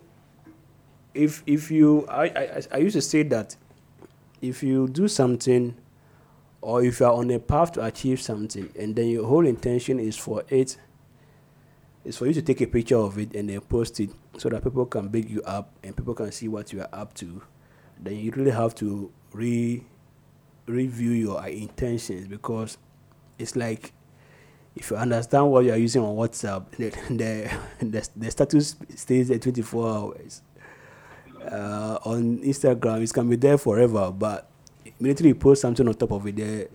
if 1.13 1.43
if 1.45 1.71
you, 1.71 2.05
I, 2.07 2.25
I 2.25 2.61
I 2.73 2.77
used 2.77 2.95
to 2.95 3.01
say 3.01 3.23
that 3.23 3.55
if 4.41 4.61
you 4.63 4.87
do 4.87 5.07
something, 5.07 5.75
or 6.61 6.83
if 6.83 6.99
you 6.99 7.05
are 7.05 7.13
on 7.13 7.31
a 7.31 7.39
path 7.39 7.73
to 7.73 7.83
achieve 7.83 8.21
something, 8.21 8.69
and 8.77 8.95
then 8.95 9.07
your 9.07 9.25
whole 9.25 9.45
intention 9.45 9.99
is 9.99 10.17
for 10.17 10.43
it, 10.49 10.77
is 12.07 12.17
for 12.17 12.25
you 12.25 12.33
to 12.33 12.41
take 12.41 12.61
a 12.61 12.67
picture 12.67 12.97
of 12.97 13.17
it 13.17 13.35
and 13.35 13.49
then 13.49 13.59
post 13.61 13.99
it 13.99 14.09
so 14.37 14.47
that 14.49 14.63
people 14.63 14.85
can 14.85 15.09
big 15.09 15.29
you 15.29 15.41
up 15.43 15.69
and 15.83 15.95
people 15.95 16.13
can 16.13 16.31
see 16.31 16.47
what 16.47 16.71
you 16.71 16.79
are 16.79 16.89
up 16.93 17.13
to. 17.15 17.41
Then 17.99 18.15
you 18.15 18.31
really 18.31 18.51
have 18.51 18.73
to 18.75 19.11
re 19.33 19.83
review 20.65 21.11
your 21.11 21.45
intentions 21.47 22.27
because 22.27 22.77
it's 23.37 23.55
like 23.55 23.93
if 24.75 24.91
you 24.91 24.97
understand 24.97 25.49
what 25.49 25.65
you 25.65 25.71
are 25.71 25.77
using 25.77 26.01
on 26.01 26.15
WhatsApp, 26.15 26.69
the 26.77 26.89
the, 27.13 27.85
the, 27.85 28.09
the 28.15 28.31
status 28.31 28.75
stays 28.95 29.27
there 29.27 29.39
24 29.39 29.89
hours. 29.89 30.41
Uh, 31.43 31.97
on 32.03 32.39
Instagram, 32.39 33.01
it 33.01 33.13
can 33.13 33.29
be 33.29 33.35
there 33.37 33.57
forever, 33.57 34.11
but 34.11 34.49
immediately 34.99 35.29
you 35.29 35.35
post 35.35 35.61
something 35.61 35.87
on 35.87 35.93
top 35.93 36.11
of 36.11 36.27
it, 36.27 36.35
there, 36.35 36.67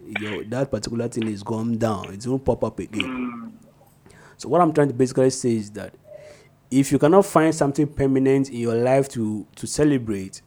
that 0.44 0.70
particular 0.70 1.08
thing 1.08 1.28
is 1.28 1.42
gone 1.42 1.76
down. 1.76 2.12
It 2.12 2.26
won't 2.26 2.44
pop 2.44 2.64
up 2.64 2.78
again. 2.78 3.52
So 4.42 4.48
what 4.48 4.60
I'm 4.60 4.72
trying 4.72 4.88
to 4.88 4.94
basically 4.94 5.30
say 5.30 5.54
is 5.54 5.70
that 5.70 5.94
if 6.68 6.90
you 6.90 6.98
cannot 6.98 7.24
find 7.26 7.54
something 7.54 7.86
permanent 7.86 8.50
in 8.50 8.56
your 8.56 8.74
life 8.74 9.08
to 9.10 9.46
to 9.54 9.68
celebrate 9.68 10.42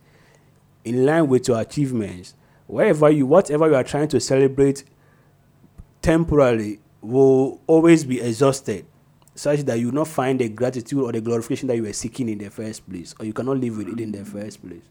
in 0.84 1.06
line 1.06 1.30
with 1.30 1.48
your 1.48 1.62
achievements, 1.62 2.34
wherever 2.68 3.10
you 3.10 3.26
whatever 3.26 3.70
you 3.70 3.76
are 3.76 3.86
trying 3.86 4.10
to 4.10 4.20
celebrate 4.20 4.84
temporarily 6.02 6.82
will 7.00 7.62
always 7.68 8.04
be 8.04 8.20
exhausted 8.20 8.86
such 9.34 9.62
that 9.62 9.80
you 9.80 9.86
will 9.86 9.96
not 9.96 10.10
find 10.10 10.42
the 10.42 10.50
gratitude 10.50 11.00
or 11.02 11.14
the 11.14 11.22
glorification 11.22 11.70
that 11.70 11.78
you 11.78 11.84
were 11.84 11.94
seeking 11.94 12.28
in 12.28 12.38
the 12.38 12.50
first 12.50 12.90
place 12.90 13.16
or 13.18 13.26
you 13.26 13.32
cannot 13.32 13.58
live 13.60 13.78
with 13.78 13.88
it 13.88 14.02
in 14.02 14.12
the 14.12 14.26
first 14.26 14.62
place 14.62 14.84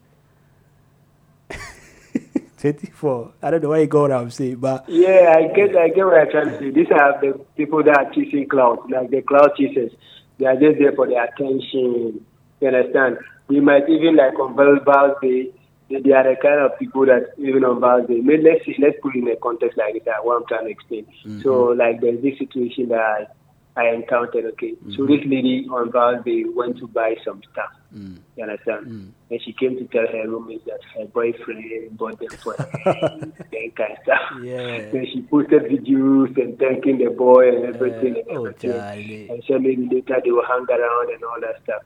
24 2.64 3.32
i 3.42 3.50
don't 3.50 3.62
know 3.62 3.68
why 3.68 3.80
you 3.80 3.86
got 3.86 4.00
what 4.02 4.12
i'm 4.12 4.30
saying 4.30 4.56
but 4.56 4.88
Yeah, 4.88 5.34
I 5.36 5.48
get, 5.54 5.76
I 5.76 5.88
get 5.88 6.06
what 6.06 6.16
you're 6.16 6.30
trying 6.30 6.48
to 6.48 6.58
say. 6.58 6.70
These 6.70 6.90
are 6.92 7.20
the 7.20 7.38
people 7.58 7.82
that 7.84 7.98
are 7.98 8.10
chasing 8.14 8.48
clout, 8.48 8.88
like 8.90 9.10
the 9.10 9.20
clout 9.20 9.54
chasers. 9.58 9.92
They 10.38 10.46
are 10.46 10.56
just 10.56 10.78
there 10.78 10.92
for 10.92 11.06
the 11.06 11.16
attention. 11.16 12.24
You 12.60 12.68
understand? 12.68 13.18
We 13.48 13.60
might 13.60 13.86
even 13.90 14.16
like 14.16 14.38
on 14.38 14.56
Val's 14.56 15.16
Day, 15.20 15.50
they, 15.90 16.00
they 16.00 16.12
are 16.12 16.24
the 16.24 16.36
kind 16.40 16.60
of 16.60 16.78
people 16.78 17.04
that 17.04 17.34
even 17.36 17.64
on 17.64 17.80
Val's 17.80 18.08
Day. 18.08 18.20
May- 18.20 18.38
Let's 18.40 18.64
see, 18.64 18.76
let's 18.78 18.96
put 19.02 19.14
it 19.14 19.18
in 19.18 19.28
a 19.28 19.36
context 19.36 19.76
like 19.76 20.02
that. 20.06 20.24
What 20.24 20.36
I'm 20.40 20.46
trying 20.48 20.64
to 20.64 20.70
explain. 20.70 21.04
Mm-hmm. 21.04 21.42
So 21.42 21.76
like 21.76 22.00
there's 22.00 22.22
this 22.22 22.38
situation 22.38 22.88
that 22.88 23.36
I, 23.76 23.88
encountered. 23.88 24.44
Okay, 24.52 24.74
so 24.96 25.04
this 25.06 25.20
lady 25.26 25.66
on 25.70 25.90
Day 26.22 26.44
went 26.44 26.78
to 26.78 26.86
buy 26.86 27.16
some 27.24 27.42
stuff. 27.52 27.70
Mm. 27.94 28.18
You 28.36 28.44
understand? 28.44 28.86
Mm. 28.86 29.10
And 29.30 29.42
she 29.42 29.52
came 29.52 29.76
to 29.78 29.84
tell 29.86 30.06
her 30.06 30.28
roommates 30.28 30.64
that 30.66 30.80
her 30.96 31.06
boyfriend 31.06 31.96
bought 31.96 32.18
them 32.18 32.30
for 32.42 32.54
her, 32.54 32.68
and 32.84 33.32
kind 33.74 33.92
of 33.92 33.98
stuff. 34.02 34.20
Yeah. 34.42 34.90
Then 34.90 35.06
she 35.12 35.22
posted 35.22 35.62
videos 35.64 36.36
and 36.40 36.58
thanking 36.58 36.98
the 36.98 37.10
boy 37.10 37.48
and 37.48 37.74
everything. 37.74 38.16
and 38.16 38.38
oh 38.38 38.44
everything. 38.46 38.72
Charlie. 38.72 39.28
And 39.30 39.42
so 39.46 39.58
maybe 39.58 39.88
later 39.90 40.20
they 40.24 40.30
will 40.30 40.46
hang 40.46 40.66
around 40.68 41.10
and 41.12 41.24
all 41.24 41.40
that 41.40 41.62
stuff. 41.64 41.82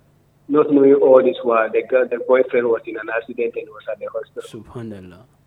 Not 0.48 0.72
knowing 0.72 0.94
all 0.94 1.22
this 1.22 1.36
while 1.42 1.70
the 1.70 1.82
girl, 1.86 2.08
the 2.08 2.18
boyfriend 2.26 2.68
was 2.68 2.82
in 2.86 2.96
an 2.96 3.08
accident 3.14 3.54
and 3.56 3.68
was 3.68 3.84
at 3.90 3.98
the 3.98 4.08
hospital. 4.12 4.62
subhanallah 4.62 5.37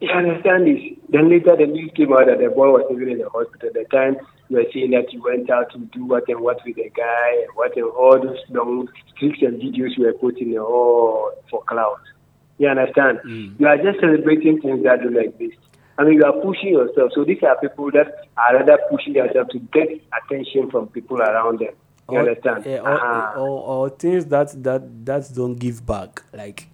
You 0.00 0.10
understand 0.10 0.66
this? 0.66 0.80
Then 1.08 1.28
later 1.28 1.56
the 1.56 1.66
news 1.66 1.90
came 1.96 2.12
out 2.12 2.26
that 2.26 2.38
the 2.38 2.48
boy 2.50 2.70
was 2.70 2.86
even 2.92 3.08
in 3.10 3.18
the 3.18 3.28
hospital. 3.28 3.70
The 3.74 3.84
time 3.90 4.16
you 4.48 4.56
were 4.56 4.66
saying 4.72 4.92
that 4.92 5.12
you 5.12 5.22
went 5.22 5.50
out 5.50 5.72
to 5.72 5.78
do 5.78 6.04
what 6.04 6.28
and 6.28 6.40
what 6.40 6.58
with 6.64 6.76
the 6.76 6.88
guy 6.94 7.30
and 7.42 7.48
what 7.54 7.76
and 7.76 7.84
all 7.86 8.18
those 8.22 8.38
long 8.50 8.88
clips 9.18 9.42
and 9.42 9.60
videos 9.60 9.96
you 9.96 10.04
were 10.06 10.12
putting 10.12 10.52
in 10.52 10.58
all 10.58 11.32
for 11.50 11.64
cloud. 11.64 11.98
You 12.58 12.68
understand? 12.68 13.18
You 13.58 13.66
are 13.66 13.76
just 13.76 13.98
celebrating 14.00 14.60
things 14.60 14.82
that 14.84 15.02
do 15.02 15.10
like 15.10 15.36
this. 15.38 15.52
I 15.98 16.04
mean, 16.04 16.14
you 16.14 16.24
are 16.24 16.32
pushing 16.32 16.68
yourself. 16.74 17.10
So 17.12 17.24
these 17.24 17.42
are 17.42 17.58
people 17.60 17.90
that 17.90 18.28
are 18.36 18.54
rather 18.54 18.78
pushing 18.90 19.14
themselves 19.14 19.50
to 19.50 19.58
get 19.72 19.88
attention 20.22 20.70
from 20.70 20.86
people 20.88 21.20
around 21.20 21.58
them. 21.58 21.74
You 22.10 22.18
or, 22.18 22.20
understand? 22.20 22.66
eh, 22.68 22.78
or, 22.78 22.88
Uh-huh. 22.94 23.40
or, 23.40 23.62
or 23.66 23.90
things 23.90 24.26
that 24.26 24.62
that 24.62 25.04
that 25.04 25.28
don't 25.34 25.56
give 25.56 25.84
back 25.84 26.22
like 26.32 26.68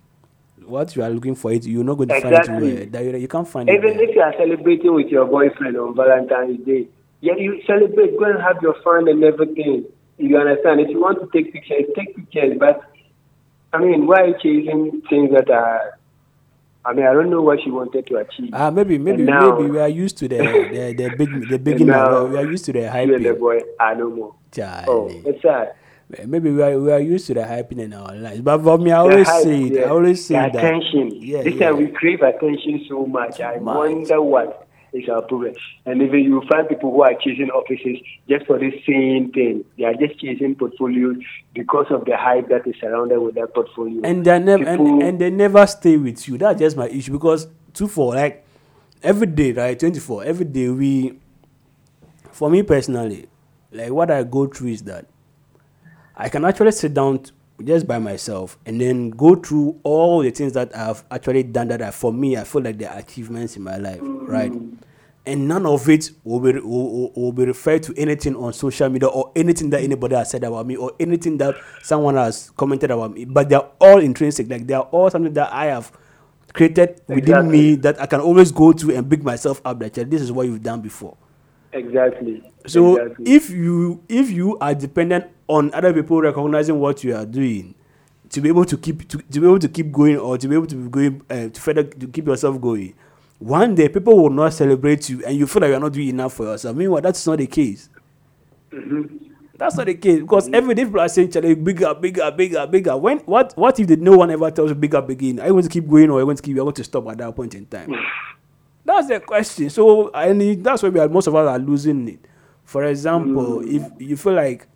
what 0.66 0.94
you 0.96 1.02
are 1.02 1.10
looking 1.10 1.34
for 1.34 1.52
it 1.52 1.64
you're 1.64 1.84
not 1.84 1.94
going 1.94 2.08
to 2.08 2.20
find 2.20 2.34
it 2.34 2.48
where 2.48 2.86
that 2.86 3.04
you, 3.04 3.16
you 3.16 3.28
can't 3.28 3.48
find 3.48 3.68
it 3.68 3.74
Even 3.76 3.98
if 4.00 4.14
you 4.14 4.20
are 4.20 4.34
celebrating 4.36 4.94
with 4.94 5.08
your 5.08 5.26
boyfriend 5.26 5.76
on 5.76 5.94
Valentine's 5.94 6.64
Day, 6.66 6.88
yeah, 7.20 7.34
you 7.36 7.62
celebrate, 7.66 8.18
go 8.18 8.24
and 8.26 8.40
have 8.40 8.60
your 8.62 8.74
fun 8.82 9.08
and 9.08 9.24
everything. 9.24 9.86
You 10.18 10.36
understand? 10.36 10.80
If 10.80 10.90
you 10.90 11.00
want 11.00 11.18
to 11.20 11.28
take 11.32 11.52
pictures, 11.52 11.84
take 11.96 12.14
pictures. 12.14 12.56
But 12.58 12.82
I 13.72 13.78
mean, 13.78 14.06
why 14.06 14.20
are 14.22 14.26
you 14.28 14.34
chasing 14.42 15.02
things 15.08 15.30
that 15.32 15.50
are? 15.50 15.98
I 16.84 16.92
mean, 16.92 17.06
I 17.06 17.14
don't 17.14 17.30
know 17.30 17.40
what 17.40 17.60
she 17.64 17.70
wanted 17.70 18.06
to 18.08 18.16
achieve. 18.18 18.50
Ah, 18.52 18.70
maybe 18.70 18.98
maybe 18.98 19.22
now- 19.22 19.56
maybe 19.56 19.70
we 19.70 19.80
are 19.80 19.88
used 19.88 20.18
to 20.18 20.28
the 20.28 20.36
the, 20.36 20.92
the 20.92 21.16
big 21.16 21.48
the 21.48 21.58
big 21.66 21.80
now, 21.86 22.26
we 22.26 22.36
are 22.36 22.44
used 22.44 22.66
to 22.66 22.72
the 22.72 22.80
you 22.80 23.14
and 23.14 23.24
the 23.24 23.32
boy 23.32 23.60
are 23.80 23.94
no 23.94 24.10
more. 24.10 24.34
Charlie. 24.52 24.84
Oh, 24.88 25.08
it's 25.24 25.40
sad. 25.42 25.72
Maybe 26.26 26.50
we 26.50 26.62
are 26.62 26.78
we 26.78 26.92
are 26.92 27.00
used 27.00 27.26
to 27.28 27.34
the 27.34 27.40
hyping 27.40 27.78
in 27.80 27.92
our 27.94 28.14
lives. 28.14 28.40
But 28.42 28.62
for 28.62 28.78
me, 28.78 28.92
I 28.92 28.98
always 28.98 29.26
hype, 29.28 29.42
say 29.42 29.62
it. 29.64 29.84
I 29.84 29.88
always 29.88 30.24
say 30.24 30.34
The 30.34 30.40
that. 30.40 30.56
attention. 30.56 31.10
Yeah, 31.22 31.42
this 31.42 31.54
yeah. 31.54 31.66
time 31.70 31.78
we 31.78 31.88
crave 31.88 32.20
attention 32.22 32.84
so 32.88 33.06
much. 33.06 33.40
I 33.40 33.58
Much. 33.58 33.76
wonder 33.76 34.20
what 34.22 34.68
is 34.92 35.08
our 35.08 35.22
problem. 35.22 35.54
And 35.86 36.02
even 36.02 36.20
you 36.20 36.42
find 36.48 36.68
people 36.68 36.92
who 36.92 37.02
are 37.02 37.14
chasing 37.14 37.50
offices 37.50 37.98
just 38.28 38.46
for 38.46 38.58
the 38.58 38.70
same 38.86 39.32
thing. 39.32 39.64
They 39.78 39.84
are 39.84 39.94
just 39.94 40.20
chasing 40.20 40.54
portfolios 40.54 41.16
because 41.54 41.86
of 41.90 42.04
the 42.04 42.16
hype 42.16 42.48
that 42.50 42.66
is 42.66 42.76
surrounded 42.80 43.18
with 43.18 43.34
that 43.36 43.54
portfolio. 43.54 44.02
and 44.04 44.24
they 44.24 44.38
never 44.38 44.64
and, 44.68 45.02
and 45.02 45.18
they 45.18 45.30
never 45.30 45.66
stay 45.66 45.96
with 45.96 46.28
you. 46.28 46.38
That's 46.38 46.60
just 46.60 46.76
my 46.76 46.88
issue 46.88 47.12
because 47.12 47.48
two 47.72 47.88
four 47.88 48.14
like 48.14 48.44
every 49.02 49.26
day, 49.26 49.52
right? 49.52 49.78
Twenty 49.78 50.00
four 50.00 50.22
every 50.22 50.44
day 50.44 50.68
we. 50.68 51.18
For 52.30 52.50
me 52.50 52.62
personally, 52.62 53.26
like 53.72 53.90
what 53.90 54.10
I 54.10 54.22
go 54.24 54.46
through 54.48 54.68
is 54.70 54.82
that 54.82 55.06
I 56.16 56.28
can 56.28 56.44
actually 56.44 56.72
sit 56.72 56.94
down 56.94 57.18
t- 57.20 57.32
just 57.64 57.86
by 57.86 57.98
myself 57.98 58.56
and 58.66 58.80
then 58.80 59.10
go 59.10 59.34
through 59.34 59.80
all 59.82 60.22
the 60.22 60.30
things 60.30 60.52
that 60.52 60.76
I've 60.76 61.04
actually 61.10 61.42
done 61.44 61.68
that 61.68 61.82
are 61.82 61.92
for 61.92 62.12
me. 62.12 62.36
I 62.36 62.44
feel 62.44 62.62
like 62.62 62.78
they're 62.78 62.96
achievements 62.96 63.56
in 63.56 63.62
my 63.62 63.76
life, 63.76 64.00
right? 64.02 64.52
And 65.26 65.48
none 65.48 65.64
of 65.64 65.88
it 65.88 66.10
will 66.22 66.40
be 66.40 66.52
will, 66.60 67.10
will, 67.16 67.32
be 67.32 67.46
referred 67.46 67.82
to 67.84 67.94
anything 67.96 68.36
on 68.36 68.52
social 68.52 68.88
media 68.90 69.08
or 69.08 69.32
anything 69.34 69.70
that 69.70 69.82
anybody 69.82 70.14
has 70.14 70.30
said 70.30 70.44
about 70.44 70.66
me 70.66 70.76
or 70.76 70.92
anything 71.00 71.38
that 71.38 71.54
someone 71.82 72.16
has 72.16 72.50
commented 72.56 72.90
about 72.90 73.14
me. 73.14 73.24
But 73.24 73.48
they're 73.48 73.66
all 73.80 73.98
intrinsic, 74.00 74.50
like 74.50 74.66
they 74.66 74.74
are 74.74 74.82
all 74.82 75.08
something 75.10 75.32
that 75.32 75.50
I 75.52 75.66
have 75.66 75.90
created 76.52 77.00
within 77.08 77.50
me 77.50 77.74
that 77.76 78.00
I 78.00 78.06
can 78.06 78.20
always 78.20 78.52
go 78.52 78.72
to 78.72 78.94
and 78.94 79.08
pick 79.08 79.22
myself 79.22 79.62
up. 79.64 79.78
That 79.80 79.96
"Yeah, 79.96 80.04
this 80.04 80.20
is 80.20 80.30
what 80.30 80.46
you've 80.46 80.62
done 80.62 80.82
before. 80.82 81.16
Exactly. 81.74 82.42
So 82.66 82.96
exactly. 82.96 83.34
if 83.34 83.50
you 83.50 84.02
if 84.08 84.30
you 84.30 84.58
are 84.58 84.74
dependent 84.74 85.26
on 85.48 85.72
other 85.74 85.92
people 85.92 86.20
recognizing 86.20 86.80
what 86.80 87.04
you 87.04 87.14
are 87.14 87.26
doing 87.26 87.74
to 88.30 88.40
be 88.40 88.48
able 88.48 88.64
to 88.64 88.76
keep 88.76 89.06
to, 89.08 89.18
to 89.18 89.40
be 89.40 89.46
able 89.46 89.58
to 89.58 89.68
keep 89.68 89.92
going 89.92 90.16
or 90.18 90.38
to 90.38 90.48
be 90.48 90.54
able 90.54 90.66
to 90.66 90.74
be 90.76 90.88
going 90.88 91.22
uh, 91.30 91.48
to 91.48 91.60
further 91.60 91.84
to 91.84 92.06
keep 92.08 92.26
yourself 92.26 92.60
going, 92.60 92.94
one 93.38 93.74
day 93.74 93.88
people 93.88 94.16
will 94.16 94.30
not 94.30 94.52
celebrate 94.52 95.08
you 95.08 95.22
and 95.24 95.36
you 95.36 95.46
feel 95.46 95.60
like 95.60 95.68
you 95.68 95.76
are 95.76 95.80
not 95.80 95.92
doing 95.92 96.08
enough 96.08 96.32
for 96.34 96.44
yourself. 96.44 96.76
Meanwhile, 96.76 97.02
that's 97.02 97.26
not 97.26 97.38
the 97.38 97.46
case. 97.46 97.88
That's 99.56 99.76
not 99.76 99.86
the 99.86 99.94
case 99.94 100.20
because 100.20 100.48
every 100.52 100.74
day 100.74 100.84
people 100.84 101.00
are 101.00 101.08
saying, 101.08 101.30
"Charlie, 101.30 101.54
bigger, 101.54 101.94
bigger, 101.94 102.30
bigger, 102.30 102.66
bigger." 102.66 102.96
When 102.96 103.18
what 103.20 103.52
what 103.56 103.78
if 103.78 103.88
no 104.00 104.16
one 104.16 104.30
ever 104.30 104.50
tells 104.50 104.70
you 104.70 104.74
bigger, 104.74 105.00
bigger? 105.00 105.42
Are 105.42 105.46
you 105.46 105.52
going 105.52 105.62
to 105.62 105.68
keep 105.68 105.88
going 105.88 106.10
or 106.10 106.16
are 106.16 106.20
you 106.20 106.26
going 106.26 106.36
to 106.36 106.42
keep? 106.42 106.56
You're 106.56 106.64
going 106.64 106.74
to 106.74 106.84
stop 106.84 107.06
at 107.08 107.18
that 107.18 107.36
point 107.36 107.54
in 107.54 107.66
time. 107.66 107.94
That's 108.84 109.08
the 109.08 109.20
question. 109.20 109.70
So 109.70 110.10
mean, 110.32 110.62
that's 110.62 110.82
why 110.82 110.90
we 110.90 111.00
are 111.00 111.08
most 111.08 111.26
of 111.26 111.34
us 111.34 111.48
are 111.48 111.58
losing 111.58 112.08
it. 112.08 112.26
For 112.64 112.84
example, 112.84 113.62
if 113.64 113.82
you 113.98 114.16
feel 114.16 114.34
like 114.34 114.66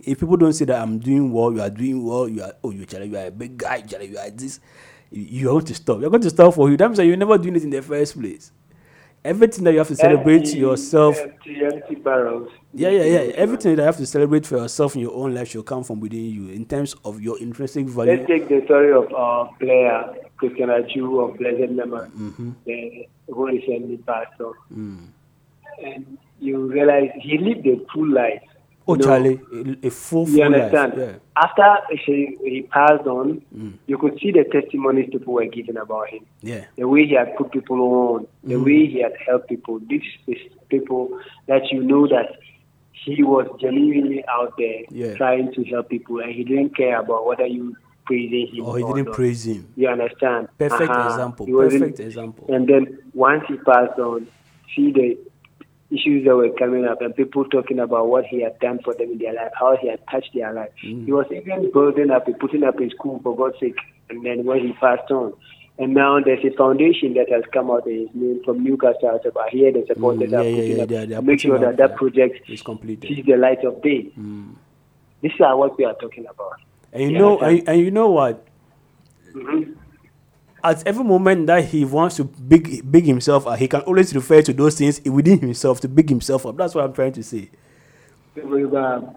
if 0.00 0.20
people 0.20 0.36
don't 0.36 0.52
say 0.52 0.64
that 0.66 0.80
I'm 0.80 0.98
doing 0.98 1.32
well, 1.32 1.52
you 1.52 1.60
are 1.60 1.70
doing 1.70 2.04
well, 2.04 2.28
you 2.28 2.42
are 2.42 2.52
oh 2.62 2.70
you 2.70 2.84
Charlie, 2.86 3.08
you 3.08 3.16
are 3.16 3.26
a 3.26 3.30
big 3.30 3.56
guy, 3.56 3.80
Charlie, 3.82 4.08
you 4.08 4.18
are 4.18 4.30
this, 4.30 4.60
you, 5.10 5.22
you're 5.22 5.52
going 5.52 5.64
to 5.66 5.74
stop. 5.74 6.00
You're 6.00 6.10
going 6.10 6.22
to 6.22 6.30
stop 6.30 6.54
for 6.54 6.70
you. 6.70 6.76
That 6.76 6.88
means 6.88 6.98
that 6.98 7.06
you're 7.06 7.16
never 7.16 7.38
doing 7.38 7.56
it 7.56 7.62
in 7.64 7.70
the 7.70 7.82
first 7.82 8.18
place. 8.18 8.52
Everything 9.24 9.64
that 9.64 9.72
you 9.72 9.78
have 9.78 9.88
to 9.88 9.96
celebrate 9.96 10.36
Empty- 10.46 10.58
yourself. 10.58 11.18
Empty, 11.18 11.64
empty 11.64 11.94
barrels. 11.96 12.50
Yeah, 12.72 12.90
yeah, 12.90 13.04
yeah. 13.04 13.18
Everything 13.34 13.74
that 13.76 13.82
you 13.82 13.86
have 13.86 13.96
to 13.96 14.06
celebrate 14.06 14.46
for 14.46 14.56
yourself 14.58 14.94
in 14.94 15.02
your 15.02 15.12
own 15.14 15.34
life 15.34 15.48
should 15.48 15.66
come 15.66 15.82
from 15.84 16.00
within 16.00 16.24
you 16.24 16.48
in 16.50 16.64
terms 16.64 16.94
of 17.04 17.20
your 17.20 17.38
intrinsic 17.40 17.86
value. 17.86 18.12
Let's 18.12 18.26
take 18.28 18.48
the 18.48 18.62
story 18.64 18.92
of 18.92 19.12
our 19.12 19.50
player, 19.58 20.14
Christian 20.36 20.70
Atsu 20.70 21.20
of 21.20 21.36
Blessed 21.36 21.72
Memory, 21.72 22.08
Mm-hmm. 22.08 22.50
who 23.32 23.46
recently 23.46 23.96
passed 23.98 24.40
on. 24.40 24.54
Mm. 24.72 25.06
And 25.84 26.18
you 26.40 26.66
realize 26.66 27.10
he 27.20 27.38
lived 27.38 27.66
a 27.66 27.76
full 27.92 28.08
life. 28.10 28.42
Oh, 28.88 28.94
you 28.94 28.98
know. 29.00 29.04
Charlie, 29.04 29.40
a, 29.82 29.86
a 29.86 29.90
full, 29.90 30.28
You 30.28 30.44
understand? 30.44 30.94
Yeah. 30.96 31.12
After 31.36 31.76
he, 32.06 32.36
he 32.42 32.62
passed 32.62 33.06
on, 33.06 33.42
Mm. 33.56 33.74
you 33.86 33.98
could 33.98 34.18
see 34.20 34.30
the 34.32 34.44
testimonies 34.44 35.10
people 35.12 35.34
were 35.34 35.44
giving 35.46 35.76
about 35.76 36.08
him. 36.08 36.24
Yeah. 36.40 36.64
The 36.76 36.88
way 36.88 37.06
he 37.06 37.14
had 37.14 37.36
put 37.36 37.52
people 37.52 37.80
on, 37.80 38.26
the 38.42 38.54
Mm. 38.54 38.64
way 38.64 38.86
he 38.86 39.02
had 39.02 39.12
helped 39.26 39.48
people. 39.48 39.78
This 39.80 40.02
is 40.26 40.38
people 40.70 41.20
that 41.46 41.70
you 41.70 41.82
know 41.82 42.06
that 42.08 42.38
he 42.92 43.22
was 43.22 43.46
genuinely 43.60 44.24
out 44.28 44.54
there 44.58 44.80
Yeah. 44.90 45.14
trying 45.16 45.52
to 45.52 45.64
help 45.64 45.88
people, 45.90 46.20
and 46.20 46.32
he 46.32 46.42
didn't 46.44 46.74
care 46.76 46.98
about 47.00 47.26
whether 47.26 47.46
you 47.46 47.76
praising 48.06 48.46
him 48.46 48.64
Or 48.64 48.70
Oh, 48.72 48.74
he 48.76 48.82
or 48.84 48.94
didn't 48.94 49.08
not. 49.08 49.16
praise 49.16 49.46
him. 49.46 49.66
You 49.76 49.88
understand? 49.88 50.48
Perfect 50.58 50.90
Uh-huh. 50.90 51.08
example. 51.10 51.46
Perfect 51.46 52.00
example. 52.00 52.46
And 52.54 52.66
then 52.66 52.98
once 53.12 53.44
he 53.48 53.56
passed 53.58 53.98
on, 53.98 54.26
see 54.74 54.90
the 54.92 55.18
issues 56.08 56.24
that 56.26 56.36
were 56.36 56.50
coming 56.58 56.84
up 56.86 57.00
and 57.00 57.14
people 57.14 57.44
talking 57.46 57.78
about 57.78 58.08
what 58.08 58.24
he 58.26 58.42
had 58.42 58.58
done 58.60 58.80
for 58.84 58.94
them 58.94 59.12
in 59.12 59.18
their 59.18 59.34
life, 59.34 59.52
how 59.58 59.76
he 59.76 59.88
had 59.88 60.00
touched 60.10 60.30
their 60.34 60.52
life. 60.52 60.70
Mm. 60.84 61.04
He 61.06 61.12
was 61.12 61.26
even 61.30 61.70
building 61.72 62.10
up, 62.10 62.26
putting 62.40 62.64
up 62.64 62.80
a 62.80 62.88
school 62.90 63.20
for 63.22 63.36
God's 63.36 63.58
sake. 63.60 63.76
And 64.10 64.24
then 64.24 64.44
when 64.44 64.66
he 64.66 64.72
passed 64.74 65.10
on, 65.10 65.34
and 65.78 65.94
now 65.94 66.18
there's 66.24 66.44
a 66.44 66.56
foundation 66.56 67.14
that 67.14 67.30
has 67.30 67.44
come 67.52 67.70
out 67.70 67.86
in 67.86 68.00
his 68.00 68.08
name 68.14 68.40
from 68.44 68.64
Newcastle. 68.64 69.12
It's 69.14 69.26
about 69.26 69.50
here, 69.50 69.70
the 69.70 69.84
supporters 69.86 70.30
Mm, 70.30 70.32
yeah, 70.32 70.38
are 70.38 70.44
yeah, 70.44 70.56
putting 70.56 70.76
yeah, 70.76 70.82
up, 70.82 70.88
they 70.88 70.96
are- 70.96 71.06
they 71.06 71.14
are 71.14 71.22
make 71.22 71.40
sure 71.40 71.58
that 71.58 71.68
up, 71.68 71.76
that 71.76 71.96
project 71.96 72.48
is 72.50 72.62
completed. 72.62 73.08
sees 73.08 73.24
the 73.24 73.36
light 73.36 73.62
of 73.64 73.80
day. 73.82 74.10
Mm. 74.18 74.54
This 75.22 75.32
is 75.32 75.38
what 75.40 75.76
we 75.78 75.84
are 75.84 75.94
talking 75.94 76.26
about. 76.26 76.54
And 76.92 77.10
you 77.12 77.18
know, 77.18 77.38
and, 77.38 77.68
and 77.68 77.80
you 77.80 77.90
know 77.90 78.10
what? 78.10 78.44
Mhm. 79.34 79.74
At 80.64 80.86
every 80.86 81.04
moment 81.04 81.46
that 81.46 81.64
he 81.66 81.84
wants 81.84 82.16
to 82.16 82.24
big 82.24 82.90
big 82.90 83.04
himself 83.04 83.46
up, 83.46 83.58
he 83.58 83.68
can 83.68 83.80
always 83.82 84.14
refer 84.14 84.42
to 84.42 84.52
those 84.52 84.76
things 84.76 85.00
within 85.04 85.38
himself 85.40 85.80
to 85.80 85.88
big 85.88 86.08
himself 86.08 86.46
up. 86.46 86.56
That's 86.56 86.74
what 86.74 86.84
I'm 86.84 86.92
trying 86.92 87.12
to 87.12 87.22
say. 87.22 87.50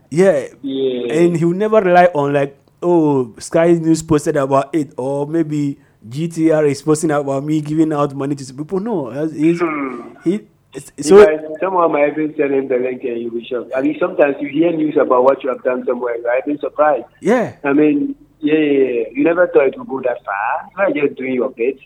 Yeah. 0.09 0.47
Yeah. 0.61 1.13
And 1.13 1.37
he 1.37 1.45
will 1.45 1.53
never 1.53 1.79
rely 1.81 2.05
on 2.13 2.33
like, 2.33 2.57
oh, 2.81 3.33
Sky 3.39 3.73
News 3.73 4.01
posted 4.01 4.35
about 4.37 4.73
it, 4.73 4.93
or 4.97 5.27
maybe 5.27 5.77
GTR 6.07 6.67
is 6.69 6.81
posting 6.81 7.11
about 7.11 7.43
me 7.43 7.61
giving 7.61 7.93
out 7.93 8.13
money 8.15 8.35
to 8.35 8.53
people. 8.53 8.79
No, 8.79 9.09
he's, 9.27 9.59
hmm. 9.59 10.15
he. 10.23 10.35
it's- 10.73 10.91
So, 11.07 11.21
So 11.23 11.57
someone 11.59 11.91
might 11.91 12.09
even 12.17 12.33
send 12.35 12.53
him 12.53 12.67
the 12.67 12.77
link 12.77 13.03
and 13.03 13.21
you'll 13.21 13.31
be 13.33 13.45
shocked. 13.45 13.71
I 13.75 13.81
mean, 13.81 13.97
sometimes 13.99 14.37
you 14.39 14.49
hear 14.49 14.71
news 14.71 14.97
about 14.97 15.23
what 15.23 15.43
you 15.43 15.49
have 15.49 15.63
done 15.63 15.85
somewhere, 15.85 16.15
right? 16.23 16.39
I've 16.39 16.45
been 16.45 16.59
surprised. 16.59 17.05
yeah, 17.19 17.57
I 17.63 17.73
mean, 17.73 18.15
yeah, 18.41 18.55
yeah, 18.55 18.89
yeah. 18.89 19.03
you 19.13 19.23
never 19.23 19.47
thought 19.47 19.67
it 19.67 19.77
would 19.77 19.87
go 19.87 20.01
that 20.01 20.23
far. 20.25 20.69
You 20.75 21.01
are 21.03 21.07
just 21.07 21.17
doing 21.17 21.33
your 21.33 21.49
bit, 21.49 21.79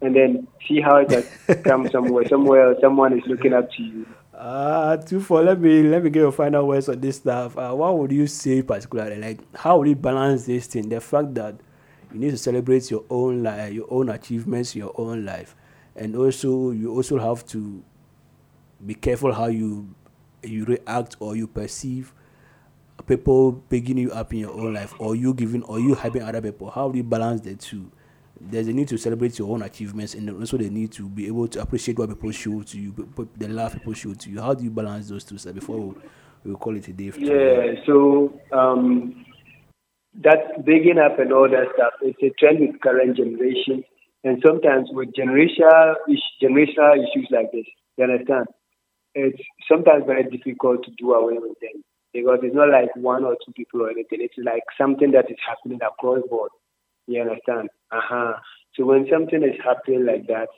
and 0.00 0.14
then 0.14 0.46
see 0.68 0.80
how 0.80 0.96
it 0.96 1.10
has 1.10 1.28
come 1.64 1.88
somewhere. 1.88 2.28
Somewhere, 2.28 2.74
someone 2.80 3.18
is 3.18 3.24
looking 3.26 3.52
up 3.52 3.70
to 3.72 3.82
you. 3.82 4.06
uh, 4.34 4.96
two 4.96 5.20
for 5.20 5.42
let 5.42 5.60
me 5.60 5.82
let 5.82 6.02
me 6.02 6.10
get 6.10 6.20
your 6.20 6.32
final 6.32 6.66
words 6.66 6.88
on 6.88 7.00
this 7.00 7.16
stuff. 7.16 7.56
Uh, 7.56 7.72
what 7.72 7.96
would 7.98 8.12
you 8.12 8.26
say 8.26 8.62
particularly? 8.62 9.16
Like, 9.16 9.40
how 9.56 9.78
would 9.78 9.88
you 9.88 9.96
balance 9.96 10.46
this 10.46 10.66
thing? 10.66 10.88
The 10.88 11.00
fact 11.00 11.34
that 11.34 11.54
you 12.12 12.18
need 12.18 12.30
to 12.30 12.38
celebrate 12.38 12.90
your 12.90 13.04
own 13.08 13.42
life, 13.42 13.72
your 13.72 13.86
own 13.90 14.08
achievements, 14.08 14.74
your 14.76 14.92
own 14.98 15.24
life, 15.24 15.54
and 15.96 16.16
also 16.16 16.70
you 16.72 16.92
also 16.92 17.18
have 17.18 17.46
to 17.48 17.82
be 18.84 18.94
careful 18.94 19.32
how 19.32 19.46
you 19.46 19.94
you 20.42 20.64
react 20.64 21.16
or 21.20 21.36
you 21.36 21.46
perceive 21.46 22.12
people 23.06 23.52
picking 23.68 23.98
you 23.98 24.10
up 24.12 24.32
in 24.32 24.40
your 24.40 24.52
own 24.52 24.74
life 24.74 24.94
or 24.98 25.14
you 25.14 25.34
giving 25.34 25.62
or 25.64 25.80
you 25.80 25.94
helping 25.94 26.22
other 26.22 26.40
people 26.40 26.70
how 26.70 26.90
do 26.90 26.98
you 26.98 27.04
balance 27.04 27.40
the 27.40 27.54
two 27.54 27.90
there's 28.40 28.66
a 28.66 28.72
need 28.72 28.88
to 28.88 28.98
celebrate 28.98 29.38
your 29.38 29.52
own 29.52 29.62
achievements 29.62 30.14
and 30.14 30.28
also 30.30 30.56
the 30.56 30.68
need 30.68 30.90
to 30.90 31.08
be 31.08 31.26
able 31.26 31.46
to 31.46 31.60
appreciate 31.60 31.98
what 31.98 32.08
people 32.08 32.30
show 32.30 32.62
to 32.62 32.78
you 32.78 32.92
the 33.36 33.48
love 33.48 33.72
people 33.72 33.92
show 33.92 34.12
to 34.14 34.30
you 34.30 34.40
how 34.40 34.54
do 34.54 34.64
you 34.64 34.70
balance 34.70 35.08
those 35.08 35.24
two 35.24 35.38
steps 35.38 35.54
before 35.54 35.78
we, 35.78 35.94
we 36.44 36.54
call 36.56 36.76
it 36.76 36.86
a 36.88 36.92
day 36.92 37.12
Yeah, 37.16 37.74
so 37.86 38.40
um, 38.52 39.24
that 40.20 40.64
bigging 40.64 40.98
up 40.98 41.18
and 41.18 41.32
all 41.32 41.48
that 41.48 41.68
stuff, 41.74 41.92
it's 42.02 42.22
a 42.22 42.30
trend 42.38 42.60
with 42.60 42.80
current 42.80 43.16
generation. 43.16 43.84
And 44.24 44.42
sometimes 44.44 44.88
with 44.92 45.12
generational, 45.12 45.94
generational 46.42 46.94
issues 46.96 47.28
like 47.30 47.50
this, 47.50 47.64
you 47.96 48.04
understand? 48.04 48.46
It's 49.14 49.40
sometimes 49.70 50.04
very 50.06 50.24
difficult 50.24 50.84
to 50.84 50.90
do 50.98 51.12
away 51.12 51.34
with 51.38 51.58
them 51.60 51.82
because 52.12 52.38
it's 52.42 52.54
not 52.54 52.68
like 52.70 52.94
one 52.96 53.24
or 53.24 53.36
two 53.44 53.52
people 53.52 53.82
or 53.82 53.90
anything. 53.90 54.20
It's 54.20 54.34
like 54.38 54.64
something 54.76 55.12
that 55.12 55.30
is 55.30 55.38
happening 55.46 55.80
across 55.82 56.20
board. 56.28 56.50
You 57.06 57.22
understand? 57.22 57.70
Uh-huh. 57.90 58.34
So 58.74 58.86
when 58.86 59.06
something 59.10 59.42
is 59.42 59.58
happening 59.64 60.06
like 60.06 60.26
that, 60.28 60.48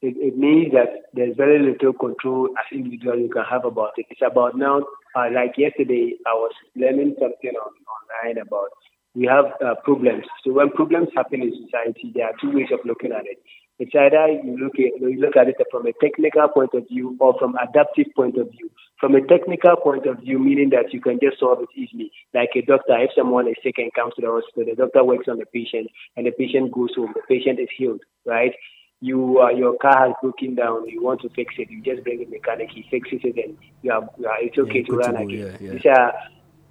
it, 0.00 0.14
it 0.16 0.38
means 0.38 0.72
that 0.72 1.10
there's 1.12 1.36
very 1.36 1.58
little 1.58 1.92
control 1.92 2.48
as 2.58 2.76
individual 2.76 3.18
you 3.18 3.28
can 3.28 3.44
have 3.50 3.64
about 3.64 3.92
it. 3.96 4.06
It's 4.10 4.20
about 4.24 4.56
now, 4.56 4.80
uh, 5.16 5.28
like 5.34 5.58
yesterday, 5.58 6.14
I 6.26 6.34
was 6.34 6.52
learning 6.76 7.16
something 7.18 7.50
on, 7.50 7.72
online 7.90 8.40
about 8.40 8.70
we 9.14 9.26
have 9.26 9.46
uh, 9.64 9.74
problems. 9.82 10.24
So 10.44 10.52
when 10.52 10.70
problems 10.70 11.08
happen 11.16 11.42
in 11.42 11.52
society, 11.66 12.12
there 12.14 12.26
are 12.26 12.34
two 12.40 12.52
ways 12.54 12.68
of 12.72 12.80
looking 12.84 13.10
at 13.12 13.26
it. 13.26 13.38
It's 13.78 13.94
either 13.94 14.28
you 14.28 14.56
look 14.58 14.74
at 14.74 15.00
you 15.00 15.20
look 15.20 15.36
at 15.36 15.48
it 15.48 15.56
from 15.70 15.86
a 15.86 15.92
technical 16.00 16.48
point 16.48 16.74
of 16.74 16.88
view 16.88 17.16
or 17.20 17.38
from 17.38 17.54
adaptive 17.56 18.12
point 18.16 18.36
of 18.36 18.50
view. 18.50 18.70
From 18.98 19.14
a 19.14 19.24
technical 19.24 19.76
point 19.76 20.06
of 20.06 20.18
view, 20.18 20.40
meaning 20.40 20.70
that 20.70 20.92
you 20.92 21.00
can 21.00 21.20
just 21.22 21.38
solve 21.38 21.62
it 21.62 21.68
easily. 21.76 22.10
Like 22.34 22.50
a 22.56 22.62
doctor, 22.62 22.98
if 22.98 23.10
someone 23.16 23.46
is 23.46 23.54
sick 23.62 23.78
and 23.78 23.94
comes 23.94 24.14
to 24.14 24.22
the 24.22 24.28
hospital, 24.28 24.66
the 24.66 24.74
doctor 24.74 25.04
works 25.04 25.28
on 25.28 25.38
the 25.38 25.46
patient 25.46 25.88
and 26.16 26.26
the 26.26 26.32
patient 26.32 26.72
goes 26.72 26.90
home. 26.96 27.14
The 27.14 27.22
patient 27.28 27.60
is 27.60 27.68
healed, 27.76 28.02
right? 28.26 28.52
you 29.00 29.40
uh, 29.40 29.50
your 29.50 29.76
car 29.78 30.08
has 30.08 30.14
broken 30.20 30.54
down, 30.54 30.88
you 30.88 31.02
want 31.02 31.20
to 31.20 31.28
fix 31.30 31.54
it, 31.58 31.70
you 31.70 31.82
just 31.82 32.02
bring 32.02 32.22
a 32.22 32.28
mechanic, 32.28 32.68
he 32.74 32.84
fixes 32.90 33.20
it, 33.22 33.36
and 33.44 33.56
you 33.82 33.92
are, 33.92 34.08
you 34.18 34.26
are, 34.26 34.42
it's 34.42 34.58
okay 34.58 34.80
Yeah, 34.80 34.86
to 34.86 34.92
run 34.96 35.16
again. 35.16 35.38
yeah, 35.38 35.56
yeah. 35.60 35.72
These 35.72 35.86
are 35.86 36.12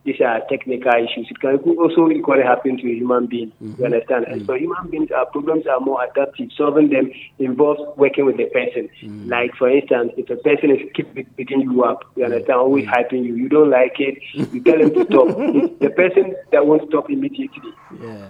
these 0.07 0.21
are 0.21 0.39
technical 0.49 0.93
issues. 0.93 1.27
It 1.29 1.39
can 1.39 1.59
also 1.77 2.09
equally 2.09 2.43
happen 2.43 2.77
to 2.77 2.87
a 2.89 2.95
human 2.95 3.27
being. 3.27 3.51
Mm-hmm. 3.61 3.75
You 3.79 3.85
understand? 3.85 4.25
And 4.31 4.45
for 4.45 4.57
human 4.57 4.89
beings, 4.89 5.11
our 5.11 5.25
problems 5.27 5.67
are 5.67 5.79
more 5.81 6.01
adaptive. 6.03 6.49
Solving 6.57 6.89
them 6.89 7.11
involves 7.37 7.81
working 7.97 8.25
with 8.25 8.37
the 8.37 8.45
person. 8.45 8.89
Mm-hmm. 9.03 9.29
Like 9.29 9.51
for 9.59 9.69
instance, 9.69 10.13
if 10.17 10.29
a 10.29 10.37
person 10.37 10.71
is 10.71 10.79
keep 10.95 11.13
beating 11.35 11.61
you 11.61 11.83
up, 11.83 12.03
you 12.15 12.25
understand, 12.25 12.57
always 12.59 12.85
Mm-hmm. 12.85 12.93
hyping 13.15 13.23
you, 13.25 13.35
you 13.35 13.49
don't 13.49 13.69
like 13.69 13.95
it, 13.99 14.15
you 14.33 14.61
tell 14.63 14.79
him 14.79 14.93
to 14.93 15.03
stop. 15.05 15.27
The 15.85 15.89
person 15.89 16.35
that 16.51 16.65
won't 16.65 16.87
stop 16.89 17.09
immediately. 17.09 17.71
yeah 18.01 18.29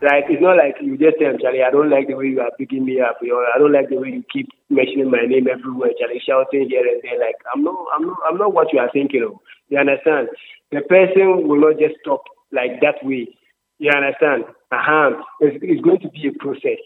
Like 0.00 0.30
it's 0.30 0.40
not 0.40 0.56
like 0.56 0.78
you 0.80 0.96
just 0.96 1.18
tell 1.18 1.34
him, 1.34 1.42
Charlie, 1.42 1.66
I 1.66 1.70
don't 1.74 1.90
like 1.90 2.06
the 2.06 2.14
way 2.14 2.30
you 2.30 2.40
are 2.40 2.54
picking 2.56 2.84
me 2.84 3.00
up, 3.00 3.18
or 3.18 3.42
I 3.50 3.58
don't 3.58 3.72
like 3.72 3.90
the 3.90 3.98
way 3.98 4.14
you 4.14 4.24
keep 4.32 4.46
mentioning 4.70 5.10
my 5.10 5.26
name 5.26 5.50
everywhere, 5.50 5.90
Charlie, 5.98 6.22
shouting 6.22 6.70
here 6.70 6.86
and 6.86 7.02
there. 7.02 7.18
Like 7.18 7.34
I'm 7.52 7.64
not, 7.64 7.74
I'm 7.94 8.06
not, 8.06 8.18
I'm 8.28 8.38
not 8.38 8.54
what 8.54 8.72
you 8.72 8.78
are 8.78 8.90
thinking 8.92 9.26
of. 9.26 9.42
You 9.68 9.78
understand? 9.78 10.28
The 10.70 10.82
person 10.86 11.48
will 11.48 11.58
not 11.60 11.82
just 11.82 11.98
stop 12.00 12.22
like 12.52 12.78
that 12.80 13.02
way. 13.02 13.26
You 13.78 13.90
understand? 13.90 14.44
Uh-huh. 14.70 15.18
It's, 15.40 15.58
it's 15.62 15.82
going 15.82 16.00
to 16.00 16.10
be 16.10 16.28
a 16.30 16.38
process. 16.38 16.78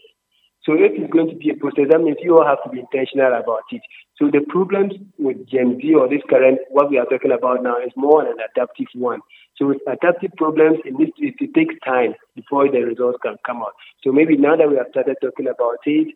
So 0.65 0.73
if 0.73 0.95
it's 0.95 1.11
going 1.11 1.29
to 1.29 1.35
be 1.35 1.51
a 1.51 1.59
process, 1.59 1.91
that 1.91 1.99
means 1.99 2.17
you 2.21 2.37
all 2.37 2.47
have 2.47 2.63
to 2.63 2.69
be 2.69 2.79
intentional 2.79 3.35
about 3.35 3.67
it. 3.71 3.81
So 4.15 4.31
the 4.31 4.45
problems 4.47 4.93
with 5.19 5.45
Gen 5.45 5.77
Z 5.81 5.93
or 5.93 6.07
this 6.07 6.23
current, 6.29 6.59
what 6.69 6.89
we 6.89 6.97
are 6.97 7.05
talking 7.05 7.35
about 7.35 7.63
now, 7.63 7.77
is 7.83 7.91
more 7.97 8.23
an 8.25 8.37
adaptive 8.39 8.87
one. 8.95 9.19
So 9.55 9.67
with 9.67 9.81
adaptive 9.87 10.31
problems, 10.37 10.79
it, 10.85 10.93
needs, 10.93 11.11
it, 11.17 11.35
it 11.39 11.53
takes 11.53 11.75
time 11.85 12.15
before 12.35 12.71
the 12.71 12.79
results 12.79 13.19
can 13.21 13.35
come 13.45 13.57
out. 13.57 13.73
So 14.03 14.11
maybe 14.11 14.35
now 14.35 14.55
that 14.55 14.69
we 14.69 14.77
have 14.77 14.87
started 14.89 15.17
talking 15.21 15.47
about 15.47 15.77
it, 15.85 16.13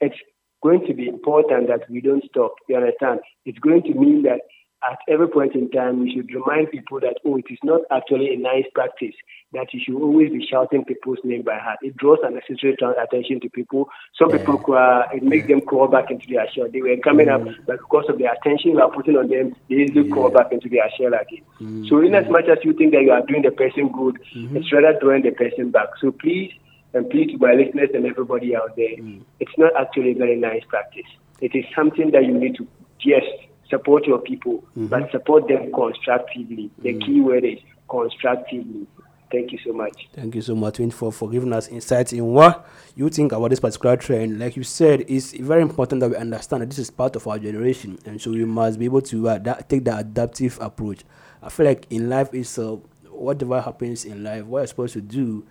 it's 0.00 0.16
going 0.62 0.84
to 0.86 0.94
be 0.94 1.06
important 1.06 1.68
that 1.68 1.88
we 1.88 2.00
don't 2.00 2.24
stop. 2.28 2.54
You 2.68 2.76
understand? 2.76 3.20
It's 3.44 3.58
going 3.58 3.82
to 3.84 3.94
mean 3.94 4.22
that 4.24 4.40
at 4.88 4.98
every 5.08 5.28
point 5.28 5.54
in 5.54 5.70
time, 5.70 6.00
we 6.00 6.12
should 6.12 6.30
remind 6.32 6.70
people 6.70 7.00
that, 7.00 7.16
oh, 7.24 7.36
it 7.36 7.46
is 7.50 7.58
not 7.64 7.80
actually 7.90 8.32
a 8.32 8.36
nice 8.36 8.64
practice 8.74 9.14
that 9.52 9.72
you 9.72 9.80
should 9.82 9.96
always 9.96 10.30
be 10.30 10.46
shouting 10.46 10.84
people's 10.84 11.18
name 11.24 11.42
by 11.42 11.58
heart. 11.58 11.78
It 11.82 11.96
draws 11.96 12.18
unnecessary 12.22 12.76
attention 13.02 13.40
to 13.40 13.48
people. 13.48 13.88
Some 14.16 14.30
people, 14.30 14.58
cry, 14.58 15.08
it 15.14 15.22
makes 15.22 15.48
them 15.48 15.62
crawl 15.62 15.88
back 15.88 16.10
into 16.10 16.26
their 16.28 16.46
shell. 16.52 16.68
They 16.70 16.82
were 16.82 16.96
coming 17.02 17.28
up, 17.28 17.40
mm. 17.40 17.54
but 17.66 17.78
because 17.78 18.04
of 18.08 18.18
the 18.18 18.30
attention 18.30 18.72
you 18.72 18.80
are 18.80 18.90
putting 18.90 19.16
on 19.16 19.28
them, 19.28 19.56
they 19.68 19.76
easily 19.76 20.10
crawl 20.10 20.30
back 20.30 20.52
into 20.52 20.68
their 20.68 20.88
shell 20.96 21.14
again. 21.14 21.44
Mm. 21.60 21.88
So, 21.88 22.00
in 22.00 22.14
as 22.14 22.28
much 22.28 22.44
as 22.48 22.58
you 22.62 22.74
think 22.74 22.92
that 22.92 23.02
you 23.02 23.10
are 23.10 23.24
doing 23.26 23.42
the 23.42 23.50
person 23.50 23.90
good, 23.90 24.18
mm-hmm. 24.36 24.56
it's 24.56 24.72
rather 24.72 24.98
drawing 25.00 25.22
the 25.22 25.30
person 25.30 25.70
back. 25.70 25.88
So, 26.00 26.12
please, 26.12 26.52
and 26.92 27.08
please 27.08 27.32
to 27.32 27.38
my 27.38 27.54
listeners 27.54 27.90
and 27.94 28.06
everybody 28.06 28.54
out 28.54 28.76
there, 28.76 28.96
mm. 28.96 29.22
it's 29.40 29.56
not 29.56 29.72
actually 29.80 30.12
a 30.12 30.14
very 30.14 30.36
nice 30.36 30.62
practice. 30.68 31.08
It 31.40 31.54
is 31.54 31.64
something 31.74 32.10
that 32.10 32.24
you 32.24 32.34
need 32.34 32.56
to 32.56 32.66
just 33.00 33.47
support 33.70 34.06
your 34.06 34.18
people, 34.18 34.64
but 34.76 35.10
support 35.10 35.48
them 35.48 35.72
constructively. 35.72 36.70
The 36.78 36.94
key 36.98 37.20
word 37.20 37.44
is 37.44 37.58
constructively. 37.88 38.86
Thank 39.30 39.52
you 39.52 39.58
so 39.62 39.72
much. 39.74 40.08
Thank 40.14 40.34
you 40.34 40.40
so 40.40 40.54
much, 40.54 40.76
24, 40.76 41.12
for 41.12 41.28
giving 41.28 41.52
us 41.52 41.68
insights 41.68 42.14
in 42.14 42.24
what 42.24 42.66
you 42.96 43.10
think 43.10 43.32
about 43.32 43.50
this 43.50 43.60
particular 43.60 43.96
trend. 43.98 44.38
Like 44.38 44.56
you 44.56 44.62
said, 44.62 45.04
it's 45.06 45.32
very 45.32 45.60
important 45.60 46.00
that 46.00 46.08
we 46.10 46.16
understand 46.16 46.62
that 46.62 46.70
this 46.70 46.78
is 46.78 46.90
part 46.90 47.14
of 47.14 47.26
our 47.26 47.38
generation, 47.38 47.98
and 48.06 48.20
so 48.20 48.30
we 48.30 48.44
must 48.46 48.78
be 48.78 48.86
able 48.86 49.02
to 49.02 49.28
uh, 49.28 49.38
that, 49.40 49.68
take 49.68 49.84
the 49.84 49.96
adaptive 49.98 50.58
approach. 50.62 51.04
I 51.42 51.50
feel 51.50 51.66
like 51.66 51.86
in 51.90 52.08
life 52.08 52.32
is 52.32 52.58
uh, 52.58 52.76
whatever 53.10 53.60
happens 53.60 54.04
in 54.06 54.24
life, 54.24 54.44
what 54.44 54.60
you're 54.60 54.66
supposed 54.68 54.94
to 54.94 55.02
do 55.02 55.44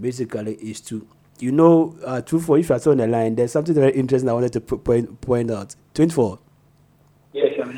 basically 0.00 0.54
is 0.54 0.80
to, 0.82 1.06
you 1.40 1.50
know, 1.50 1.96
uh, 2.04 2.20
24, 2.20 2.58
if 2.58 2.68
you're 2.68 2.78
still 2.78 2.92
on 2.92 2.98
the 2.98 3.06
line, 3.08 3.34
there's 3.34 3.52
something 3.52 3.74
very 3.74 3.92
interesting 3.92 4.28
I 4.28 4.32
wanted 4.32 4.52
to 4.52 4.60
po- 4.60 4.78
point, 4.78 5.20
point 5.20 5.50
out. 5.50 5.74
24. 5.94 6.38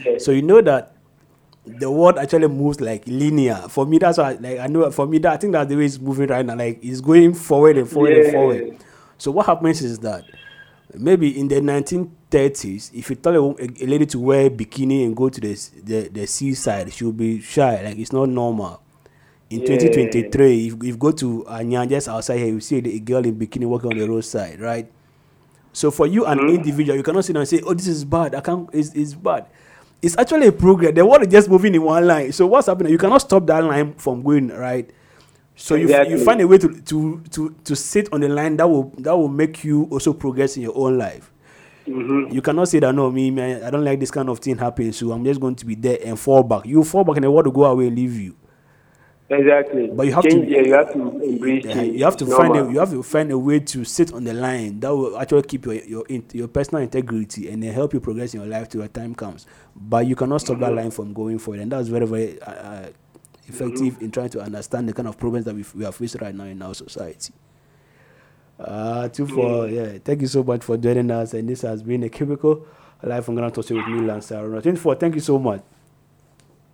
Yes, 0.06 0.24
So 0.24 0.32
you 0.32 0.42
know 0.42 0.60
that 0.60 0.92
the 1.66 1.90
world 1.90 2.18
actually 2.18 2.48
moves 2.48 2.80
like 2.80 3.06
linear. 3.06 3.56
For 3.68 3.84
me, 3.86 3.98
that's 3.98 4.18
why 4.18 4.32
like 4.40 4.58
I 4.58 4.66
know 4.68 4.90
for 4.90 5.06
me 5.06 5.18
that 5.18 5.32
I 5.32 5.36
think 5.36 5.52
that's 5.52 5.68
the 5.68 5.76
way 5.76 5.84
it's 5.84 5.98
moving 5.98 6.28
right 6.28 6.46
now. 6.46 6.54
Like 6.56 6.78
it's 6.82 7.00
going 7.00 7.34
forward 7.34 7.76
and 7.76 7.88
forward 7.88 8.12
and 8.12 8.32
forward. 8.32 8.76
So 9.18 9.30
what 9.32 9.46
happens 9.46 9.82
is 9.82 9.98
that 10.00 10.24
maybe 10.94 11.38
in 11.38 11.48
the 11.48 11.56
1930s, 11.56 12.94
if 12.94 13.10
you 13.10 13.16
tell 13.16 13.34
a, 13.34 13.50
a, 13.54 13.86
lady 13.86 14.06
to 14.06 14.18
wear 14.18 14.48
bikini 14.50 15.04
and 15.04 15.16
go 15.16 15.28
to 15.28 15.40
the, 15.40 15.54
the 15.82 16.08
the 16.08 16.26
seaside, 16.26 16.92
she'll 16.92 17.12
be 17.12 17.40
shy. 17.40 17.82
Like 17.82 17.98
it's 17.98 18.12
not 18.12 18.28
normal. 18.28 18.82
In 19.48 19.60
Yeah. 19.60 19.78
2023, 19.78 20.66
if, 20.66 20.74
if 20.74 20.82
you 20.84 20.96
go 20.96 21.12
to 21.12 21.46
Anya 21.46 21.86
just 21.86 22.08
outside 22.08 22.38
here, 22.38 22.48
you 22.48 22.60
see 22.60 22.78
a 22.78 22.98
girl 22.98 23.24
in 23.24 23.36
bikini 23.36 23.66
walking 23.66 23.92
on 23.92 23.98
the 23.98 24.08
roadside, 24.08 24.60
right? 24.60 24.90
So 25.72 25.90
for 25.90 26.06
you, 26.06 26.26
an 26.26 26.38
mm-hmm. 26.38 26.56
individual, 26.56 26.96
you 26.96 27.02
cannot 27.02 27.24
sit 27.24 27.34
down 27.34 27.42
and 27.42 27.48
say, 27.48 27.60
"Oh, 27.64 27.74
this 27.74 27.86
is 27.86 28.04
bad. 28.04 28.34
I 28.34 28.40
can't. 28.40 28.68
It's, 28.72 28.94
it's 28.94 29.14
bad." 29.14 29.46
It's 30.06 30.16
actually 30.16 30.46
a 30.46 30.52
progress. 30.52 30.94
The 30.94 31.04
world 31.04 31.22
is 31.22 31.28
just 31.28 31.48
moving 31.50 31.74
in 31.74 31.82
one 31.82 32.06
line. 32.06 32.30
So 32.30 32.46
what's 32.46 32.68
happening? 32.68 32.92
You 32.92 32.98
cannot 32.98 33.22
stop 33.22 33.44
that 33.48 33.64
line 33.64 33.94
from 33.94 34.22
going 34.22 34.48
right. 34.48 34.88
So 35.56 35.74
you, 35.74 35.88
you 36.04 36.22
find 36.24 36.40
a 36.40 36.46
way 36.46 36.58
to, 36.58 36.80
to 36.80 37.22
to 37.30 37.50
to 37.64 37.74
sit 37.74 38.12
on 38.12 38.20
the 38.20 38.28
line 38.28 38.56
that 38.58 38.68
will 38.68 38.92
that 38.98 39.16
will 39.16 39.26
make 39.26 39.64
you 39.64 39.88
also 39.90 40.12
progress 40.12 40.56
in 40.56 40.62
your 40.62 40.76
own 40.78 40.96
life. 40.96 41.32
Mm-hmm. 41.88 42.32
You 42.32 42.40
cannot 42.40 42.68
say 42.68 42.78
that 42.78 42.94
no, 42.94 43.10
me 43.10 43.32
man, 43.32 43.64
I 43.64 43.70
don't 43.70 43.84
like 43.84 43.98
this 43.98 44.12
kind 44.12 44.28
of 44.28 44.38
thing 44.38 44.58
happening, 44.58 44.92
so 44.92 45.10
I'm 45.10 45.24
just 45.24 45.40
going 45.40 45.56
to 45.56 45.66
be 45.66 45.74
there 45.74 45.98
and 46.04 46.16
fall 46.16 46.44
back. 46.44 46.66
You 46.66 46.84
fall 46.84 47.02
back 47.02 47.16
and 47.16 47.24
the 47.24 47.30
world 47.30 47.46
will 47.46 47.52
go 47.52 47.64
away 47.64 47.88
and 47.88 47.96
leave 47.96 48.14
you. 48.14 48.36
Exactly. 49.28 49.88
But 49.88 50.06
you 50.06 50.12
have 50.12 50.22
Change, 50.24 50.46
to- 50.46 50.52
yeah, 50.52 50.60
you 50.60 50.72
have 50.74 50.92
to 50.92 51.20
embrace 51.20 51.64
Yeah, 51.64 51.82
you 51.82 52.04
have 52.04 52.16
to 52.18 52.24
It's 52.26 52.36
find 52.36 52.56
a 52.56 52.72
you 52.72 52.78
have 52.78 52.90
to 52.90 53.02
find 53.02 53.32
a 53.32 53.38
way 53.38 53.58
to 53.58 53.84
sit 53.84 54.12
on 54.12 54.22
the 54.22 54.32
line 54.32 54.78
that 54.80 54.94
will 54.94 55.18
actually 55.18 55.42
keep 55.42 55.66
your 55.66 55.74
your 55.74 56.04
your 56.32 56.48
personal 56.48 56.82
integrity 56.82 57.48
and 57.50 57.62
then 57.62 57.72
help 57.72 57.92
you 57.92 58.00
progress 58.00 58.34
in 58.34 58.40
your 58.40 58.48
life 58.48 58.68
till 58.68 58.82
the 58.82 58.88
time 58.88 59.14
comes. 59.14 59.46
But 59.78 60.06
you 60.06 60.16
cannot 60.16 60.40
stop 60.40 60.58
that 60.60 60.72
line 60.74 60.90
from 60.90 61.12
going 61.12 61.38
forward, 61.38 61.60
and 61.60 61.70
that's 61.70 61.88
very 61.88 62.06
very 62.06 62.40
uh, 62.40 62.50
uh, 62.50 62.88
effective 63.46 64.00
in 64.00 64.10
trying 64.10 64.30
to 64.30 64.40
understand 64.40 64.88
the 64.88 64.92
kind 64.94 65.06
of 65.06 65.18
problems 65.18 65.44
that 65.44 65.54
we, 65.54 65.64
we 65.74 65.84
are 65.84 65.92
facing 65.92 66.22
right 66.22 66.34
now 66.34 66.44
in 66.44 66.60
our 66.62 66.74
society. 66.74 67.32
Uh, 68.58 69.08
two 69.08 69.26
for 69.26 69.68
yeah. 69.68 69.98
Thank 70.02 70.22
you 70.22 70.26
so 70.28 70.42
much 70.42 70.64
for 70.64 70.78
joining 70.78 71.10
us, 71.10 71.34
and 71.34 71.48
this 71.48 71.60
has 71.60 71.82
been 71.82 72.02
a 72.04 72.08
cubicle 72.08 72.66
live 73.02 73.24
from 73.24 73.34
Ghana 73.34 73.50
Talk 73.50 73.66
Show 73.66 73.76
with 73.76 73.86
me, 73.86 74.00
Lance 74.00 74.30
Aruna. 74.30 74.62
Twenty 74.62 74.78
four. 74.78 74.94
Thank 74.94 75.14
you 75.14 75.20
so 75.20 75.38
much. 75.38 75.62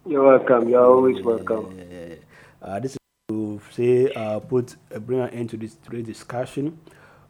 You're 0.06 0.24
welcome. 0.24 0.68
You're 0.68 0.84
always 0.84 1.22
welcome. 1.22 1.76
Uh, 2.60 2.78
this 2.78 2.92
is 2.92 2.98
to 3.28 3.60
say 3.72 4.12
uh, 4.12 4.38
put 4.38 4.76
uh, 4.94 5.00
bring 5.00 5.20
an 5.20 5.30
end 5.30 5.50
to 5.50 5.56
this 5.56 5.74
today's 5.74 6.06
discussion. 6.06 6.78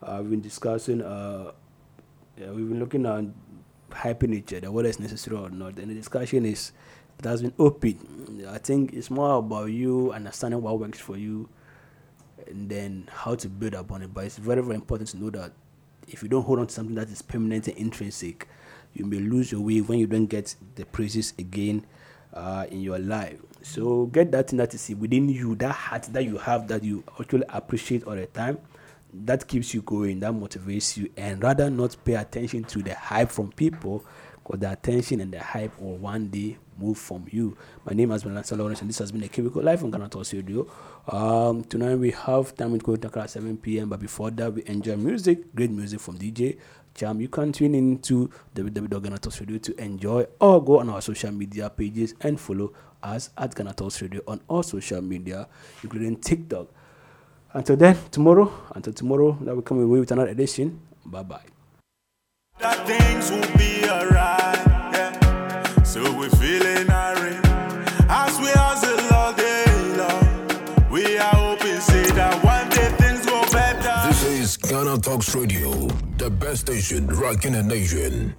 Uh, 0.02 0.18
we've 0.20 0.30
been 0.32 0.40
discussing. 0.42 1.00
Uh, 1.00 1.52
yeah, 2.36 2.50
we've 2.50 2.68
been 2.68 2.78
looking 2.80 3.06
at 3.06 3.24
hyping 3.92 4.34
each 4.34 4.52
other, 4.52 4.70
whether 4.70 4.88
it's 4.88 5.00
necessary 5.00 5.36
or 5.36 5.50
not. 5.50 5.78
And 5.78 5.90
the 5.90 5.94
discussion 5.94 6.44
is 6.44 6.72
it 7.18 7.24
has 7.24 7.42
been 7.42 7.54
open. 7.58 8.46
I 8.48 8.58
think 8.58 8.92
it's 8.92 9.10
more 9.10 9.38
about 9.38 9.66
you 9.66 10.12
understanding 10.12 10.60
what 10.62 10.78
works 10.78 10.98
for 10.98 11.16
you, 11.16 11.48
and 12.46 12.68
then 12.68 13.08
how 13.12 13.34
to 13.36 13.48
build 13.48 13.74
upon 13.74 14.02
it. 14.02 14.12
But 14.12 14.24
it's 14.24 14.38
very 14.38 14.62
very 14.62 14.74
important 14.74 15.10
to 15.10 15.18
know 15.18 15.30
that 15.30 15.52
if 16.08 16.22
you 16.22 16.28
don't 16.28 16.42
hold 16.42 16.58
on 16.58 16.66
to 16.66 16.74
something 16.74 16.94
that 16.96 17.08
is 17.08 17.22
permanent 17.22 17.68
and 17.68 17.76
intrinsic, 17.76 18.48
you 18.94 19.04
may 19.04 19.18
lose 19.18 19.52
your 19.52 19.60
way 19.60 19.80
when 19.80 19.98
you 19.98 20.06
don't 20.06 20.26
get 20.26 20.54
the 20.74 20.84
praises 20.84 21.32
again 21.38 21.86
uh, 22.34 22.66
in 22.70 22.80
your 22.80 22.98
life. 22.98 23.38
So 23.62 24.06
get 24.06 24.32
that 24.32 24.50
thing 24.50 24.56
that 24.58 24.74
is 24.74 24.90
within 24.90 25.28
you, 25.28 25.54
that 25.56 25.72
heart 25.72 26.02
that 26.12 26.24
you 26.24 26.38
have 26.38 26.68
that 26.68 26.82
you 26.82 27.04
actually 27.20 27.44
appreciate 27.48 28.04
all 28.04 28.16
the 28.16 28.26
time. 28.26 28.58
That 29.12 29.46
keeps 29.46 29.74
you 29.74 29.82
going, 29.82 30.20
that 30.20 30.32
motivates 30.32 30.96
you, 30.96 31.10
and 31.16 31.42
rather 31.42 31.68
not 31.68 31.96
pay 32.04 32.14
attention 32.14 32.64
to 32.64 32.82
the 32.82 32.94
hype 32.94 33.30
from 33.30 33.52
people, 33.52 34.04
because 34.42 34.60
the 34.60 34.72
attention 34.72 35.20
and 35.20 35.32
the 35.32 35.38
hype 35.38 35.78
will 35.80 35.96
one 35.96 36.28
day 36.28 36.56
move 36.78 36.98
from 36.98 37.26
you. 37.30 37.56
My 37.84 37.92
name 37.92 38.10
has 38.10 38.22
been 38.22 38.34
Lance 38.34 38.52
Lawrence, 38.52 38.80
and 38.80 38.88
this 38.88 38.98
has 38.98 39.12
been 39.12 39.22
a 39.22 39.28
Cubicle 39.28 39.62
Life 39.62 39.84
on 39.84 39.90
Ghana 39.90 40.08
Radio. 40.32 40.66
Um, 41.08 41.62
tonight 41.64 41.96
we 41.96 42.10
have 42.12 42.54
time 42.54 42.72
with 42.72 42.82
Kota 42.82 43.10
at 43.20 43.30
7 43.30 43.56
p.m., 43.58 43.88
but 43.88 44.00
before 44.00 44.30
that, 44.30 44.52
we 44.54 44.62
enjoy 44.66 44.96
music, 44.96 45.54
great 45.54 45.70
music 45.70 46.00
from 46.00 46.18
DJ 46.18 46.58
Jam. 46.94 47.20
You 47.20 47.28
can 47.28 47.52
tune 47.52 47.74
in 47.74 47.98
to 48.00 48.30
to 48.54 49.74
enjoy 49.78 50.26
or 50.40 50.64
go 50.64 50.80
on 50.80 50.90
our 50.90 51.00
social 51.00 51.32
media 51.32 51.70
pages 51.70 52.14
and 52.20 52.40
follow 52.40 52.72
us 53.02 53.30
at 53.36 53.54
Ghana 53.54 53.74
Radio 54.00 54.22
on 54.26 54.40
all 54.48 54.62
social 54.62 55.00
media, 55.02 55.48
including 55.82 56.16
TikTok. 56.16 56.68
Until 57.54 57.76
then, 57.76 57.96
tomorrow, 58.10 58.50
until 58.74 58.92
tomorrow, 58.92 59.36
that 59.42 59.54
we 59.54 59.62
come 59.62 59.82
away 59.82 60.00
with 60.00 60.10
another 60.10 60.30
edition. 60.30 60.80
Bye 61.04 61.22
bye. 61.22 61.40
that 62.60 62.86
things 62.86 63.30
will 63.30 63.56
be 63.58 63.88
alright. 63.88 64.56
Yeah. 64.94 65.82
So 65.82 66.00
we're 66.16 66.30
feeling 66.30 66.88
irate 66.88 67.44
as 68.08 68.38
we 68.40 68.48
hustle 68.56 69.14
all 69.14 69.32
day 69.34 69.66
long. 70.00 70.90
We 70.90 71.18
are 71.18 71.34
hoping, 71.34 71.80
say 71.80 72.04
that 72.12 72.42
one 72.42 72.68
day 72.70 72.88
things 72.96 73.26
go 73.26 73.42
better. 73.52 74.08
This 74.08 74.24
is 74.24 74.56
Ghana 74.56 74.98
Talks 74.98 75.34
Radio, 75.34 75.72
the 76.16 76.30
best 76.30 76.62
station 76.62 77.06
rocking 77.08 77.52
the 77.52 77.62
nation. 77.62 78.34